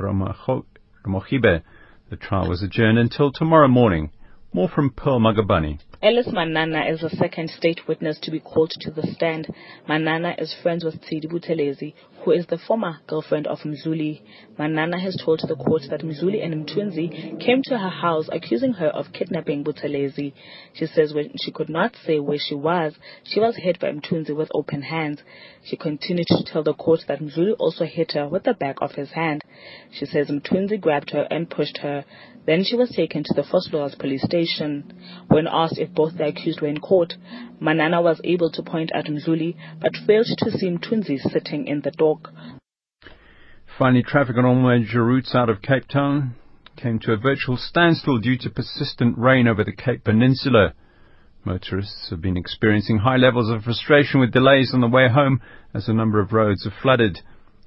Ramogibe. 1.06 1.62
The 2.10 2.16
trial 2.16 2.48
was 2.50 2.62
adjourned 2.62 2.98
until 2.98 3.32
tomorrow 3.32 3.68
morning. 3.68 4.10
More 4.52 4.68
from 4.68 4.90
Pearl 4.90 5.20
Magabani. 5.20 5.78
Alice 6.00 6.28
Manana 6.30 6.84
is 6.88 7.00
the 7.00 7.10
second 7.10 7.50
state 7.50 7.88
witness 7.88 8.20
to 8.20 8.30
be 8.30 8.38
called 8.38 8.70
to 8.70 8.90
the 8.92 9.02
stand. 9.02 9.48
Manana 9.88 10.32
is 10.38 10.54
friends 10.62 10.84
with 10.84 11.02
Tsidi 11.02 11.26
Buthelezi, 11.26 11.92
who 12.24 12.30
is 12.30 12.46
the 12.46 12.56
former 12.56 12.98
girlfriend 13.08 13.48
of 13.48 13.58
Mdluli. 13.60 14.20
Manana 14.56 15.00
has 15.00 15.20
told 15.24 15.40
the 15.40 15.56
court 15.56 15.82
that 15.90 16.02
Mdluli 16.02 16.44
and 16.44 16.64
Mthunzi 16.64 17.40
came 17.44 17.62
to 17.64 17.78
her 17.78 17.88
house 17.88 18.28
accusing 18.30 18.74
her 18.74 18.86
of 18.86 19.12
kidnapping 19.12 19.64
Buthelezi. 19.64 20.34
She 20.72 20.86
says 20.86 21.12
when 21.12 21.32
she 21.42 21.50
could 21.50 21.68
not 21.68 21.96
say 22.06 22.20
where 22.20 22.38
she 22.38 22.54
was, 22.54 22.94
she 23.24 23.40
was 23.40 23.56
hit 23.56 23.80
by 23.80 23.90
Mthunzi 23.90 24.36
with 24.36 24.50
open 24.54 24.82
hands. 24.82 25.20
She 25.64 25.76
continued 25.76 26.28
to 26.28 26.44
tell 26.44 26.62
the 26.62 26.74
court 26.74 27.00
that 27.08 27.18
Mdluli 27.18 27.56
also 27.58 27.84
hit 27.84 28.12
her 28.12 28.28
with 28.28 28.44
the 28.44 28.54
back 28.54 28.76
of 28.80 28.92
his 28.92 29.10
hand. 29.10 29.42
She 29.90 30.06
says 30.06 30.28
Mthunzi 30.28 30.80
grabbed 30.80 31.10
her 31.10 31.26
and 31.28 31.50
pushed 31.50 31.78
her. 31.78 32.04
Then 32.46 32.64
she 32.64 32.76
was 32.76 32.90
taken 32.90 33.24
to 33.24 33.34
the 33.34 33.42
Vosloorus 33.42 33.98
police 33.98 34.22
station. 34.22 34.94
When 35.28 35.46
asked 35.46 35.76
if 35.76 35.87
both 35.94 36.16
the 36.16 36.26
accused 36.26 36.60
were 36.60 36.68
in 36.68 36.80
court, 36.80 37.14
Manana 37.60 38.00
was 38.00 38.20
able 38.24 38.50
to 38.52 38.62
point 38.62 38.90
at 38.94 39.06
Mdluli 39.06 39.54
but 39.80 39.96
failed 40.06 40.26
to 40.38 40.50
see 40.50 40.68
Mthunzi 40.68 41.18
sitting 41.18 41.66
in 41.66 41.80
the 41.80 41.90
dock. 41.90 42.32
Finally, 43.78 44.02
traffic 44.02 44.36
on 44.36 44.44
all 44.44 44.54
major 44.54 45.04
routes 45.04 45.34
out 45.34 45.48
of 45.48 45.62
Cape 45.62 45.86
Town 45.88 46.34
came 46.76 46.98
to 47.00 47.12
a 47.12 47.16
virtual 47.16 47.56
standstill 47.56 48.18
due 48.18 48.36
to 48.38 48.50
persistent 48.50 49.16
rain 49.18 49.46
over 49.46 49.64
the 49.64 49.72
Cape 49.72 50.04
Peninsula. 50.04 50.74
Motorists 51.44 52.10
have 52.10 52.20
been 52.20 52.36
experiencing 52.36 52.98
high 52.98 53.16
levels 53.16 53.50
of 53.50 53.62
frustration 53.62 54.20
with 54.20 54.32
delays 54.32 54.72
on 54.74 54.80
the 54.80 54.88
way 54.88 55.08
home 55.08 55.40
as 55.74 55.88
a 55.88 55.92
number 55.92 56.20
of 56.20 56.32
roads 56.32 56.66
are 56.66 56.72
flooded. 56.82 57.20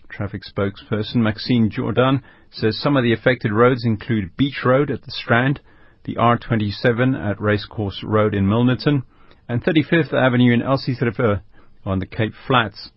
Traffic 0.09 0.41
spokesperson 0.43 1.17
Maxine 1.17 1.69
Jordan 1.69 2.21
says 2.51 2.77
some 2.77 2.97
of 2.97 3.03
the 3.03 3.13
affected 3.13 3.51
roads 3.53 3.85
include 3.85 4.35
Beach 4.35 4.63
Road 4.65 4.91
at 4.91 5.03
the 5.03 5.11
Strand, 5.11 5.61
the 6.03 6.15
R27 6.15 7.15
at 7.15 7.39
Racecourse 7.39 8.03
Road 8.03 8.33
in 8.33 8.45
Milnerton, 8.45 9.03
and 9.47 9.63
35th 9.63 10.13
Avenue 10.13 10.53
in 10.53 10.61
Elsies 10.61 11.01
River 11.01 11.41
on 11.85 11.99
the 11.99 12.05
Cape 12.05 12.33
Flats. 12.47 12.91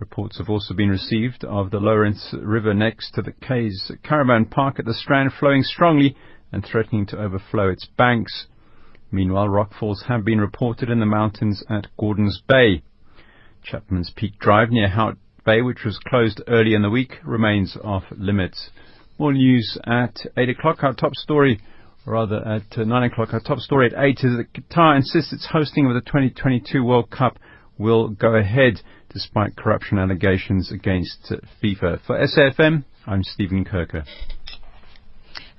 Reports 0.00 0.38
have 0.38 0.50
also 0.50 0.74
been 0.74 0.88
received 0.88 1.44
of 1.44 1.70
the 1.70 1.78
Lourens 1.78 2.34
River 2.34 2.74
next 2.74 3.12
to 3.12 3.22
the 3.22 3.32
Kays 3.32 3.92
Caravan 4.02 4.46
Park 4.46 4.78
at 4.78 4.84
the 4.84 4.94
Strand 4.94 5.32
flowing 5.38 5.62
strongly 5.62 6.16
and 6.50 6.64
threatening 6.64 7.06
to 7.06 7.22
overflow 7.22 7.68
its 7.68 7.86
banks. 7.96 8.46
Meanwhile, 9.12 9.48
rockfalls 9.48 10.06
have 10.08 10.24
been 10.24 10.40
reported 10.40 10.90
in 10.90 10.98
the 10.98 11.06
mountains 11.06 11.62
at 11.70 11.86
Gordons 11.96 12.42
Bay. 12.48 12.82
Chapman's 13.62 14.10
Peak 14.10 14.38
Drive 14.38 14.70
near 14.70 14.88
Hout 14.88 15.18
Bay, 15.44 15.62
which 15.62 15.84
was 15.84 15.98
closed 15.98 16.42
early 16.48 16.74
in 16.74 16.82
the 16.82 16.90
week, 16.90 17.18
remains 17.24 17.76
off 17.84 18.04
limits. 18.10 18.70
More 19.18 19.32
news 19.32 19.78
at 19.84 20.16
8 20.36 20.48
o'clock. 20.48 20.82
Our 20.82 20.94
top 20.94 21.14
story, 21.14 21.60
rather 22.04 22.36
at 22.46 22.78
uh, 22.78 22.84
9 22.84 23.02
o'clock, 23.04 23.32
our 23.32 23.40
top 23.40 23.58
story 23.58 23.86
at 23.86 23.98
8 23.98 24.18
is 24.22 24.36
that 24.36 24.52
Qatar 24.52 24.96
insists 24.96 25.32
its 25.32 25.48
hosting 25.52 25.86
of 25.86 25.94
the 25.94 26.00
2022 26.00 26.82
World 26.82 27.10
Cup 27.10 27.38
will 27.78 28.08
go 28.08 28.34
ahead 28.34 28.80
despite 29.10 29.56
corruption 29.56 29.98
allegations 29.98 30.72
against 30.72 31.32
FIFA. 31.62 32.00
For 32.06 32.18
SAFM, 32.18 32.84
I'm 33.06 33.22
Stephen 33.22 33.64
Kirker. 33.64 34.04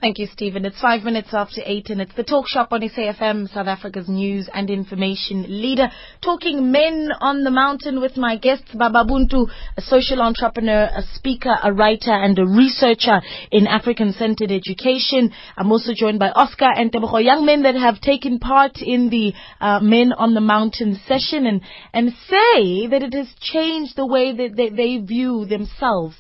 Thank 0.04 0.20
you, 0.20 0.28
Stephen. 0.28 0.66
It's 0.66 0.82
five 0.82 1.04
minutes 1.04 1.30
after 1.32 1.62
eight, 1.66 1.90
and 1.90 2.02
it's 2.02 2.14
the 2.16 2.26
talk 2.26 2.46
shop 2.50 2.74
on 2.74 2.82
SAFM, 2.82 3.48
South 3.54 3.68
Africa's 3.68 4.10
news 4.10 4.50
and 4.54 4.70
information 4.70 5.46
leader, 5.48 5.90
talking 6.22 6.74
men 6.74 7.08
on 7.22 7.46
the 7.46 7.50
mountain 7.50 8.02
with 8.02 8.18
my 8.18 8.36
guests, 8.36 8.70
Baba 8.74 9.06
Buntu, 9.10 9.48
a 9.78 9.82
social 9.82 10.22
entrepreneur, 10.22 10.90
a 10.94 11.04
speaker, 11.14 11.56
a 11.64 11.72
writer, 11.72 12.12
and 12.12 12.38
a 12.38 12.46
researcher 12.46 13.22
in 13.50 13.66
African-centered 13.66 14.52
education. 14.52 15.32
I'm 15.56 15.72
also 15.72 15.94
joined 15.96 16.20
by 16.20 16.32
Oscar 16.32 16.68
and 16.76 16.92
Tebogo, 16.92 17.24
young 17.24 17.46
men 17.46 17.64
that 17.64 17.76
have 17.76 18.02
taken 18.02 18.40
part 18.40 18.82
in 18.82 19.10
the 19.10 19.32
uh, 19.62 19.80
Men 19.80 20.12
on 20.12 20.34
the 20.34 20.42
Mountain 20.42 21.00
session, 21.08 21.48
and 21.48 21.62
and 21.94 22.10
say 22.28 22.88
that 22.88 23.04
it 23.04 23.14
has 23.14 23.34
changed 23.40 23.96
the 23.96 24.06
way 24.06 24.36
that 24.36 24.58
they, 24.58 24.68
they 24.68 24.98
view 24.98 25.46
themselves 25.46 26.18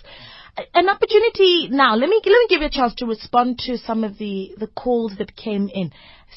an 0.73 0.89
opportunity 0.89 1.67
now. 1.69 1.95
Let 1.95 2.09
me 2.09 2.19
let 2.23 2.31
me 2.31 2.47
give 2.49 2.61
you 2.61 2.67
a 2.67 2.71
chance 2.71 2.93
to 2.95 3.05
respond 3.05 3.59
to 3.59 3.77
some 3.77 4.03
of 4.03 4.17
the 4.17 4.53
the 4.57 4.67
calls 4.67 5.15
that 5.17 5.35
came 5.35 5.69
in. 5.73 5.91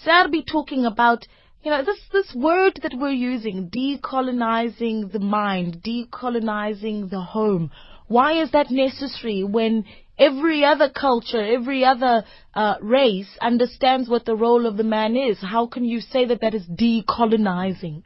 Serbi 0.04 0.46
talking 0.46 0.86
about 0.86 1.26
you 1.62 1.70
know 1.70 1.84
this 1.84 2.00
this 2.12 2.34
word 2.34 2.80
that 2.82 2.94
we're 2.96 3.10
using, 3.10 3.68
decolonizing 3.70 5.12
the 5.12 5.20
mind, 5.20 5.82
decolonizing 5.82 7.10
the 7.10 7.20
home. 7.20 7.70
Why 8.08 8.40
is 8.40 8.52
that 8.52 8.70
necessary 8.70 9.42
when 9.42 9.84
every 10.18 10.64
other 10.64 10.88
culture, 10.88 11.44
every 11.44 11.84
other 11.84 12.24
uh, 12.54 12.76
race 12.80 13.28
understands 13.40 14.08
what 14.08 14.24
the 14.24 14.36
role 14.36 14.64
of 14.64 14.76
the 14.76 14.84
man 14.84 15.16
is? 15.16 15.38
How 15.40 15.66
can 15.66 15.84
you 15.84 16.00
say 16.00 16.24
that 16.26 16.40
that 16.40 16.54
is 16.54 16.66
decolonizing? 16.66 18.04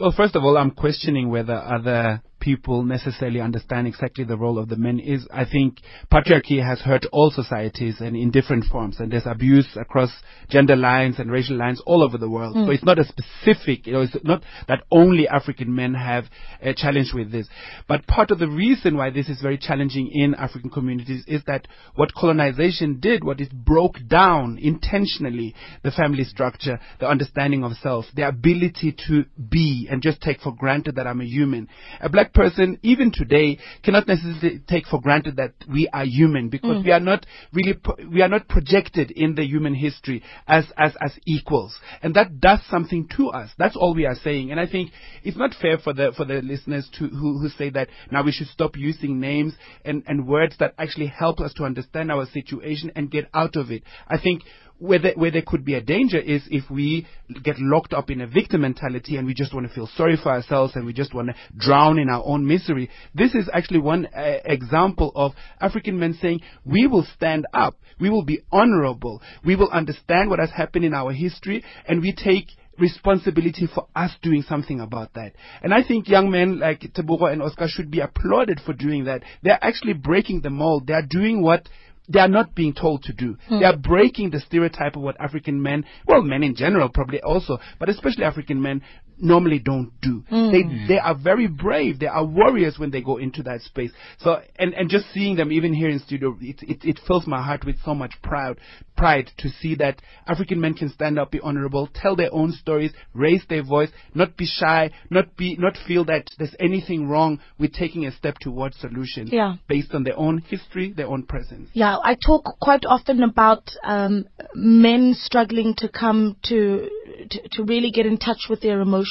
Well, 0.00 0.12
first 0.14 0.34
of 0.34 0.42
all, 0.42 0.58
I'm 0.58 0.72
questioning 0.72 1.30
whether 1.30 1.54
other 1.54 2.22
people 2.46 2.84
necessarily 2.84 3.40
understand 3.40 3.88
exactly 3.88 4.22
the 4.22 4.36
role 4.36 4.56
of 4.56 4.68
the 4.68 4.76
men 4.76 5.00
is. 5.00 5.26
I 5.32 5.44
think 5.44 5.80
patriarchy 6.12 6.64
has 6.64 6.78
hurt 6.78 7.04
all 7.10 7.32
societies 7.32 7.96
and 7.98 8.14
in 8.14 8.30
different 8.30 8.66
forms, 8.66 9.00
and 9.00 9.10
there's 9.10 9.26
abuse 9.26 9.66
across 9.76 10.12
gender 10.48 10.76
lines 10.76 11.18
and 11.18 11.28
racial 11.28 11.56
lines 11.56 11.82
all 11.84 12.04
over 12.04 12.18
the 12.18 12.30
world. 12.30 12.54
Mm. 12.54 12.66
So 12.66 12.70
it's 12.70 12.84
not 12.84 13.00
a 13.00 13.04
specific, 13.04 13.88
you 13.88 13.94
know, 13.94 14.02
it's 14.02 14.16
not 14.22 14.44
that 14.68 14.84
only 14.92 15.26
African 15.26 15.74
men 15.74 15.94
have 15.94 16.26
a 16.62 16.72
challenge 16.72 17.10
with 17.12 17.32
this. 17.32 17.48
But 17.88 18.06
part 18.06 18.30
of 18.30 18.38
the 18.38 18.48
reason 18.48 18.96
why 18.96 19.10
this 19.10 19.28
is 19.28 19.42
very 19.42 19.58
challenging 19.58 20.08
in 20.12 20.36
African 20.36 20.70
communities 20.70 21.24
is 21.26 21.42
that 21.48 21.66
what 21.96 22.14
colonization 22.14 23.00
did, 23.00 23.24
what 23.24 23.40
it 23.40 23.52
broke 23.52 23.96
down 24.06 24.56
intentionally, 24.62 25.52
the 25.82 25.90
family 25.90 26.22
structure, 26.22 26.78
the 27.00 27.08
understanding 27.08 27.64
of 27.64 27.72
self, 27.82 28.04
the 28.14 28.28
ability 28.28 28.94
to 29.08 29.24
be 29.50 29.88
and 29.90 30.00
just 30.00 30.20
take 30.20 30.40
for 30.40 30.54
granted 30.54 30.94
that 30.94 31.08
I'm 31.08 31.20
a 31.20 31.24
human. 31.24 31.66
A 32.00 32.08
black 32.08 32.32
person, 32.36 32.78
even 32.82 33.10
today, 33.12 33.58
cannot 33.82 34.06
necessarily 34.06 34.60
take 34.68 34.86
for 34.86 35.00
granted 35.00 35.36
that 35.36 35.54
we 35.72 35.88
are 35.92 36.04
human 36.04 36.50
because 36.50 36.76
mm. 36.76 36.84
we 36.84 36.92
are 36.92 37.00
not 37.00 37.24
really, 37.52 37.72
pro- 37.72 37.96
we 38.12 38.20
are 38.20 38.28
not 38.28 38.46
projected 38.46 39.10
in 39.10 39.34
the 39.34 39.44
human 39.44 39.74
history 39.74 40.22
as, 40.46 40.66
as, 40.76 40.92
as 41.00 41.12
equals. 41.24 41.74
And 42.02 42.14
that 42.14 42.38
does 42.38 42.60
something 42.70 43.08
to 43.16 43.30
us. 43.30 43.50
That's 43.58 43.76
all 43.76 43.94
we 43.94 44.04
are 44.04 44.14
saying. 44.14 44.50
And 44.50 44.60
I 44.60 44.66
think 44.66 44.90
it's 45.24 45.36
not 45.36 45.54
fair 45.60 45.78
for 45.78 45.94
the, 45.94 46.12
for 46.14 46.26
the 46.26 46.42
listeners 46.42 46.88
to, 46.98 47.08
who, 47.08 47.38
who 47.38 47.48
say 47.48 47.70
that 47.70 47.88
now 48.10 48.22
we 48.22 48.32
should 48.32 48.48
stop 48.48 48.76
using 48.76 49.18
names 49.18 49.54
and, 49.84 50.02
and 50.06 50.28
words 50.28 50.56
that 50.60 50.74
actually 50.78 51.06
help 51.06 51.40
us 51.40 51.54
to 51.54 51.64
understand 51.64 52.12
our 52.12 52.26
situation 52.26 52.92
and 52.94 53.10
get 53.10 53.28
out 53.32 53.56
of 53.56 53.70
it. 53.70 53.82
I 54.06 54.18
think 54.20 54.42
where 54.78 54.98
there, 54.98 55.14
where 55.14 55.30
there 55.30 55.42
could 55.46 55.64
be 55.64 55.74
a 55.74 55.80
danger 55.80 56.18
is 56.18 56.42
if 56.50 56.70
we 56.70 57.06
get 57.42 57.58
locked 57.58 57.92
up 57.92 58.10
in 58.10 58.20
a 58.20 58.26
victim 58.26 58.62
mentality 58.62 59.16
and 59.16 59.26
we 59.26 59.34
just 59.34 59.54
want 59.54 59.66
to 59.66 59.74
feel 59.74 59.88
sorry 59.96 60.16
for 60.16 60.30
ourselves 60.30 60.76
and 60.76 60.84
we 60.84 60.92
just 60.92 61.14
want 61.14 61.28
to 61.28 61.34
drown 61.56 61.98
in 61.98 62.08
our 62.08 62.22
own 62.24 62.46
misery. 62.46 62.90
This 63.14 63.34
is 63.34 63.48
actually 63.52 63.80
one 63.80 64.06
uh, 64.06 64.38
example 64.44 65.12
of 65.14 65.32
African 65.60 65.98
men 65.98 66.18
saying, 66.20 66.40
we 66.64 66.86
will 66.86 67.06
stand 67.16 67.46
up, 67.54 67.76
we 68.00 68.10
will 68.10 68.24
be 68.24 68.40
honorable, 68.52 69.22
we 69.44 69.56
will 69.56 69.70
understand 69.70 70.30
what 70.30 70.38
has 70.38 70.50
happened 70.50 70.84
in 70.84 70.94
our 70.94 71.12
history, 71.12 71.64
and 71.86 72.02
we 72.02 72.12
take 72.12 72.48
responsibility 72.78 73.66
for 73.72 73.88
us 73.96 74.10
doing 74.22 74.42
something 74.42 74.80
about 74.80 75.14
that. 75.14 75.32
And 75.62 75.72
I 75.72 75.82
think 75.82 76.08
young 76.08 76.30
men 76.30 76.58
like 76.58 76.80
Tebogo 76.80 77.32
and 77.32 77.42
Oscar 77.42 77.68
should 77.68 77.90
be 77.90 78.00
applauded 78.00 78.60
for 78.64 78.72
doing 78.72 79.04
that. 79.04 79.22
They're 79.42 79.58
actually 79.62 79.94
breaking 79.94 80.42
the 80.42 80.50
mold. 80.50 80.86
They're 80.86 81.06
doing 81.08 81.42
what 81.42 81.68
they 82.08 82.20
are 82.20 82.28
not 82.28 82.54
being 82.54 82.72
told 82.74 83.02
to 83.04 83.12
do. 83.12 83.36
Hmm. 83.48 83.58
They 83.60 83.64
are 83.64 83.76
breaking 83.76 84.30
the 84.30 84.40
stereotype 84.40 84.96
of 84.96 85.02
what 85.02 85.20
African 85.20 85.60
men, 85.60 85.84
well, 86.06 86.22
men 86.22 86.42
in 86.42 86.54
general 86.54 86.88
probably 86.88 87.20
also, 87.20 87.58
but 87.78 87.88
especially 87.88 88.24
African 88.24 88.62
men 88.62 88.82
normally 89.18 89.58
don't 89.58 89.92
do. 90.00 90.22
Mm. 90.30 90.52
They 90.52 90.94
they 90.94 90.98
are 90.98 91.14
very 91.14 91.46
brave. 91.46 91.98
They 91.98 92.06
are 92.06 92.24
warriors 92.24 92.78
when 92.78 92.90
they 92.90 93.00
go 93.00 93.16
into 93.16 93.42
that 93.44 93.62
space. 93.62 93.90
So 94.18 94.40
and 94.58 94.74
and 94.74 94.88
just 94.90 95.06
seeing 95.12 95.36
them 95.36 95.52
even 95.52 95.72
here 95.72 95.88
in 95.88 95.98
studio, 95.98 96.36
it 96.40 96.62
it, 96.62 96.84
it 96.84 97.00
fills 97.06 97.26
my 97.26 97.42
heart 97.42 97.64
with 97.64 97.76
so 97.84 97.94
much 97.94 98.14
pride 98.22 98.56
pride 98.96 99.30
to 99.38 99.48
see 99.48 99.74
that 99.76 100.00
African 100.26 100.60
men 100.60 100.74
can 100.74 100.88
stand 100.90 101.18
up, 101.18 101.30
be 101.30 101.40
honorable, 101.40 101.88
tell 101.94 102.16
their 102.16 102.32
own 102.32 102.52
stories, 102.52 102.92
raise 103.12 103.42
their 103.48 103.62
voice, 103.62 103.90
not 104.14 104.36
be 104.36 104.46
shy, 104.46 104.90
not 105.10 105.36
be 105.36 105.56
not 105.58 105.76
feel 105.86 106.04
that 106.06 106.28
there's 106.38 106.54
anything 106.58 107.08
wrong 107.08 107.38
with 107.58 107.72
taking 107.72 108.06
a 108.06 108.12
step 108.12 108.38
towards 108.40 108.78
solutions 108.78 109.30
Yeah. 109.32 109.56
based 109.68 109.94
on 109.94 110.04
their 110.04 110.18
own 110.18 110.38
history, 110.38 110.92
their 110.92 111.08
own 111.08 111.24
presence. 111.24 111.68
Yeah, 111.72 111.96
I 112.02 112.14
talk 112.14 112.58
quite 112.60 112.84
often 112.86 113.22
about 113.22 113.70
um, 113.82 114.26
men 114.54 115.14
struggling 115.14 115.74
to 115.78 115.88
come 115.88 116.36
to, 116.44 116.88
to 117.30 117.48
to 117.52 117.64
really 117.64 117.90
get 117.90 118.06
in 118.06 118.18
touch 118.18 118.46
with 118.48 118.60
their 118.60 118.80
emotions, 118.80 119.05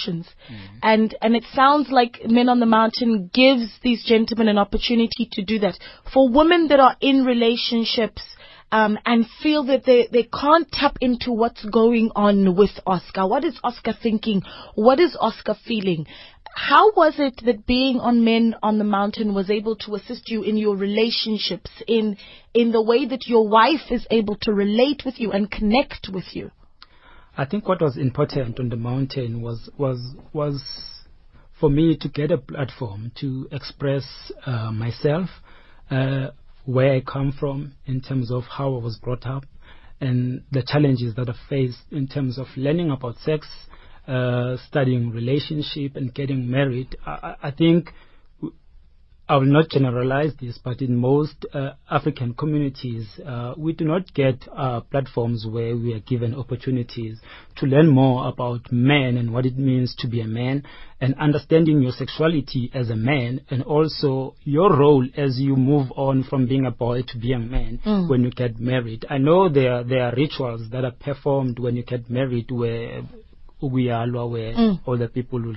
and 0.84 1.16
and 1.22 1.36
it 1.36 1.46
sounds 1.54 1.90
like 1.90 2.20
Men 2.26 2.50
on 2.50 2.60
the 2.60 2.66
Mountain 2.66 3.32
gives 3.34 3.68
these 3.82 4.04
gentlemen 4.06 4.48
an 4.48 4.58
opportunity 4.58 5.28
to 5.34 5.44
do 5.44 5.60
that. 5.60 5.78
For 6.14 6.30
women 6.30 6.68
that 6.70 6.80
are 6.80 6.96
in 7.02 7.26
relationships. 7.26 8.22
Um, 8.72 8.98
and 9.06 9.26
feel 9.44 9.64
that 9.66 9.86
they, 9.86 10.10
they 10.12 10.24
can't 10.24 10.70
tap 10.70 10.98
into 11.00 11.32
what's 11.32 11.64
going 11.64 12.10
on 12.16 12.58
with 12.58 12.72
Oscar. 12.86 13.28
What 13.28 13.46
is 13.46 13.58
Oscar 13.64 13.94
thinking? 13.94 14.42
What 14.74 15.00
is 15.00 15.16
Oscar 15.22 15.56
feeling? 15.66 16.08
How 16.56 16.94
was 16.94 17.16
it 17.20 17.42
that 17.46 17.66
being 17.66 18.00
on 18.00 18.24
Men 18.24 18.56
on 18.64 18.78
the 18.78 18.86
Mountain 18.86 19.34
was 19.34 19.50
able 19.50 19.76
to 19.78 19.96
assist 19.96 20.30
you 20.30 20.42
in 20.42 20.56
your 20.56 20.78
relationships, 20.78 21.70
in 21.86 22.16
in 22.54 22.72
the 22.72 22.82
way 22.82 23.06
that 23.06 23.28
your 23.28 23.46
wife 23.48 23.92
is 23.92 24.08
able 24.10 24.38
to 24.42 24.54
relate 24.54 25.04
with 25.06 25.20
you 25.20 25.34
and 25.34 25.52
connect 25.52 26.08
with 26.12 26.34
you? 26.34 26.52
I 27.38 27.44
think 27.46 27.68
what 27.68 27.82
was 27.82 27.98
important 27.98 28.60
on 28.60 28.70
the 28.70 28.78
mountain 28.78 29.42
was 29.42 29.70
was 29.78 30.00
was 30.32 30.62
for 31.60 31.70
me 31.70 31.98
to 31.98 32.08
get 32.08 32.32
a 32.32 32.38
platform 32.38 33.12
to 33.20 33.48
express 33.52 34.06
uh, 34.46 34.72
myself, 34.72 35.30
uh, 35.92 36.28
where 36.66 36.94
I 36.94 37.02
come 37.02 37.34
from 37.38 37.74
in 37.86 38.02
terms 38.02 38.32
of 38.32 38.44
how 38.44 38.76
I 38.76 38.84
was 38.84 38.98
brought 38.98 39.26
up, 39.26 39.44
and 40.00 40.44
the 40.52 40.64
challenges 40.66 41.16
that 41.16 41.30
I 41.30 41.36
faced 41.50 41.92
in 41.92 42.08
terms 42.08 42.38
of 42.38 42.48
learning 42.56 42.90
about 42.92 43.18
sex, 43.18 43.48
uh, 44.08 44.56
studying 44.68 45.12
relationship, 45.12 45.98
and 45.98 46.14
getting 46.14 46.50
married. 46.50 46.96
I, 47.06 47.12
I 47.12 47.48
I 47.48 47.52
think 47.52 47.92
I 49.28 49.38
will 49.38 49.48
not 49.48 49.70
generalize 49.72 50.34
this, 50.40 50.60
but 50.64 50.82
in 50.82 50.96
most 50.98 51.48
uh, 51.52 51.72
African 51.90 52.36
communities, 52.36 53.08
uh, 53.26 53.56
we 53.58 53.74
do 53.74 53.84
not 53.84 54.14
get 54.14 54.48
uh, 54.56 54.82
platforms 54.82 55.48
where 55.50 55.76
we 55.76 55.94
are 55.94 56.00
given 56.00 56.36
opportunities 56.36 57.20
to 57.56 57.66
learn 57.66 57.88
more 57.90 58.28
about 58.28 58.72
men 58.72 59.18
and 59.18 59.34
what 59.34 59.48
it 59.48 59.58
means 59.58 59.96
to 59.98 60.08
be 60.08 60.22
a 60.22 60.28
man, 60.28 60.62
and 61.02 61.16
understanding 61.16 61.82
your 61.82 61.92
sexuality 61.92 62.70
as 62.76 62.92
a 62.92 62.96
man, 62.96 63.42
and 63.50 63.64
also 63.64 64.36
your 64.44 64.78
role 64.78 65.08
as 65.18 65.40
you 65.40 65.56
move 65.56 65.88
on 65.96 66.24
from 66.24 66.46
being 66.48 66.68
a 66.68 66.72
boy 66.72 67.02
to 67.08 67.18
being 67.18 67.34
a 67.34 67.40
man 67.40 67.80
Mm. 67.84 68.08
when 68.08 68.22
you 68.22 68.30
get 68.30 68.60
married. 68.60 69.06
I 69.10 69.18
know 69.18 69.50
there 69.50 69.74
are, 69.74 69.84
there 69.84 70.04
are 70.04 70.14
rituals 70.16 70.70
that 70.70 70.86
are 70.86 70.92
performed 70.92 71.58
when 71.58 71.76
you 71.76 71.82
get 71.84 72.12
married 72.12 72.52
where 72.52 73.02
we 73.60 73.90
are 73.90 74.06
where 74.28 74.54
Mm. 74.54 74.80
all 74.86 74.98
the 74.98 75.08
people 75.08 75.40
will 75.42 75.56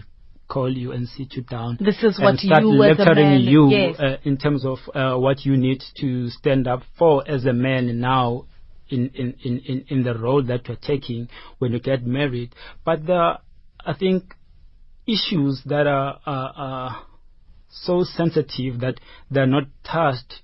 call 0.48 0.74
you 0.74 0.92
and 0.92 1.08
sit 1.08 1.34
you 1.34 1.42
down. 1.42 1.78
This 1.80 2.02
is 2.02 2.16
and 2.16 2.24
what 2.24 2.38
start 2.38 2.62
you 2.62 2.68
lecturing 2.70 3.40
you 3.40 3.68
yes. 3.68 4.00
uh, 4.00 4.16
in 4.24 4.36
terms 4.38 4.64
of 4.64 4.78
uh, 4.94 5.16
what 5.18 5.44
you 5.44 5.56
need 5.56 5.82
to 6.00 6.30
stand 6.30 6.66
up 6.66 6.82
for 6.98 7.28
as 7.28 7.44
a 7.44 7.52
man 7.52 8.00
now 8.00 8.46
in, 8.88 9.10
in, 9.14 9.34
in, 9.44 9.58
in, 9.66 9.84
in 9.88 10.02
the 10.02 10.18
role 10.18 10.42
that 10.44 10.66
you're 10.66 10.76
taking 10.76 11.28
when 11.58 11.72
you 11.72 11.80
get 11.80 12.06
married. 12.06 12.54
But 12.84 13.06
there 13.06 13.20
are, 13.20 13.40
I 13.84 13.94
think, 13.94 14.34
issues 15.06 15.62
that 15.66 15.86
are, 15.86 16.18
are, 16.26 16.52
are 16.56 17.06
so 17.70 18.04
sensitive 18.04 18.80
that 18.80 18.94
they're 19.30 19.46
not 19.46 19.64
touched 19.84 20.42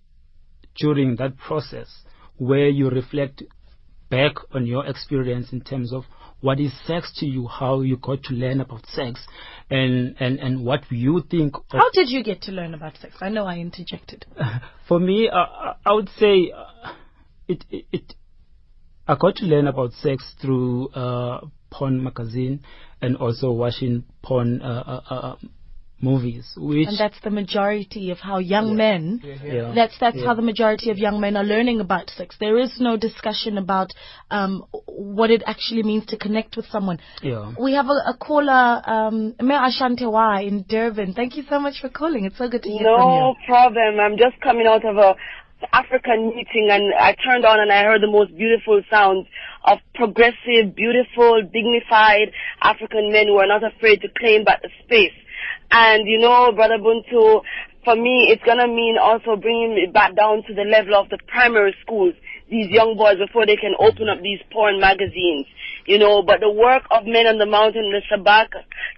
during 0.77 1.17
that 1.17 1.37
process 1.39 1.89
where 2.37 2.69
you 2.69 2.91
reflect 2.91 3.43
back 4.11 4.35
on 4.53 4.67
your 4.67 4.87
experience 4.87 5.53
in 5.53 5.61
terms 5.61 5.93
of 5.93 6.05
what 6.45 6.61
is 6.61 6.73
sex 6.87 7.11
to 7.17 7.25
you, 7.25 7.47
how 7.49 7.81
you 7.81 7.97
got 7.97 8.23
to 8.25 8.35
learn 8.35 8.61
about 8.61 8.85
sex, 8.89 9.19
and, 9.71 10.15
and, 10.21 10.39
and 10.39 10.63
what 10.63 10.83
you 10.91 11.23
think 11.31 11.57
of 11.57 11.63
How 11.71 11.89
did 11.95 12.11
you 12.11 12.23
get 12.23 12.43
to 12.43 12.53
learn 12.53 12.75
about 12.75 12.99
sex? 12.99 13.17
I 13.23 13.31
know 13.31 13.47
I 13.47 13.57
interjected. 13.57 14.27
for 14.89 15.01
me, 15.01 15.31
uh, 15.33 15.37
I- 15.37 15.75
I 15.87 15.93
would 15.95 16.11
say 16.19 16.53
uh, 16.55 16.93
it, 17.49 17.65
it, 17.71 17.87
it. 17.93 18.15
I 19.09 19.15
got 19.19 19.37
to 19.37 19.47
learn 19.47 19.67
about 19.69 19.93
sex 19.95 20.35
through 20.43 20.89
uh, 20.89 21.47
porn 21.71 22.05
magazine 22.05 22.61
and 23.01 23.17
also 23.17 23.51
watching 23.51 24.05
porn 24.23 24.61
uh, 24.61 25.01
uh, 25.11 25.15
uh, 25.15 25.37
movies, 26.01 26.53
which 26.57 26.89
and 26.89 26.99
that's 26.99 27.19
the 27.23 27.31
majority 27.31 28.11
of 28.11 28.19
how 28.19 28.39
young 28.39 28.77
men 28.77 29.21
Yeah. 29.23 29.73
that's 29.75 29.97
that's 29.99 30.17
Yeah. 30.17 30.27
how 30.27 30.35
the 30.35 30.43
majority 30.43 30.91
of 30.91 30.99
young 30.99 31.21
men 31.21 31.37
are 31.37 31.45
learning 31.45 31.81
about 31.81 32.11
sex 32.11 32.37
there 32.39 32.59
is 32.59 32.79
no 32.81 32.97
discussion 32.97 33.59
about 33.59 33.91
um 34.31 34.65
what 34.87 35.31
it 35.31 35.43
actually 35.47 35.83
means 35.83 36.05
to 36.07 36.17
connect 36.17 36.57
with 36.57 36.67
someone 36.67 36.99
yeah. 37.23 37.53
we 37.59 37.73
have 37.75 37.87
a, 37.87 37.99
a 38.13 38.17
caller 38.19 38.83
um 38.85 39.35
Mayor 39.41 39.61
Ashantewa 39.71 40.47
in 40.47 40.65
Durban 40.69 41.15
thank 41.15 41.37
you 41.37 41.45
so 41.49 41.59
much 41.59 41.81
for 41.81 41.89
calling 41.89 42.25
it's 42.25 42.39
so 42.39 42.49
good 42.49 42.63
to 42.65 42.69
hear 42.69 42.83
from 42.83 43.11
you 43.15 43.21
No 43.21 43.35
problem. 43.47 44.01
I'm 44.01 44.17
just 44.19 44.37
coming 44.43 44.67
out 44.67 44.85
of 44.85 44.97
a 44.99 45.15
African 45.73 46.29
meeting 46.37 46.69
and 46.71 46.93
I 46.99 47.15
turned 47.15 47.45
on 47.47 47.59
and 47.61 47.73
I 47.73 47.85
heard 47.85 48.03
the 48.03 48.11
most 48.11 48.37
beautiful 48.37 48.83
sounds 48.91 49.27
of 49.65 49.79
progressive, 49.95 50.75
beautiful, 50.77 51.41
dignified 51.43 52.29
African 52.61 53.11
men 53.13 53.29
who 53.29 53.39
are 53.39 53.47
not 53.47 53.63
afraid 53.65 54.03
to 54.03 54.09
claim 54.19 54.45
back 54.45 54.61
the 54.61 54.69
space. 54.85 55.17
And 55.71 56.07
you 56.07 56.19
know, 56.19 56.53
Brother 56.53 56.79
Buntu, 56.79 57.43
for 57.85 57.97
me, 57.97 58.29
it's 58.31 58.43
gonna 58.45 58.67
mean 58.67 58.97
also 59.01 59.37
bringing 59.37 59.77
it 59.79 59.93
back 59.93 60.17
down 60.17 60.43
to 60.49 60.55
the 60.55 60.63
level 60.63 60.95
of 60.95 61.09
the 61.11 61.19
primary 61.29 61.75
schools. 61.83 62.15
These 62.51 62.71
young 62.71 62.97
boys 62.97 63.17
before 63.17 63.47
they 63.47 63.57
can 63.57 63.73
open 63.81 64.09
up 64.09 64.21
these 64.23 64.39
porn 64.53 64.79
magazines, 64.79 65.47
you 65.87 65.99
know. 65.99 66.23
But 66.23 66.41
the 66.41 66.51
work 66.51 66.85
of 66.91 67.05
Men 67.07 67.27
on 67.27 67.39
the 67.39 67.47
Mountain, 67.47 67.91
the 67.91 68.03
Sabak, 68.07 68.49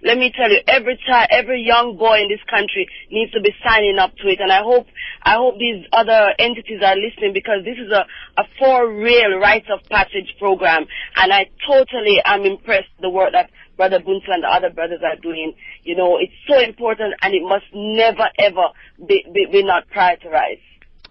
let 0.03 0.17
me 0.17 0.31
tell 0.35 0.51
you, 0.51 0.59
every 0.67 0.99
child, 1.07 1.29
every 1.31 1.63
young 1.63 1.97
boy 1.97 2.21
in 2.21 2.29
this 2.29 2.43
country 2.49 2.87
needs 3.09 3.31
to 3.31 3.41
be 3.41 3.55
signing 3.63 3.97
up 3.99 4.15
to 4.17 4.27
it. 4.27 4.39
And 4.39 4.51
I 4.51 4.61
hope, 4.63 4.85
I 5.23 5.35
hope 5.35 5.57
these 5.57 5.85
other 5.91 6.35
entities 6.37 6.81
are 6.83 6.95
listening 6.95 7.33
because 7.33 7.63
this 7.63 7.79
is 7.79 7.89
a, 7.89 8.05
a 8.39 8.43
for 8.59 8.91
real 8.93 9.39
rites 9.39 9.67
of 9.71 9.79
passage 9.89 10.35
program. 10.37 10.85
And 11.15 11.31
I 11.31 11.49
totally 11.65 12.19
am 12.25 12.43
impressed 12.43 12.91
the 13.01 13.09
work 13.09 13.31
that 13.31 13.49
Brother 13.77 13.99
Buntu 13.99 14.29
and 14.29 14.43
the 14.43 14.47
other 14.47 14.69
brothers 14.69 15.01
are 15.03 15.15
doing. 15.21 15.53
You 15.83 15.95
know, 15.95 16.17
it's 16.17 16.33
so 16.49 16.59
important 16.59 17.13
and 17.21 17.33
it 17.33 17.43
must 17.43 17.65
never 17.73 18.27
ever 18.39 18.73
be, 19.07 19.25
be, 19.33 19.47
be 19.51 19.63
not 19.63 19.83
prioritized. 19.89 20.66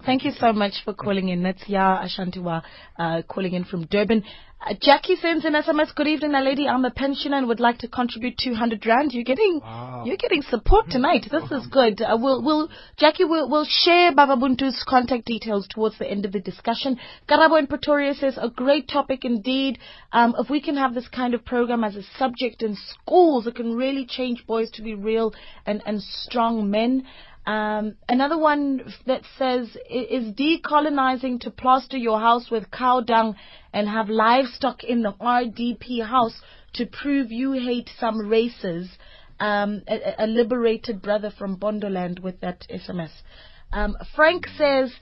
Thank 0.06 0.24
you 0.24 0.30
so 0.38 0.52
much 0.52 0.74
for 0.84 0.94
calling 0.94 1.30
in. 1.30 1.42
That's 1.42 1.68
Ya 1.68 2.00
Ashantiwa 2.00 2.62
uh, 2.96 3.22
calling 3.22 3.54
in 3.54 3.64
from 3.64 3.86
Durban. 3.86 4.22
Uh, 4.64 4.72
Jackie 4.80 5.16
sends 5.16 5.44
an 5.44 5.54
SMS. 5.54 5.92
Good 5.96 6.06
evening, 6.06 6.30
my 6.30 6.42
lady. 6.42 6.68
I'm 6.68 6.84
a 6.84 6.92
pensioner 6.92 7.38
and 7.38 7.48
would 7.48 7.58
like 7.58 7.78
to 7.78 7.88
contribute 7.88 8.38
200 8.38 8.86
rand. 8.86 9.10
You're 9.12 9.24
getting, 9.24 9.60
you're 10.04 10.16
getting 10.16 10.42
support 10.42 10.88
tonight. 10.90 11.26
This 11.28 11.50
is 11.50 11.66
good. 11.72 12.00
Uh, 12.00 12.16
we'll, 12.20 12.40
we'll, 12.40 12.68
Jackie, 12.96 13.24
we'll, 13.24 13.50
we'll 13.50 13.66
share 13.68 14.14
Baba 14.14 14.36
Buntu's 14.36 14.80
contact 14.88 15.24
details 15.24 15.66
towards 15.68 15.98
the 15.98 16.08
end 16.08 16.24
of 16.24 16.30
the 16.30 16.40
discussion. 16.40 17.00
Garabo 17.28 17.58
in 17.58 17.66
Pretoria 17.66 18.14
says 18.14 18.38
a 18.40 18.48
great 18.48 18.88
topic 18.88 19.24
indeed. 19.24 19.80
Um, 20.12 20.36
if 20.38 20.48
we 20.48 20.60
can 20.60 20.76
have 20.76 20.94
this 20.94 21.08
kind 21.08 21.34
of 21.34 21.44
program 21.44 21.82
as 21.82 21.96
a 21.96 22.04
subject 22.16 22.62
in 22.62 22.76
schools, 22.76 23.48
it 23.48 23.56
can 23.56 23.74
really 23.74 24.06
change 24.06 24.46
boys 24.46 24.70
to 24.74 24.82
be 24.82 24.94
real 24.94 25.34
and, 25.66 25.82
and 25.84 26.00
strong 26.00 26.70
men. 26.70 27.04
Um, 27.46 27.94
another 28.08 28.36
one 28.36 28.92
that 29.06 29.22
says, 29.38 29.76
"I- 29.88 30.08
is 30.10 30.32
decolonizing 30.34 31.40
to 31.42 31.50
plaster 31.50 31.96
your 31.96 32.18
house 32.18 32.50
with 32.50 32.70
cow 32.72 33.00
dung 33.00 33.36
and 33.72 33.88
have 33.88 34.08
livestock 34.08 34.82
in 34.82 35.02
the 35.02 35.12
RDP 35.20 36.00
house 36.00 36.42
to 36.74 36.86
prove 36.86 37.30
you 37.30 37.52
hate 37.52 37.88
some 38.00 38.28
races. 38.28 38.98
Um, 39.38 39.82
a- 39.86 40.24
a 40.24 40.26
liberated 40.26 41.00
brother 41.02 41.30
from 41.30 41.58
Pondoland 41.58 42.20
with 42.20 42.40
that 42.40 42.66
SMS. 42.68 43.12
Um, 43.72 43.96
Frank 44.14 44.48
says, 44.56 44.92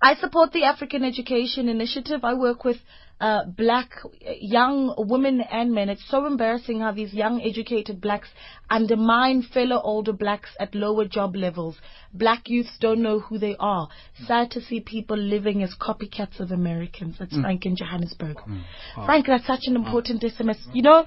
I 0.00 0.14
support 0.16 0.52
the 0.52 0.64
African 0.64 1.04
Education 1.04 1.68
Initiative. 1.68 2.24
I 2.24 2.34
work 2.34 2.64
with 2.64 2.76
uh, 3.18 3.44
black 3.46 3.88
uh, 4.04 4.32
young 4.38 4.94
women 4.98 5.40
and 5.40 5.72
men. 5.72 5.88
It's 5.88 6.06
so 6.10 6.26
embarrassing 6.26 6.80
how 6.80 6.92
these 6.92 7.14
young 7.14 7.40
educated 7.40 8.00
blacks 8.00 8.28
undermine 8.68 9.42
fellow 9.42 9.80
older 9.82 10.12
blacks 10.12 10.50
at 10.60 10.74
lower 10.74 11.06
job 11.06 11.34
levels. 11.34 11.76
Black 12.12 12.42
youths 12.48 12.76
don't 12.78 13.02
know 13.02 13.20
who 13.20 13.38
they 13.38 13.56
are. 13.58 13.88
Sad 14.26 14.50
to 14.50 14.60
see 14.60 14.80
people 14.80 15.16
living 15.16 15.62
as 15.62 15.74
copycats 15.80 16.40
of 16.40 16.50
Americans. 16.50 17.16
That's 17.18 17.32
Mm. 17.32 17.42
Frank 17.42 17.64
in 17.66 17.76
Johannesburg. 17.76 18.36
Wow. 18.46 19.06
Frank, 19.06 19.26
that's 19.26 19.46
such 19.46 19.64
an 19.66 19.76
important 19.76 20.22
SMS. 20.22 20.58
You 20.74 20.82
know, 20.82 21.06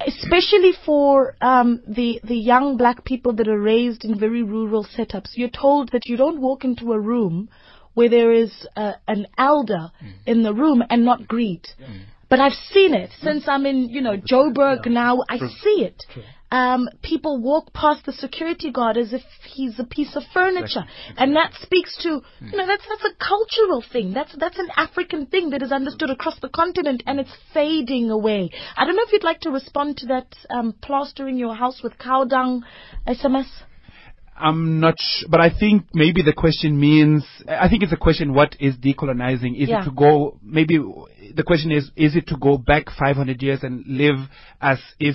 especially 0.00 0.72
for 0.84 1.36
um, 1.40 1.82
the 1.86 2.20
the 2.24 2.36
young 2.36 2.76
black 2.76 3.04
people 3.04 3.32
that 3.34 3.48
are 3.48 3.60
raised 3.60 4.04
in 4.04 4.18
very 4.18 4.42
rural 4.42 4.84
setups, 4.84 5.30
you're 5.34 5.48
told 5.48 5.90
that 5.92 6.06
you 6.06 6.16
don't 6.16 6.40
walk 6.40 6.64
into 6.64 6.92
a 6.92 7.00
room 7.00 7.48
where 7.94 8.08
there 8.08 8.32
is 8.32 8.66
uh, 8.76 8.92
an 9.06 9.26
elder 9.38 9.90
in 10.26 10.42
the 10.42 10.52
room 10.52 10.82
and 10.90 11.04
not 11.04 11.28
greet. 11.28 11.68
But 11.78 11.86
but 12.28 12.40
I've 12.40 12.58
seen 12.72 12.94
it 12.94 13.10
since 13.22 13.44
I'm 13.46 13.64
in, 13.66 13.88
you 13.90 14.00
know, 14.00 14.16
Joburg 14.16 14.86
now. 14.86 15.22
I 15.28 15.38
see 15.38 15.84
it. 15.84 16.02
Um, 16.54 16.88
people 17.02 17.40
walk 17.40 17.72
past 17.72 18.06
the 18.06 18.12
security 18.12 18.70
guard 18.70 18.96
as 18.96 19.12
if 19.12 19.22
he's 19.54 19.76
a 19.80 19.84
piece 19.84 20.14
of 20.14 20.22
furniture, 20.32 20.84
and 21.16 21.34
that 21.34 21.52
speaks 21.60 21.96
to, 22.04 22.08
you 22.40 22.56
know, 22.56 22.66
that's 22.66 22.86
that's 22.88 23.12
a 23.12 23.16
cultural 23.32 23.82
thing. 23.92 24.12
That's 24.12 24.34
that's 24.38 24.58
an 24.58 24.68
African 24.76 25.26
thing 25.26 25.50
that 25.50 25.62
is 25.62 25.72
understood 25.72 26.10
across 26.10 26.38
the 26.40 26.48
continent, 26.48 27.02
and 27.06 27.18
it's 27.18 27.34
fading 27.52 28.10
away. 28.10 28.50
I 28.76 28.84
don't 28.84 28.94
know 28.94 29.02
if 29.04 29.12
you'd 29.12 29.24
like 29.24 29.40
to 29.40 29.50
respond 29.50 29.96
to 29.98 30.06
that. 30.06 30.28
Um, 30.48 30.74
plastering 30.80 31.36
your 31.38 31.54
house 31.54 31.80
with 31.82 31.98
cow 31.98 32.24
dung, 32.24 32.64
SMS. 33.08 33.48
I'm 34.36 34.80
not, 34.80 34.94
sh- 34.98 35.24
but 35.28 35.40
I 35.40 35.50
think 35.50 35.86
maybe 35.94 36.22
the 36.22 36.32
question 36.32 36.78
means, 36.78 37.24
I 37.48 37.68
think 37.68 37.82
it's 37.84 37.92
a 37.92 37.96
question, 37.96 38.34
what 38.34 38.56
is 38.58 38.74
decolonizing? 38.76 39.56
Is 39.60 39.68
Yeah. 39.68 39.82
it 39.82 39.84
to 39.84 39.92
go, 39.92 40.38
maybe 40.42 40.76
the 41.34 41.44
question 41.44 41.70
is, 41.70 41.90
is 41.94 42.16
it 42.16 42.26
to 42.28 42.36
go 42.36 42.58
back 42.58 42.90
500 42.90 43.40
years 43.42 43.60
and 43.62 43.84
live 43.86 44.18
as 44.60 44.78
if 44.98 45.14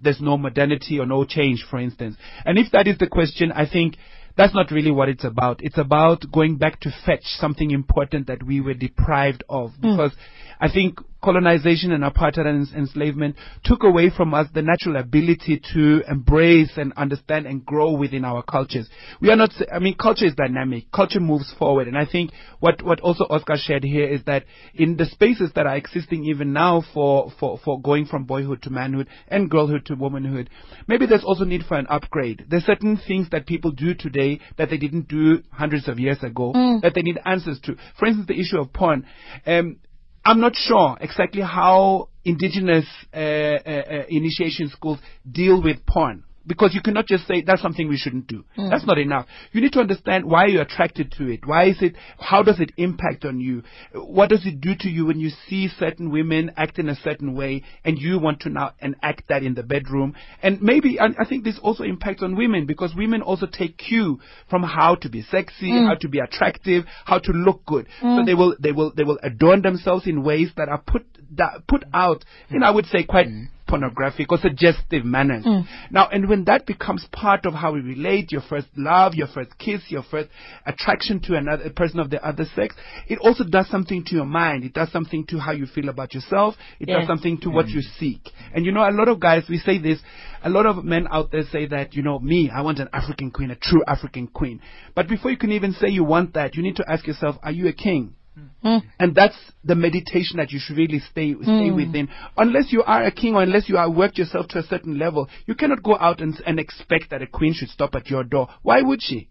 there's 0.00 0.20
no 0.20 0.36
modernity 0.36 0.98
or 0.98 1.06
no 1.06 1.24
change, 1.24 1.64
for 1.68 1.78
instance? 1.78 2.16
And 2.44 2.58
if 2.58 2.72
that 2.72 2.86
is 2.86 2.98
the 2.98 3.06
question, 3.06 3.52
I 3.52 3.68
think 3.68 3.96
that's 4.36 4.54
not 4.54 4.70
really 4.70 4.90
what 4.90 5.08
it's 5.08 5.24
about. 5.24 5.60
It's 5.62 5.78
about 5.78 6.24
going 6.32 6.56
back 6.56 6.80
to 6.80 6.90
fetch 7.04 7.24
something 7.24 7.70
important 7.70 8.26
that 8.28 8.42
we 8.42 8.60
were 8.60 8.74
deprived 8.74 9.44
of. 9.48 9.72
Hmm. 9.72 9.90
Because 9.90 10.12
I 10.60 10.70
think 10.70 10.98
colonization 11.22 11.92
and 11.92 12.02
apartheid 12.02 12.46
and 12.46 12.66
enslavement 12.74 13.36
took 13.64 13.82
away 13.82 14.10
from 14.14 14.32
us 14.32 14.46
the 14.54 14.62
natural 14.62 14.96
ability 14.96 15.60
to 15.74 16.02
embrace 16.08 16.70
and 16.76 16.92
understand 16.94 17.46
and 17.46 17.64
grow 17.64 17.92
within 17.92 18.24
our 18.24 18.42
cultures. 18.42 18.88
We 19.20 19.30
are 19.30 19.36
not, 19.36 19.50
I 19.72 19.78
mean, 19.78 19.96
culture 19.96 20.24
is 20.26 20.34
dynamic. 20.34 20.90
Culture 20.92 21.20
moves 21.20 21.52
forward. 21.58 21.88
And 21.88 21.96
I 21.98 22.06
think 22.06 22.30
what, 22.60 22.82
what 22.82 23.00
also 23.00 23.24
Oscar 23.28 23.56
shared 23.56 23.84
here 23.84 24.06
is 24.08 24.22
that 24.26 24.44
in 24.74 24.96
the 24.96 25.04
spaces 25.06 25.50
that 25.54 25.66
are 25.66 25.76
existing 25.76 26.24
even 26.24 26.52
now 26.52 26.82
for, 26.94 27.30
for, 27.38 27.58
for 27.64 27.80
going 27.80 28.06
from 28.06 28.24
boyhood 28.24 28.62
to 28.62 28.70
manhood 28.70 29.08
and 29.28 29.50
girlhood 29.50 29.84
to 29.86 29.94
womanhood, 29.94 30.48
maybe 30.86 31.06
there's 31.06 31.24
also 31.24 31.44
need 31.44 31.64
for 31.66 31.76
an 31.76 31.86
upgrade. 31.90 32.46
There's 32.48 32.64
certain 32.64 32.98
things 33.06 33.28
that 33.30 33.46
people 33.46 33.72
do 33.72 33.94
today 33.94 34.40
that 34.56 34.70
they 34.70 34.78
didn't 34.78 35.08
do 35.08 35.42
hundreds 35.50 35.88
of 35.88 35.98
years 35.98 36.22
ago 36.22 36.50
Mm. 36.50 36.80
that 36.82 36.94
they 36.94 37.02
need 37.02 37.18
answers 37.24 37.60
to. 37.60 37.76
For 37.98 38.06
instance, 38.06 38.26
the 38.26 38.38
issue 38.40 38.58
of 38.58 38.72
porn. 38.72 39.06
Um, 39.46 39.76
I'm 40.24 40.40
not 40.40 40.54
sure 40.54 40.96
exactly 41.00 41.42
how 41.42 42.08
indigenous 42.24 42.86
uh, 43.14 43.16
uh, 43.16 43.20
uh, 43.20 44.02
initiation 44.08 44.68
schools 44.68 44.98
deal 45.30 45.62
with 45.62 45.84
porn. 45.86 46.24
Because 46.46 46.74
you 46.74 46.80
cannot 46.80 47.06
just 47.06 47.26
say 47.26 47.42
that's 47.42 47.60
something 47.60 47.88
we 47.88 47.96
shouldn't 47.98 48.26
do. 48.26 48.44
Mm. 48.56 48.70
That's 48.70 48.86
not 48.86 48.98
enough. 48.98 49.26
You 49.52 49.60
need 49.60 49.72
to 49.74 49.80
understand 49.80 50.24
why 50.24 50.46
you're 50.46 50.62
attracted 50.62 51.12
to 51.18 51.28
it. 51.28 51.46
Why 51.46 51.64
is 51.68 51.76
it, 51.82 51.94
how 52.18 52.42
does 52.42 52.60
it 52.60 52.72
impact 52.78 53.24
on 53.26 53.40
you? 53.40 53.62
What 53.94 54.30
does 54.30 54.46
it 54.46 54.60
do 54.60 54.74
to 54.80 54.88
you 54.88 55.06
when 55.06 55.20
you 55.20 55.30
see 55.48 55.68
certain 55.68 56.10
women 56.10 56.52
act 56.56 56.78
in 56.78 56.88
a 56.88 56.94
certain 56.94 57.34
way 57.34 57.62
and 57.84 57.98
you 57.98 58.18
want 58.18 58.40
to 58.40 58.48
now 58.48 58.72
enact 58.80 59.28
that 59.28 59.42
in 59.42 59.54
the 59.54 59.62
bedroom? 59.62 60.14
And 60.42 60.62
maybe, 60.62 60.96
and 60.98 61.14
I 61.18 61.24
think 61.26 61.44
this 61.44 61.58
also 61.62 61.84
impacts 61.84 62.22
on 62.22 62.36
women 62.36 62.64
because 62.66 62.94
women 62.96 63.20
also 63.20 63.46
take 63.46 63.76
cue 63.76 64.18
from 64.48 64.62
how 64.62 64.94
to 64.96 65.08
be 65.08 65.22
sexy, 65.22 65.70
Mm. 65.70 65.88
how 65.88 65.94
to 65.96 66.08
be 66.08 66.20
attractive, 66.20 66.84
how 67.04 67.18
to 67.18 67.32
look 67.32 67.64
good. 67.66 67.86
So 68.00 68.06
Mm. 68.06 68.26
they 68.26 68.34
will, 68.34 68.56
they 68.58 68.72
will, 68.72 68.92
they 68.96 69.04
will 69.04 69.18
adorn 69.22 69.62
themselves 69.62 70.06
in 70.06 70.22
ways 70.22 70.50
that 70.56 70.68
are 70.68 70.78
put, 70.84 71.04
that, 71.36 71.66
put 71.68 71.84
out, 71.92 72.24
know, 72.50 72.66
I 72.66 72.70
would 72.70 72.86
say 72.86 73.04
quite 73.04 73.28
pornographic 73.70 74.32
or 74.32 74.38
suggestive 74.38 75.04
manners. 75.04 75.44
Mm. 75.44 75.64
Now, 75.90 76.08
and 76.08 76.28
when 76.28 76.44
that 76.44 76.66
becomes 76.66 77.06
part 77.12 77.46
of 77.46 77.54
how 77.54 77.72
we 77.72 77.80
relate, 77.80 78.32
your 78.32 78.42
first 78.42 78.66
love, 78.76 79.14
your 79.14 79.28
first 79.28 79.56
kiss, 79.58 79.82
your 79.88 80.02
first 80.02 80.28
attraction 80.66 81.20
to 81.20 81.36
another 81.36 81.64
a 81.64 81.70
person 81.70 82.00
of 82.00 82.10
the 82.10 82.22
other 82.26 82.44
sex, 82.56 82.74
it 83.06 83.18
also 83.20 83.44
does 83.44 83.68
something 83.70 84.04
to 84.06 84.14
your 84.16 84.24
mind. 84.24 84.64
It 84.64 84.74
does 84.74 84.90
something 84.90 85.24
to 85.28 85.38
how 85.38 85.52
you 85.52 85.66
feel 85.66 85.88
about 85.88 86.12
yourself. 86.14 86.56
It 86.80 86.88
Yeah. 86.88 86.98
does 86.98 87.06
something 87.06 87.38
to 87.38 87.50
what 87.50 87.68
you 87.68 87.80
seek. 87.80 88.28
And 88.52 88.66
you 88.66 88.72
know, 88.72 88.88
a 88.88 88.90
lot 88.90 89.08
of 89.08 89.20
guys, 89.20 89.44
we 89.48 89.58
say 89.58 89.78
this, 89.78 90.00
a 90.42 90.50
lot 90.50 90.66
of 90.66 90.84
men 90.84 91.06
out 91.10 91.30
there 91.30 91.44
say 91.44 91.66
that, 91.66 91.94
you 91.94 92.02
know, 92.02 92.18
me, 92.18 92.50
I 92.50 92.62
want 92.62 92.80
an 92.80 92.88
African 92.92 93.30
queen, 93.30 93.50
a 93.50 93.56
true 93.56 93.82
African 93.86 94.26
queen. 94.26 94.60
But 94.94 95.08
before 95.08 95.30
you 95.30 95.36
can 95.36 95.52
even 95.52 95.72
say 95.74 95.88
you 95.88 96.04
want 96.04 96.34
that, 96.34 96.56
you 96.56 96.62
need 96.62 96.76
to 96.76 96.90
ask 96.90 97.06
yourself, 97.06 97.36
are 97.42 97.52
you 97.52 97.68
a 97.68 97.72
king? 97.72 98.14
And 98.62 99.14
that's 99.14 99.36
the 99.64 99.74
meditation 99.74 100.36
that 100.38 100.50
you 100.52 100.58
should 100.58 100.76
really 100.76 101.00
stay 101.00 101.34
stay 101.34 101.70
Mm. 101.70 101.76
within. 101.76 102.08
Unless 102.36 102.72
you 102.72 102.82
are 102.82 103.02
a 103.04 103.10
king 103.10 103.34
or 103.34 103.42
unless 103.42 103.68
you 103.68 103.76
are 103.76 103.90
worked 103.90 104.18
yourself 104.18 104.48
to 104.48 104.58
a 104.58 104.62
certain 104.62 104.98
level, 104.98 105.28
you 105.46 105.54
cannot 105.54 105.82
go 105.82 105.96
out 105.98 106.20
and, 106.20 106.40
and 106.46 106.58
expect 106.60 107.10
that 107.10 107.22
a 107.22 107.26
queen 107.26 107.52
should 107.52 107.68
stop 107.68 107.94
at 107.94 108.08
your 108.08 108.24
door. 108.24 108.48
Why 108.62 108.82
would 108.82 109.02
she? 109.02 109.28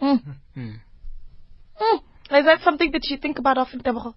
Mm. 0.00 0.36
Mm. 0.56 0.74
Is 2.30 2.44
that 2.44 2.60
something 2.62 2.90
that 2.92 3.04
you 3.08 3.16
think 3.16 3.38
about 3.38 3.58
often, 3.58 3.80
Tebogo? 3.80 4.14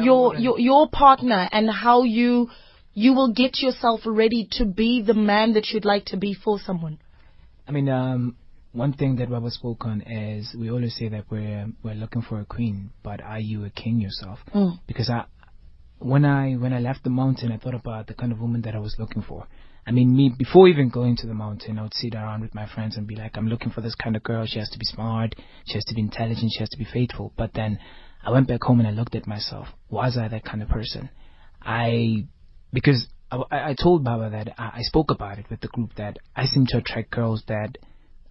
your 0.00 0.34
your 0.36 0.58
your 0.58 0.88
partner 0.88 1.48
and 1.52 1.70
how 1.70 2.04
you 2.04 2.48
you 2.94 3.12
will 3.12 3.32
get 3.32 3.60
yourself 3.60 4.00
ready 4.06 4.48
to 4.52 4.64
be 4.64 5.02
the 5.02 5.14
man 5.14 5.52
that 5.54 5.68
you'd 5.70 5.84
like 5.84 6.06
to 6.06 6.16
be 6.16 6.32
for 6.32 6.58
someone. 6.58 6.98
I 7.68 7.72
mean, 7.72 7.88
um, 7.88 8.36
one 8.74 8.92
thing 8.92 9.16
that 9.16 9.30
Baba 9.30 9.50
spoke 9.50 9.84
on 9.84 10.02
is 10.02 10.54
we 10.58 10.70
always 10.70 10.96
say 10.96 11.08
that 11.08 11.24
we're 11.30 11.68
we're 11.82 11.94
looking 11.94 12.22
for 12.22 12.40
a 12.40 12.44
queen, 12.44 12.90
but 13.02 13.20
are 13.22 13.38
you 13.38 13.64
a 13.64 13.70
king 13.70 14.00
yourself? 14.00 14.40
Mm. 14.52 14.80
Because 14.86 15.08
I, 15.08 15.24
when 15.98 16.24
I 16.24 16.54
when 16.54 16.72
I 16.72 16.80
left 16.80 17.04
the 17.04 17.10
mountain, 17.10 17.52
I 17.52 17.58
thought 17.58 17.74
about 17.74 18.08
the 18.08 18.14
kind 18.14 18.32
of 18.32 18.40
woman 18.40 18.62
that 18.62 18.74
I 18.74 18.80
was 18.80 18.96
looking 18.98 19.22
for. 19.22 19.46
I 19.86 19.92
mean, 19.92 20.16
me 20.16 20.32
before 20.36 20.66
even 20.66 20.88
going 20.88 21.16
to 21.18 21.26
the 21.26 21.34
mountain, 21.34 21.78
I 21.78 21.82
would 21.82 21.94
sit 21.94 22.14
around 22.14 22.40
with 22.40 22.54
my 22.54 22.66
friends 22.66 22.96
and 22.96 23.06
be 23.06 23.14
like, 23.14 23.36
I'm 23.36 23.48
looking 23.48 23.70
for 23.70 23.80
this 23.80 23.94
kind 23.94 24.16
of 24.16 24.24
girl. 24.24 24.44
She 24.44 24.58
has 24.58 24.70
to 24.70 24.78
be 24.78 24.86
smart, 24.86 25.36
she 25.66 25.74
has 25.74 25.84
to 25.84 25.94
be 25.94 26.00
intelligent, 26.00 26.52
she 26.52 26.60
has 26.60 26.70
to 26.70 26.78
be 26.78 26.86
faithful. 26.92 27.32
But 27.36 27.52
then 27.54 27.78
I 28.24 28.32
went 28.32 28.48
back 28.48 28.62
home 28.62 28.80
and 28.80 28.88
I 28.88 28.92
looked 28.92 29.14
at 29.14 29.26
myself. 29.26 29.68
Was 29.88 30.18
I 30.18 30.26
that 30.28 30.44
kind 30.44 30.62
of 30.62 30.68
person? 30.68 31.10
I 31.62 32.26
because 32.72 33.06
I, 33.30 33.70
I 33.70 33.76
told 33.80 34.02
Baba 34.02 34.30
that 34.30 34.54
I, 34.58 34.78
I 34.78 34.82
spoke 34.82 35.12
about 35.12 35.38
it 35.38 35.46
with 35.48 35.60
the 35.60 35.68
group 35.68 35.94
that 35.96 36.18
I 36.34 36.46
seem 36.46 36.66
to 36.66 36.78
attract 36.78 37.12
girls 37.12 37.44
that 37.46 37.78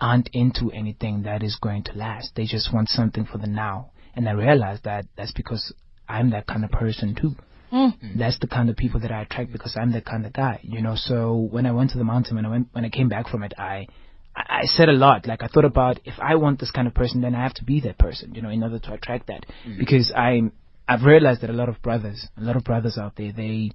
aren't 0.03 0.29
into 0.33 0.69
anything 0.71 1.23
that 1.23 1.41
is 1.41 1.57
going 1.61 1.81
to 1.81 1.93
last. 1.93 2.33
They 2.35 2.43
just 2.43 2.73
want 2.73 2.89
something 2.89 3.25
for 3.25 3.37
the 3.37 3.47
now. 3.47 3.91
And 4.13 4.27
I 4.27 4.33
realized 4.33 4.83
that 4.83 5.05
that's 5.15 5.31
because 5.31 5.73
I'm 6.09 6.31
that 6.31 6.45
kind 6.45 6.65
of 6.65 6.71
person 6.71 7.15
too. 7.15 7.35
Mm. 7.71 8.17
That's 8.17 8.37
the 8.39 8.47
kind 8.47 8.69
of 8.69 8.75
people 8.75 8.99
that 8.99 9.13
I 9.13 9.21
attract 9.21 9.53
because 9.53 9.77
I'm 9.79 9.93
that 9.93 10.03
kind 10.05 10.25
of 10.25 10.33
guy, 10.33 10.59
you 10.61 10.81
know. 10.81 10.95
So 10.95 11.47
when 11.49 11.65
I 11.65 11.71
went 11.71 11.91
to 11.91 11.97
the 11.97 12.03
mountain, 12.03 12.35
when 12.35 12.45
I 12.45 12.49
went, 12.49 12.67
when 12.73 12.83
I 12.83 12.89
came 12.89 13.07
back 13.07 13.29
from 13.29 13.43
it, 13.43 13.53
I, 13.57 13.87
I 14.35 14.43
I 14.63 14.65
said 14.65 14.89
a 14.89 14.93
lot. 14.93 15.25
Like 15.25 15.41
I 15.41 15.47
thought 15.47 15.65
about 15.65 16.01
if 16.03 16.15
I 16.19 16.35
want 16.35 16.59
this 16.59 16.71
kind 16.71 16.87
of 16.87 16.93
person, 16.93 17.21
then 17.21 17.33
I 17.33 17.41
have 17.41 17.53
to 17.55 17.63
be 17.63 17.79
that 17.81 17.97
person, 17.97 18.35
you 18.35 18.41
know, 18.41 18.49
in 18.49 18.61
order 18.61 18.79
to 18.79 18.93
attract 18.93 19.27
that. 19.27 19.45
Because 19.79 20.11
I'm, 20.15 20.51
I've 20.85 21.03
realized 21.03 21.41
that 21.41 21.49
a 21.49 21.53
lot 21.53 21.69
of 21.69 21.81
brothers, 21.81 22.27
a 22.37 22.41
lot 22.41 22.57
of 22.57 22.65
brothers 22.65 22.97
out 22.97 23.13
there, 23.15 23.31
they, 23.31 23.71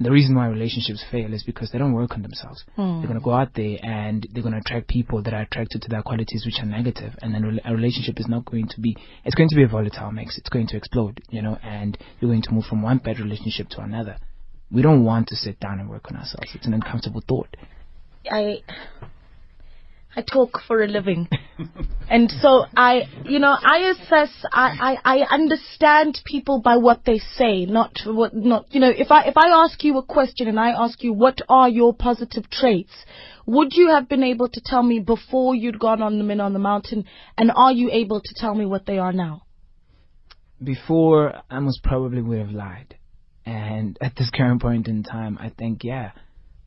the 0.00 0.10
reason 0.10 0.34
why 0.36 0.46
relationships 0.46 1.04
fail 1.10 1.32
is 1.34 1.42
because 1.42 1.70
they 1.70 1.78
don't 1.78 1.92
work 1.92 2.12
on 2.12 2.22
themselves. 2.22 2.64
Hmm. 2.76 3.00
They're 3.00 3.08
gonna 3.08 3.20
go 3.20 3.32
out 3.32 3.54
there 3.54 3.78
and 3.82 4.26
they're 4.32 4.42
gonna 4.42 4.58
attract 4.58 4.88
people 4.88 5.22
that 5.22 5.34
are 5.34 5.42
attracted 5.42 5.82
to 5.82 5.88
their 5.88 6.02
qualities 6.02 6.44
which 6.46 6.60
are 6.60 6.66
negative, 6.66 7.14
and 7.20 7.34
then 7.34 7.60
a 7.64 7.74
relationship 7.74 8.20
is 8.20 8.28
not 8.28 8.44
going 8.44 8.68
to 8.68 8.80
be. 8.80 8.96
It's 9.24 9.34
going 9.34 9.48
to 9.48 9.56
be 9.56 9.64
a 9.64 9.68
volatile 9.68 10.12
mix. 10.12 10.38
It's 10.38 10.48
going 10.48 10.68
to 10.68 10.76
explode, 10.76 11.20
you 11.30 11.42
know, 11.42 11.58
and 11.62 11.98
you're 12.20 12.30
going 12.30 12.42
to 12.42 12.52
move 12.52 12.64
from 12.64 12.82
one 12.82 12.98
bad 12.98 13.18
relationship 13.18 13.68
to 13.70 13.80
another. 13.80 14.18
We 14.70 14.82
don't 14.82 15.04
want 15.04 15.28
to 15.28 15.36
sit 15.36 15.58
down 15.60 15.80
and 15.80 15.88
work 15.88 16.10
on 16.10 16.16
ourselves. 16.16 16.50
It's 16.54 16.66
an 16.66 16.74
uncomfortable 16.74 17.22
thought. 17.26 17.56
I 18.30 18.58
I 20.16 20.22
talk 20.22 20.60
for 20.66 20.82
a 20.82 20.88
living. 20.88 21.28
and 22.10 22.30
so 22.30 22.64
I, 22.76 23.02
you 23.24 23.38
know, 23.38 23.54
I 23.60 23.94
assess, 23.94 24.30
I, 24.52 24.96
I, 25.04 25.20
I 25.20 25.34
understand 25.34 26.20
people 26.24 26.60
by 26.60 26.76
what 26.76 27.04
they 27.04 27.18
say, 27.18 27.66
not 27.66 27.92
what, 28.04 28.34
not, 28.34 28.66
you 28.74 28.80
know, 28.80 28.90
if 28.90 29.10
I, 29.10 29.24
if 29.24 29.36
I 29.36 29.48
ask 29.48 29.82
you 29.84 29.98
a 29.98 30.02
question 30.02 30.48
and 30.48 30.58
I 30.58 30.70
ask 30.70 31.02
you 31.02 31.12
what 31.12 31.40
are 31.48 31.68
your 31.68 31.94
positive 31.94 32.50
traits, 32.50 32.92
would 33.46 33.72
you 33.72 33.90
have 33.90 34.08
been 34.08 34.22
able 34.24 34.48
to 34.48 34.60
tell 34.64 34.82
me 34.82 35.00
before 35.00 35.54
you'd 35.54 35.78
gone 35.78 36.02
on 36.02 36.18
the 36.18 36.24
men 36.24 36.40
on 36.40 36.52
the 36.52 36.58
mountain 36.58 37.04
and 37.36 37.50
are 37.54 37.72
you 37.72 37.90
able 37.90 38.20
to 38.20 38.34
tell 38.36 38.54
me 38.54 38.66
what 38.66 38.86
they 38.86 38.98
are 38.98 39.12
now? 39.12 39.42
Before, 40.62 41.34
I 41.48 41.60
most 41.60 41.82
probably 41.82 42.20
would 42.20 42.38
have 42.38 42.50
lied. 42.50 42.96
And 43.46 43.96
at 44.02 44.16
this 44.16 44.30
current 44.30 44.60
point 44.60 44.88
in 44.88 45.02
time, 45.02 45.38
I 45.40 45.50
think, 45.50 45.84
yeah. 45.84 46.10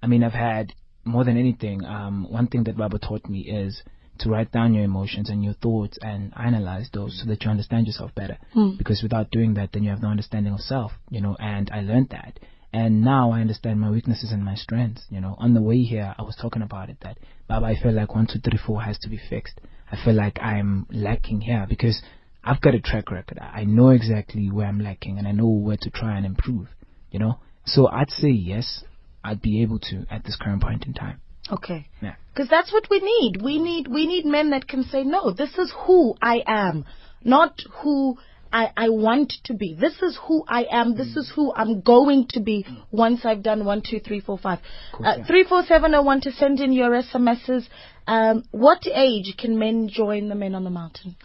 I 0.01 0.07
mean, 0.07 0.23
I've 0.23 0.31
had 0.31 0.73
more 1.03 1.23
than 1.23 1.37
anything, 1.37 1.83
um, 1.85 2.27
one 2.29 2.47
thing 2.47 2.63
that 2.65 2.77
Baba 2.77 2.99
taught 2.99 3.27
me 3.27 3.41
is 3.41 3.81
to 4.19 4.29
write 4.29 4.51
down 4.51 4.73
your 4.73 4.83
emotions 4.83 5.29
and 5.29 5.43
your 5.43 5.53
thoughts 5.53 5.97
and 6.01 6.31
analyze 6.37 6.89
those 6.93 7.19
so 7.19 7.29
that 7.29 7.43
you 7.43 7.49
understand 7.49 7.87
yourself 7.87 8.13
better. 8.13 8.37
Hmm. 8.53 8.77
Because 8.77 9.01
without 9.01 9.31
doing 9.31 9.55
that, 9.55 9.71
then 9.73 9.83
you 9.83 9.89
have 9.89 10.01
no 10.01 10.09
understanding 10.09 10.53
of 10.53 10.59
self, 10.59 10.91
you 11.09 11.21
know, 11.21 11.35
and 11.39 11.69
I 11.73 11.81
learned 11.81 12.09
that. 12.09 12.39
And 12.73 13.01
now 13.01 13.31
I 13.31 13.41
understand 13.41 13.81
my 13.81 13.89
weaknesses 13.89 14.31
and 14.31 14.45
my 14.45 14.55
strengths, 14.55 15.05
you 15.09 15.19
know. 15.19 15.35
On 15.39 15.53
the 15.53 15.61
way 15.61 15.81
here, 15.81 16.15
I 16.17 16.21
was 16.21 16.37
talking 16.41 16.61
about 16.61 16.89
it 16.89 16.97
that, 17.01 17.17
Baba, 17.47 17.65
I 17.65 17.75
feel 17.81 17.91
like 17.91 18.15
one, 18.15 18.27
two, 18.31 18.39
three, 18.39 18.59
four 18.65 18.81
has 18.81 18.97
to 18.99 19.09
be 19.09 19.19
fixed. 19.29 19.59
I 19.91 19.97
feel 20.03 20.13
like 20.13 20.39
I'm 20.41 20.87
lacking 20.89 21.41
here 21.41 21.65
because 21.67 22.01
I've 22.43 22.61
got 22.61 22.75
a 22.75 22.79
track 22.79 23.11
record. 23.11 23.39
I 23.39 23.65
know 23.65 23.89
exactly 23.89 24.49
where 24.49 24.67
I'm 24.67 24.79
lacking 24.79 25.17
and 25.17 25.27
I 25.27 25.31
know 25.31 25.47
where 25.47 25.77
to 25.81 25.89
try 25.89 26.15
and 26.15 26.25
improve, 26.25 26.67
you 27.11 27.19
know. 27.19 27.39
So 27.65 27.87
I'd 27.87 28.09
say 28.09 28.29
yes, 28.29 28.83
I'd 29.23 29.41
be 29.41 29.61
able 29.61 29.79
to 29.79 30.05
at 30.09 30.23
this 30.23 30.37
current 30.41 30.61
point 30.61 30.85
in 30.85 30.93
time. 30.93 31.21
Okay. 31.51 31.87
Yeah. 32.01 32.15
Because 32.33 32.49
that's 32.49 32.71
what 32.71 32.89
we 32.89 32.99
need. 32.99 33.41
We 33.41 33.59
need 33.59 33.87
we 33.87 34.07
need 34.07 34.25
men 34.25 34.51
that 34.51 34.67
can 34.67 34.83
say, 34.83 35.03
no, 35.03 35.31
this 35.31 35.57
is 35.57 35.73
who 35.85 36.15
I 36.21 36.43
am, 36.45 36.85
not 37.23 37.59
who 37.81 38.17
I, 38.53 38.71
I 38.75 38.89
want 38.89 39.33
to 39.45 39.53
be. 39.53 39.73
This 39.73 40.01
is 40.01 40.17
who 40.27 40.43
I 40.47 40.65
am. 40.69 40.95
This 40.95 41.15
is 41.15 41.31
who 41.33 41.53
I'm 41.53 41.81
going 41.81 42.27
to 42.31 42.41
be 42.41 42.65
once 42.91 43.21
I've 43.25 43.43
done 43.43 43.65
one, 43.65 43.81
two, 43.81 43.99
three, 43.99 44.19
four, 44.19 44.37
five. 44.37 44.59
Uh, 44.93 45.17
three, 45.25 45.45
four, 45.47 45.63
seven. 45.63 45.95
I 45.95 46.01
want 46.01 46.23
to 46.23 46.31
send 46.31 46.59
in 46.59 46.73
your 46.73 46.89
SMSs. 46.89 47.67
Um, 48.07 48.43
what 48.51 48.85
age 48.87 49.35
can 49.37 49.57
men 49.57 49.89
join 49.89 50.27
the 50.27 50.35
Men 50.35 50.55
on 50.55 50.63
the 50.63 50.69
Mountain? 50.69 51.15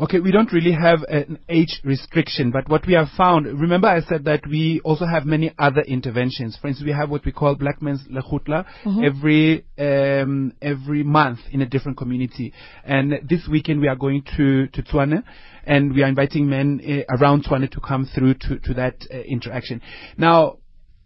Okay, 0.00 0.20
we 0.20 0.30
don't 0.30 0.52
really 0.52 0.72
have 0.72 1.02
an 1.08 1.38
age 1.48 1.80
restriction, 1.84 2.50
but 2.50 2.68
what 2.68 2.86
we 2.86 2.94
have 2.94 3.08
found, 3.16 3.46
remember 3.46 3.88
I 3.88 4.00
said 4.02 4.24
that 4.26 4.42
we 4.46 4.80
also 4.84 5.06
have 5.06 5.24
many 5.26 5.52
other 5.58 5.80
interventions. 5.82 6.56
For 6.60 6.68
instance, 6.68 6.86
we 6.86 6.92
have 6.92 7.10
what 7.10 7.24
we 7.24 7.32
call 7.32 7.54
Black 7.56 7.82
Men's 7.82 8.02
Lekgotla 8.08 8.64
Mhm. 8.84 9.04
every 9.04 9.64
um, 9.78 10.52
every 10.62 11.02
month 11.02 11.40
in 11.50 11.62
a 11.62 11.66
different 11.66 11.96
community. 11.98 12.52
And 12.84 13.20
this 13.28 13.46
weekend 13.48 13.80
we 13.80 13.88
are 13.88 13.96
going 13.96 14.22
to 14.36 14.68
to 14.68 14.82
Tshwane, 14.82 15.22
and 15.66 15.92
we 15.94 16.02
are 16.02 16.08
inviting 16.08 16.48
men 16.48 16.80
uh, 16.80 17.16
around 17.16 17.44
Tshwane 17.44 17.70
to 17.70 17.80
come 17.80 18.06
through 18.06 18.34
to 18.34 18.58
to 18.60 18.74
that 18.74 18.96
uh, 19.12 19.18
interaction. 19.18 19.80
Now. 20.16 20.58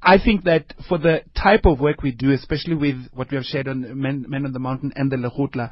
I 0.04 0.18
think 0.18 0.42
that 0.46 0.64
for 0.88 0.98
the 0.98 1.22
type 1.32 1.64
of 1.64 1.78
work 1.78 2.02
we 2.02 2.10
do, 2.10 2.32
especially 2.32 2.74
with 2.74 2.96
what 3.14 3.30
we 3.30 3.36
have 3.36 3.44
shared 3.44 3.68
on 3.68 3.78
Men, 4.02 4.24
Men 4.28 4.44
on 4.46 4.52
the 4.52 4.58
Mountain 4.58 4.92
and 4.96 5.12
the 5.12 5.16
Lekgotla, 5.16 5.70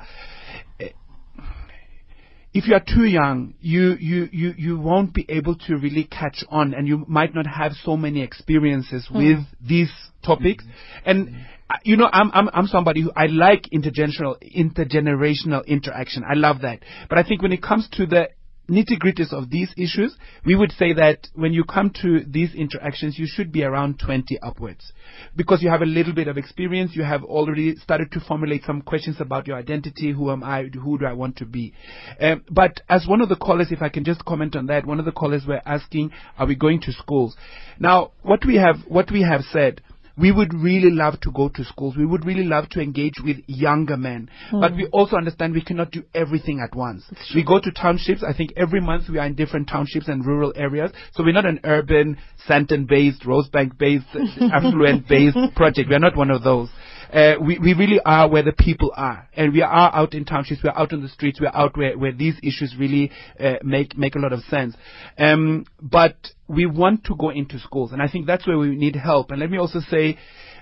if 2.53 2.67
you 2.67 2.75
are 2.75 2.83
too 2.85 3.05
young, 3.05 3.55
you, 3.61 3.97
you, 4.01 4.29
you, 4.33 4.55
you 4.57 4.79
won't 4.79 5.15
be 5.15 5.25
able 5.29 5.55
to 5.55 5.77
really 5.77 6.05
catch 6.05 6.45
on 6.49 6.75
and 6.75 6.89
you 6.89 7.05
might 7.07 7.35
not 7.35 7.47
have 7.47 7.73
so 7.85 7.97
many 7.97 8.23
experiences 8.23 9.07
Hmm. 9.09 9.19
with 9.19 9.39
these 9.61 9.93
topics. 10.25 10.65
And, 11.05 11.47
uh, 11.69 11.77
you 11.85 11.97
know, 11.97 12.09
I'm, 12.13 12.31
I'm, 12.33 12.49
I'm 12.53 12.67
somebody 12.67 13.03
who, 13.03 13.13
I 13.15 13.27
like 13.27 13.69
intergenerational, 13.73 14.37
intergenerational 14.43 15.65
interaction. 15.67 16.25
I 16.29 16.35
love 16.35 16.63
that. 16.63 16.81
But 17.09 17.19
I 17.19 17.23
think 17.23 17.41
when 17.41 17.53
it 17.53 17.63
comes 17.63 17.89
to 17.93 18.07
the 18.07 18.31
nitty 18.71 18.99
gritties 18.99 19.33
of 19.33 19.51
these 19.51 19.73
issues, 19.77 20.17
we 20.45 20.55
would 20.55 20.73
say 20.73 20.93
that 20.93 21.29
when 21.35 21.53
you 21.53 21.65
come 21.65 21.91
to 22.03 22.21
these 22.27 22.55
interactions, 22.55 23.19
you 23.19 23.27
should 23.29 23.53
be 23.53 23.65
around 23.65 23.99
20 23.99 24.39
upwards. 24.41 24.93
Because 25.37 25.63
you 25.63 25.69
have 25.69 25.83
a 25.83 25.87
little 25.87 26.15
bit 26.15 26.29
of 26.29 26.39
experience, 26.39 26.93
you 26.95 27.03
have 27.03 27.25
already 27.25 27.77
started 27.77 28.13
to 28.13 28.21
formulate 28.21 28.65
some 28.65 28.81
questions 28.81 29.17
about 29.21 29.47
your 29.47 29.57
identity, 29.57 30.13
who 30.13 30.31
am 30.31 30.45
I, 30.45 30.65
who 30.65 30.99
do 30.99 31.07
I 31.07 31.13
want 31.13 31.37
to 31.39 31.45
be. 31.45 31.75
Um, 32.21 32.45
but 32.51 32.81
as 32.89 33.07
one 33.07 33.21
of 33.21 33.29
the 33.29 33.37
callers, 33.37 33.73
if 33.73 33.83
I 33.83 33.89
can 33.89 34.05
just 34.05 34.25
comment 34.25 34.55
on 34.55 34.67
that, 34.67 34.87
one 34.87 34.99
of 34.99 35.05
the 35.05 35.13
callers 35.13 35.45
were 35.47 35.61
asking, 35.67 36.13
are 36.39 36.47
we 36.47 36.55
going 36.55 36.81
to 36.83 36.93
schools? 36.93 37.37
Now, 37.79 38.13
what 38.23 38.45
we 38.47 38.57
have, 38.57 38.77
what 38.87 39.11
we 39.11 39.23
have 39.23 39.43
said, 39.53 39.83
we 40.21 40.31
would 40.33 40.53
really 40.53 40.91
love 40.91 41.19
to 41.21 41.31
go 41.33 41.49
to 41.49 41.65
schools. 41.65 41.97
We 41.97 42.07
would 42.07 42.25
really 42.27 42.45
love 42.45 42.69
to 42.71 42.81
engage 42.81 43.15
with 43.25 43.39
younger 43.47 43.97
men. 43.97 44.29
But 44.53 44.73
Hmm. 44.73 44.77
we 44.79 44.87
also 44.87 45.17
understand 45.17 45.55
we 45.55 45.63
cannot 45.63 45.91
do 45.91 46.03
everything 46.15 46.61
at 46.61 46.77
once. 46.77 47.05
We 47.35 47.43
go 47.43 47.59
to 47.61 47.71
townships. 47.71 48.23
I 48.23 48.33
think 48.33 48.53
every 48.57 48.81
month 48.81 49.09
we 49.09 49.19
are 49.19 49.27
in 49.27 49.35
different 49.35 49.69
townships 49.69 50.09
and 50.09 50.25
rural 50.25 50.53
areas. 50.57 50.93
So 51.13 51.25
we're 51.25 51.33
not 51.33 51.47
an 51.47 51.61
urban, 51.65 52.19
Sandton-based, 52.47 53.23
Rosebank-based, 53.25 54.07
affluent-based 54.53 55.55
project. 55.57 55.89
We 55.89 55.95
are 55.95 56.01
not 56.09 56.17
one 56.17 56.31
of 56.31 56.43
those. 56.43 56.69
Uh, 57.13 57.35
we, 57.41 57.59
we 57.59 57.75
really 57.75 58.01
are 58.05 58.29
where 58.29 58.43
the 58.43 58.53
people 58.53 58.93
are. 58.97 59.29
And 59.35 59.53
we 59.53 59.63
are 59.63 59.95
out 59.95 60.15
in 60.15 60.25
townships, 60.25 60.63
we 60.63 60.71
are 60.71 60.79
out 60.79 60.93
on 60.93 61.03
the 61.03 61.09
streets, 61.09 61.41
we 61.41 61.47
are 61.47 61.57
out 61.57 61.77
where, 61.77 61.99
where 61.99 62.13
these 62.13 62.37
issues 62.43 62.75
really 62.79 63.11
uh, 63.39 63.55
make, 63.63 63.97
make 63.97 64.15
a 64.15 64.19
lot 64.19 64.33
of 64.33 64.41
sense. 64.45 64.75
Um, 65.19 65.65
but 65.81 66.17
we 66.49 66.67
want 66.67 67.05
to 67.05 67.17
go 67.17 67.31
into 67.31 67.59
schools, 67.59 67.93
and 67.93 68.01
I 68.01 68.09
think 68.09 68.27
that's 68.27 68.47
where 68.47 68.59
we 68.59 68.77
need 68.77 68.97
help. 68.97 69.31
And 69.31 69.41
let 69.41 69.51
me 69.51 69.59
also 69.59 69.81
say, 69.81 70.19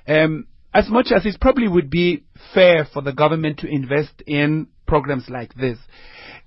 um, 0.06 0.46
as 0.72 0.88
much 0.88 1.08
as 1.14 1.26
it 1.26 1.40
probably 1.40 1.68
would 1.68 1.90
be 1.90 2.24
fair 2.54 2.86
for 2.92 3.02
the 3.02 3.12
government 3.12 3.58
to 3.60 3.68
invest 3.68 4.22
in 4.26 4.68
programs 4.86 5.28
like 5.28 5.54
this, 5.54 5.78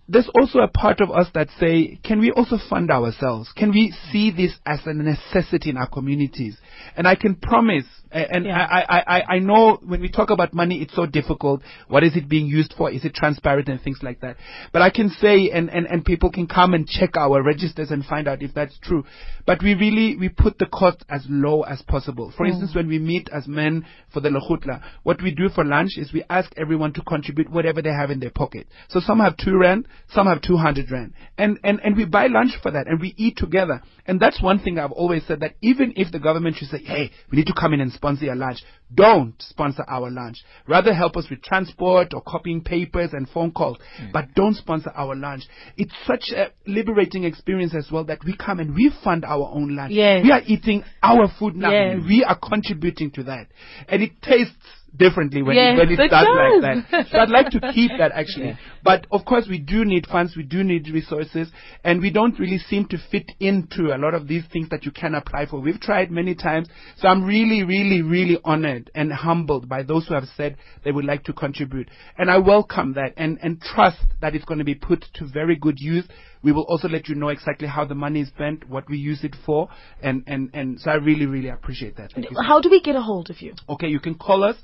there's 0.07 0.29
also 0.35 0.59
a 0.59 0.67
part 0.67 0.99
of 0.99 1.09
us 1.09 1.27
that 1.33 1.47
say, 1.59 1.99
can 2.03 2.19
we 2.19 2.31
also 2.31 2.57
fund 2.69 2.91
ourselves? 2.91 3.51
Can 3.55 3.71
we 3.71 3.93
see 4.11 4.29
this 4.31 4.51
as 4.65 4.79
a 4.85 4.93
necessity 4.93 5.69
in 5.69 5.77
our 5.77 5.87
communities? 5.87 6.57
And 6.97 7.07
I 7.07 7.15
can 7.15 7.35
promise, 7.35 7.85
and 8.11 8.51
I, 8.51 8.85
I, 8.89 8.99
I, 9.17 9.23
I 9.35 9.39
know 9.39 9.79
when 9.85 10.01
we 10.01 10.09
talk 10.09 10.29
about 10.29 10.53
money, 10.53 10.81
it's 10.81 10.95
so 10.95 11.05
difficult. 11.05 11.61
What 11.87 12.03
is 12.03 12.15
it 12.15 12.27
being 12.27 12.47
used 12.47 12.73
for? 12.77 12.91
Is 12.91 13.05
it 13.05 13.13
transparent 13.13 13.67
and 13.69 13.81
things 13.81 13.99
like 14.01 14.19
that? 14.21 14.37
But 14.73 14.81
I 14.81 14.89
can 14.89 15.09
say, 15.09 15.49
and, 15.51 15.69
and, 15.69 15.85
and 15.87 16.03
people 16.03 16.31
can 16.31 16.47
come 16.47 16.73
and 16.73 16.87
check 16.87 17.15
our 17.17 17.41
registers 17.41 17.91
and 17.91 18.03
find 18.05 18.27
out 18.27 18.41
if 18.41 18.53
that's 18.53 18.77
true. 18.79 19.05
But 19.45 19.63
we 19.63 19.73
really, 19.73 20.15
we 20.17 20.29
put 20.29 20.57
the 20.59 20.65
cost 20.65 21.03
as 21.09 21.25
low 21.29 21.61
as 21.63 21.81
possible. 21.83 22.31
For 22.35 22.45
Mm. 22.45 22.49
instance, 22.49 22.75
when 22.75 22.87
we 22.87 22.99
meet 22.99 23.29
as 23.31 23.47
men 23.47 23.85
for 24.13 24.19
the 24.19 24.29
Lekgotla, 24.29 24.81
what 25.03 25.21
we 25.21 25.31
do 25.31 25.49
for 25.49 25.63
lunch 25.63 25.91
is 25.97 26.11
we 26.13 26.23
ask 26.29 26.51
everyone 26.57 26.93
to 26.93 27.01
contribute 27.03 27.49
whatever 27.51 27.81
they 27.81 27.91
have 27.93 28.11
in 28.11 28.19
their 28.19 28.31
pocket. 28.31 28.67
So 28.89 28.99
some 28.99 29.19
have 29.19 29.37
two 29.37 29.57
rand, 29.57 29.87
some 30.13 30.27
have 30.27 30.41
200 30.41 30.91
rand. 30.91 31.13
And, 31.37 31.59
and, 31.63 31.79
and 31.83 31.95
we 31.95 32.05
buy 32.05 32.27
lunch 32.27 32.51
for 32.61 32.71
that 32.71 32.87
and 32.87 32.99
we 32.99 33.13
eat 33.17 33.37
together. 33.37 33.81
And 34.05 34.19
that's 34.19 34.41
one 34.41 34.59
thing 34.59 34.79
I've 34.79 34.91
always 34.91 35.23
said 35.27 35.39
that 35.41 35.55
even 35.61 35.93
if 35.95 36.11
the 36.11 36.19
government 36.19 36.57
should 36.57 36.69
say, 36.69 36.83
hey, 36.83 37.11
we 37.31 37.37
need 37.37 37.47
to 37.47 37.53
come 37.57 37.73
in 37.73 37.81
and 37.81 37.91
sponsor 38.01 38.25
your 38.25 38.35
lunch, 38.35 38.63
don't 38.93 39.35
sponsor 39.39 39.85
our 39.87 40.09
lunch. 40.09 40.37
Rather 40.67 40.91
help 40.91 41.15
us 41.15 41.27
with 41.29 41.41
transport 41.43 42.13
or 42.15 42.21
copying 42.21 42.61
papers 42.61 43.11
and 43.13 43.29
phone 43.29 43.51
calls, 43.51 43.77
hmm. 43.97 44.07
but 44.11 44.33
don't 44.33 44.55
sponsor 44.55 44.91
our 44.95 45.15
lunch. 45.15 45.43
It's 45.77 45.93
such 46.07 46.31
a 46.35 46.47
liberating 46.65 47.23
experience 47.23 47.75
as 47.75 47.89
well 47.91 48.03
that 48.05 48.25
we 48.25 48.35
come 48.35 48.59
and 48.59 48.73
we 48.73 48.91
fund 49.03 49.23
our 49.23 49.51
own 49.53 49.75
lunch. 49.75 49.93
Yes. 49.93 50.23
We 50.23 50.31
are 50.31 50.41
eating 50.45 50.83
our 51.03 51.31
food 51.39 51.55
now. 51.55 51.71
Yes. 51.71 51.99
We 52.07 52.23
are 52.23 52.37
contributing 52.37 53.11
to 53.11 53.23
that. 53.23 53.47
And 53.87 54.01
it 54.01 54.19
tastes 54.23 54.55
differently 54.95 55.41
when, 55.41 55.55
Yes, 55.55 55.73
it, 55.75 55.77
when 55.79 55.89
it 55.91 55.99
it 55.99 56.09
starts 56.09 56.27
does. 56.27 56.63
like 56.63 56.91
that. 56.91 57.07
So 57.11 57.17
I'd 57.19 57.29
like 57.29 57.49
to 57.51 57.59
keep 57.73 57.91
that 57.97 58.11
actually. 58.13 58.57
But 58.83 59.07
of 59.11 59.25
course 59.25 59.47
we 59.49 59.57
do 59.59 59.85
need 59.85 60.05
funds, 60.07 60.35
we 60.35 60.43
do 60.43 60.63
need 60.63 60.89
resources, 60.89 61.49
and 61.83 62.01
we 62.01 62.11
don't 62.11 62.37
really 62.39 62.57
seem 62.57 62.85
to 62.89 62.97
fit 63.09 63.31
into 63.39 63.95
a 63.95 63.97
lot 63.97 64.13
of 64.13 64.27
these 64.27 64.43
things 64.51 64.69
that 64.69 64.83
you 64.85 64.91
can 64.91 65.15
apply 65.15 65.45
for. 65.45 65.59
We've 65.59 65.79
tried 65.79 66.11
many 66.11 66.35
times. 66.35 66.67
So 66.97 67.07
I'm 67.07 67.23
really, 67.23 67.63
really, 67.63 68.01
really 68.01 68.37
honored 68.43 68.91
and 68.95 69.11
humbled 69.13 69.69
by 69.69 69.83
those 69.83 70.07
who 70.07 70.13
have 70.15 70.27
said 70.35 70.57
they 70.83 70.91
would 70.91 71.05
like 71.05 71.23
to 71.25 71.33
contribute. 71.33 71.89
And 72.17 72.29
I 72.29 72.37
welcome 72.39 72.93
that 72.93 73.13
and, 73.17 73.37
and 73.41 73.61
trust 73.61 73.99
that 74.21 74.35
it's 74.35 74.45
going 74.45 74.59
to 74.59 74.65
be 74.65 74.75
put 74.75 75.05
to 75.15 75.25
very 75.27 75.55
good 75.55 75.79
use. 75.79 76.05
We 76.43 76.51
will 76.51 76.63
also 76.63 76.87
let 76.87 77.07
you 77.07 77.15
know 77.15 77.29
exactly 77.29 77.67
how 77.67 77.85
the 77.85 77.95
money 77.95 78.21
is 78.21 78.29
spent, 78.29 78.67
what 78.67 78.89
we 78.89 78.97
use 78.97 79.23
it 79.23 79.35
for, 79.45 79.69
and, 80.01 80.23
and, 80.27 80.49
and 80.53 80.79
so 80.79 80.91
I 80.91 80.95
really, 80.95 81.25
really 81.25 81.49
appreciate 81.49 81.97
that. 81.97 82.11
Thank 82.13 82.27
How 82.45 82.59
do 82.59 82.69
we 82.69 82.81
get 82.81 82.95
a 82.95 83.01
hold 83.01 83.29
of 83.29 83.41
you? 83.41 83.53
Okay, 83.69 83.87
you 83.87 83.99
can 83.99 84.15
call 84.15 84.43
us 84.43 84.55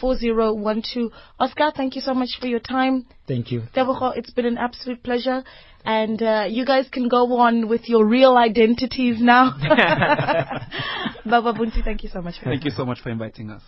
0746904012. 0.00 1.10
Oscar, 1.38 1.72
thank 1.76 1.94
you 1.94 2.00
so 2.00 2.14
much 2.14 2.30
for 2.40 2.46
your 2.46 2.60
time. 2.60 3.06
Thank 3.28 3.52
you. 3.52 3.62
Tebogo, 3.74 4.16
it's 4.16 4.30
been 4.30 4.46
an 4.46 4.58
absolute 4.58 5.02
pleasure. 5.02 5.42
And 5.84 6.20
uh, 6.20 6.46
you 6.48 6.64
guys 6.64 6.88
can 6.90 7.08
go 7.08 7.36
on 7.36 7.68
with 7.68 7.88
your 7.88 8.04
real 8.04 8.36
identities 8.36 9.18
now. 9.20 9.56
Baba 11.24 11.52
Buntu, 11.52 11.84
thank 11.84 12.02
you 12.02 12.08
so 12.08 12.22
much. 12.22 12.38
For 12.38 12.46
Thank 12.46 12.64
you 12.64 12.72
so 12.72 12.84
much 12.84 13.00
for 13.00 13.10
inviting 13.10 13.50
us. 13.50 13.62